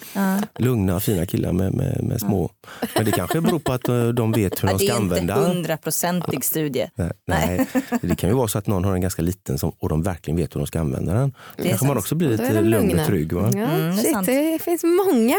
Lugna, 0.59 0.99
fina 0.99 1.25
killar 1.25 1.51
med, 1.51 1.73
med, 1.73 2.03
med 2.03 2.19
små. 2.19 2.49
Men 2.95 3.05
det 3.05 3.11
kanske 3.11 3.41
beror 3.41 3.59
på 3.59 3.73
att 3.73 3.89
eh, 3.89 4.07
de 4.07 4.31
vet 4.31 4.63
hur 4.63 4.67
Ja, 4.67 4.73
de 4.73 4.77
det 4.77 4.85
ska 4.85 4.95
är 4.97 5.01
inte 5.01 5.15
använda 5.15 5.35
hundraprocentig 5.35 6.45
studie. 6.45 6.87
Nej, 6.95 7.11
nej. 7.27 7.67
Det 8.01 8.15
kan 8.15 8.29
ju 8.29 8.35
vara 8.35 8.47
så 8.47 8.57
att 8.57 8.67
någon 8.67 8.83
har 8.83 8.93
en 8.93 9.01
ganska 9.01 9.21
liten 9.21 9.57
som, 9.57 9.71
och 9.79 9.89
de 9.89 10.03
verkligen 10.03 10.37
vet 10.37 10.55
hur 10.55 10.59
de 10.59 10.67
ska 10.67 10.79
använda 10.79 11.13
den. 11.13 11.33
Då 11.57 11.63
kanske 11.63 11.85
man 11.85 11.95
sant. 11.95 11.99
också 11.99 12.15
blir 12.15 12.29
lite 12.29 12.61
lugn 12.61 12.99
och 12.99 13.05
trygg. 13.05 13.33
Va? 13.33 13.51
Ja, 13.53 13.59
Mm, 13.59 13.95
det 13.95 14.01
shit, 14.01 14.25
det 14.25 14.59
finns 14.63 14.83
många 14.83 15.37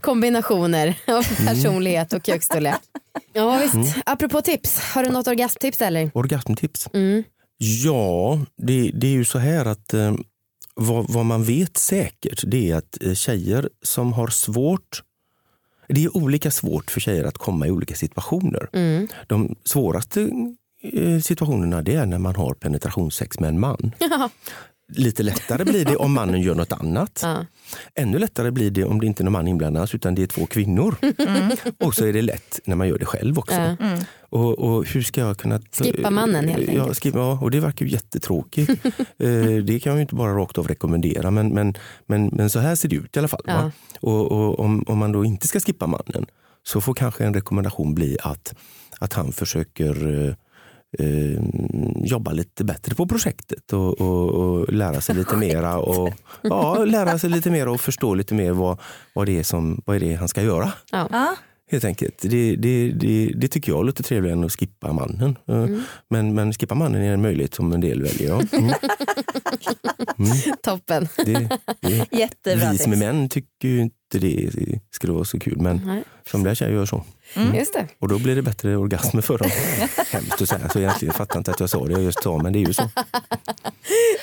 kombinationer 0.00 0.94
av 1.08 1.24
Mm. 1.40 1.46
personlighet 1.46 2.12
och 2.12 2.22
kukstorlek. 2.22 2.74
Ja 3.32 3.58
visst, 3.62 3.96
apropå 4.06 4.40
tips, 4.42 4.80
har 4.80 5.02
du 5.04 5.10
något 5.10 5.26
orgasmtips 5.28 5.80
eller? 5.82 6.10
Orgasmtips? 6.14 6.88
Mm. 6.94 7.22
Ja, 7.62 8.40
det, 8.56 8.90
det 8.94 9.06
är 9.06 9.12
ju 9.12 9.24
så 9.24 9.38
här 9.38 9.64
att 9.64 9.94
eh, 9.94 10.14
vad, 10.74 11.10
vad 11.10 11.26
man 11.26 11.44
vet 11.44 11.76
säkert 11.76 12.42
det 12.46 12.70
är 12.70 12.76
att 12.76 13.02
eh, 13.02 13.14
tjejer 13.14 13.68
som 13.82 14.12
har 14.12 14.28
svårt 14.28 15.02
det 15.88 16.04
är 16.04 16.16
olika 16.16 16.50
svårt 16.50 16.90
för 16.90 17.00
tjejer 17.00 17.24
att 17.24 17.38
komma 17.38 17.66
i 17.66 17.70
olika 17.70 17.94
situationer. 17.94 18.68
Mm. 18.72 19.08
De 19.26 19.56
svåraste 19.64 20.30
eh, 20.82 21.20
situationerna 21.20 21.82
det 21.82 21.94
är 21.94 22.06
när 22.06 22.18
man 22.18 22.36
har 22.36 22.54
penetrationssex 22.54 23.40
med 23.40 23.48
en 23.48 23.60
man. 23.60 23.94
Lite 24.94 25.22
lättare 25.22 25.64
blir 25.64 25.84
det 25.84 25.96
om 25.96 26.12
mannen 26.12 26.40
gör 26.40 26.54
något 26.54 26.72
annat. 26.72 27.20
Ja. 27.22 27.46
Ännu 27.94 28.18
lättare 28.18 28.50
blir 28.50 28.70
det 28.70 28.84
om 28.84 29.00
det 29.00 29.06
inte 29.06 29.22
är 29.22 29.24
någon 29.24 29.32
man 29.32 29.48
inblandas 29.48 29.94
utan 29.94 30.14
det 30.14 30.22
är 30.22 30.26
två 30.26 30.46
kvinnor. 30.46 30.96
Och 31.78 31.94
så 31.94 32.06
är 32.06 32.12
det 32.12 32.22
lätt 32.22 32.60
när 32.64 32.76
man 32.76 32.88
gör 32.88 32.98
det 32.98 33.04
själv 33.04 33.38
också. 33.38 33.54
Ja. 33.54 33.76
Och, 34.20 34.58
och 34.58 34.86
hur 34.86 35.02
ska 35.02 35.20
jag 35.20 35.38
kunna... 35.38 35.60
Skippa 35.72 36.10
mannen, 36.10 36.48
helt 36.48 36.72
ja, 36.72 36.80
enkelt. 36.80 37.02
skippa, 37.02 37.18
ja, 37.18 37.38
och 37.42 37.50
det 37.50 37.60
verkar 37.60 37.86
ju 37.86 37.92
jättetråkigt. 37.92 38.70
Eh, 39.18 39.64
det 39.64 39.80
kan 39.80 39.90
jag 39.90 39.96
ju 39.96 40.02
inte 40.02 40.14
bara 40.14 40.32
rakt 40.32 40.58
av 40.58 40.68
rekommendera 40.68 41.30
men, 41.30 41.48
men, 41.48 41.74
men, 42.06 42.26
men 42.26 42.50
så 42.50 42.58
här 42.58 42.74
ser 42.74 42.88
det 42.88 42.96
ut 42.96 43.16
i 43.16 43.18
alla 43.18 43.28
fall. 43.28 43.42
Va? 43.46 43.72
Och, 44.00 44.32
och 44.32 44.60
om, 44.60 44.84
om 44.86 44.98
man 44.98 45.12
då 45.12 45.24
inte 45.24 45.48
ska 45.48 45.60
skippa 45.60 45.86
mannen 45.86 46.26
så 46.62 46.80
får 46.80 46.94
kanske 46.94 47.24
en 47.24 47.34
rekommendation 47.34 47.94
bli 47.94 48.16
att, 48.22 48.54
att 48.98 49.12
han 49.12 49.32
försöker 49.32 50.36
eh, 50.98 51.42
jobba 52.04 52.32
lite 52.32 52.64
bättre 52.64 52.94
på 52.94 53.06
projektet 53.06 53.72
och, 53.72 54.00
och, 54.00 54.28
och 54.30 54.72
lära 54.72 55.00
sig 55.00 55.14
lite 55.14 55.36
mera 55.36 55.78
och 55.78 56.12
ja, 56.42 56.84
lära 56.84 57.18
sig 57.18 57.30
lite 57.30 57.50
mer 57.50 57.68
och 57.68 57.80
förstå 57.80 58.14
lite 58.14 58.34
mer 58.34 58.52
vad, 58.52 58.80
vad, 59.12 59.26
det 59.26 59.38
är 59.38 59.42
som, 59.42 59.82
vad 59.86 59.96
är 59.96 60.00
det 60.00 60.14
han 60.14 60.28
ska 60.28 60.42
göra. 60.42 60.72
Ja. 60.92 61.36
Helt 61.70 61.84
enkelt. 61.84 62.18
Det, 62.22 62.56
det, 62.56 62.90
det, 62.90 63.32
det 63.36 63.48
tycker 63.48 63.72
jag 63.72 63.86
låter 63.86 64.02
trevligare 64.02 64.38
än 64.38 64.44
att 64.44 64.52
skippa 64.52 64.92
mannen. 64.92 65.38
Eh, 65.48 65.66
Men, 66.08 66.34
men 66.34 66.52
skippa 66.52 66.74
mannen 66.74 67.02
är 67.02 67.12
en 67.12 67.22
möjlighet 67.22 67.54
som 67.54 67.72
en 67.72 67.80
del 67.80 68.02
väljer. 68.02 68.28
Ja. 68.28 68.42
Mm. 68.52 68.72
Toppen. 70.62 71.08
Det, 71.16 71.58
det, 71.80 72.06
Jättebra 72.12 72.70
vi 72.72 72.78
som 72.78 72.92
är 72.92 72.96
män 72.96 73.28
tycker 73.28 73.68
ju 73.68 73.80
inte 73.80 73.96
det 74.18 74.50
skulle 74.90 75.12
vara 75.12 75.24
så 75.24 75.38
kul 75.38 75.56
men 75.60 75.80
Nej. 75.86 76.02
somliga 76.30 76.54
tjejer 76.54 76.72
gör 76.72 76.86
så. 76.86 77.04
Just 77.54 77.74
det. 77.74 77.86
Och 77.98 78.08
då 78.08 78.18
blir 78.18 78.36
det 78.36 78.42
bättre 78.42 78.76
orgasmer 78.76 79.22
för 79.22 79.38
dem. 79.38 79.50
Hemskt 80.10 80.42
att 80.42 80.48
säga 80.48 80.68
så 80.68 80.78
egentligen 80.78 81.14
fattar 81.14 81.38
inte 81.38 81.50
att 81.50 81.60
jag 81.60 81.70
sa 81.70 81.84
det 81.84 81.92
jag 81.92 82.02
just 82.02 82.22
sa 82.22 82.38
men 82.38 82.52
det 82.52 82.58
är 82.58 82.66
ju 82.66 82.72
så. 82.72 82.90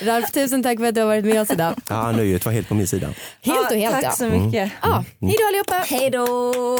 Ralf, 0.01 0.31
tusen 0.31 0.63
tack 0.63 0.77
för 0.79 0.85
att 0.85 0.95
du 0.95 1.01
har 1.01 1.07
varit 1.07 1.25
med 1.25 1.41
oss 1.41 1.51
idag. 1.51 1.73
Ja, 1.89 2.11
nöjet 2.11 2.45
var 2.45 2.51
helt 2.51 2.67
på 2.67 2.73
min 2.75 2.87
sida. 2.87 3.09
Helt 3.41 3.71
och 3.71 3.77
helt 3.77 3.93
Tack 3.95 4.03
ja. 4.03 4.11
så 4.11 4.29
mycket. 4.29 4.71
ja. 4.81 5.03
Hej 5.21 5.35
då 5.39 5.47
allihopa. 5.47 5.83
Hej 5.87 6.09
då. 6.09 6.79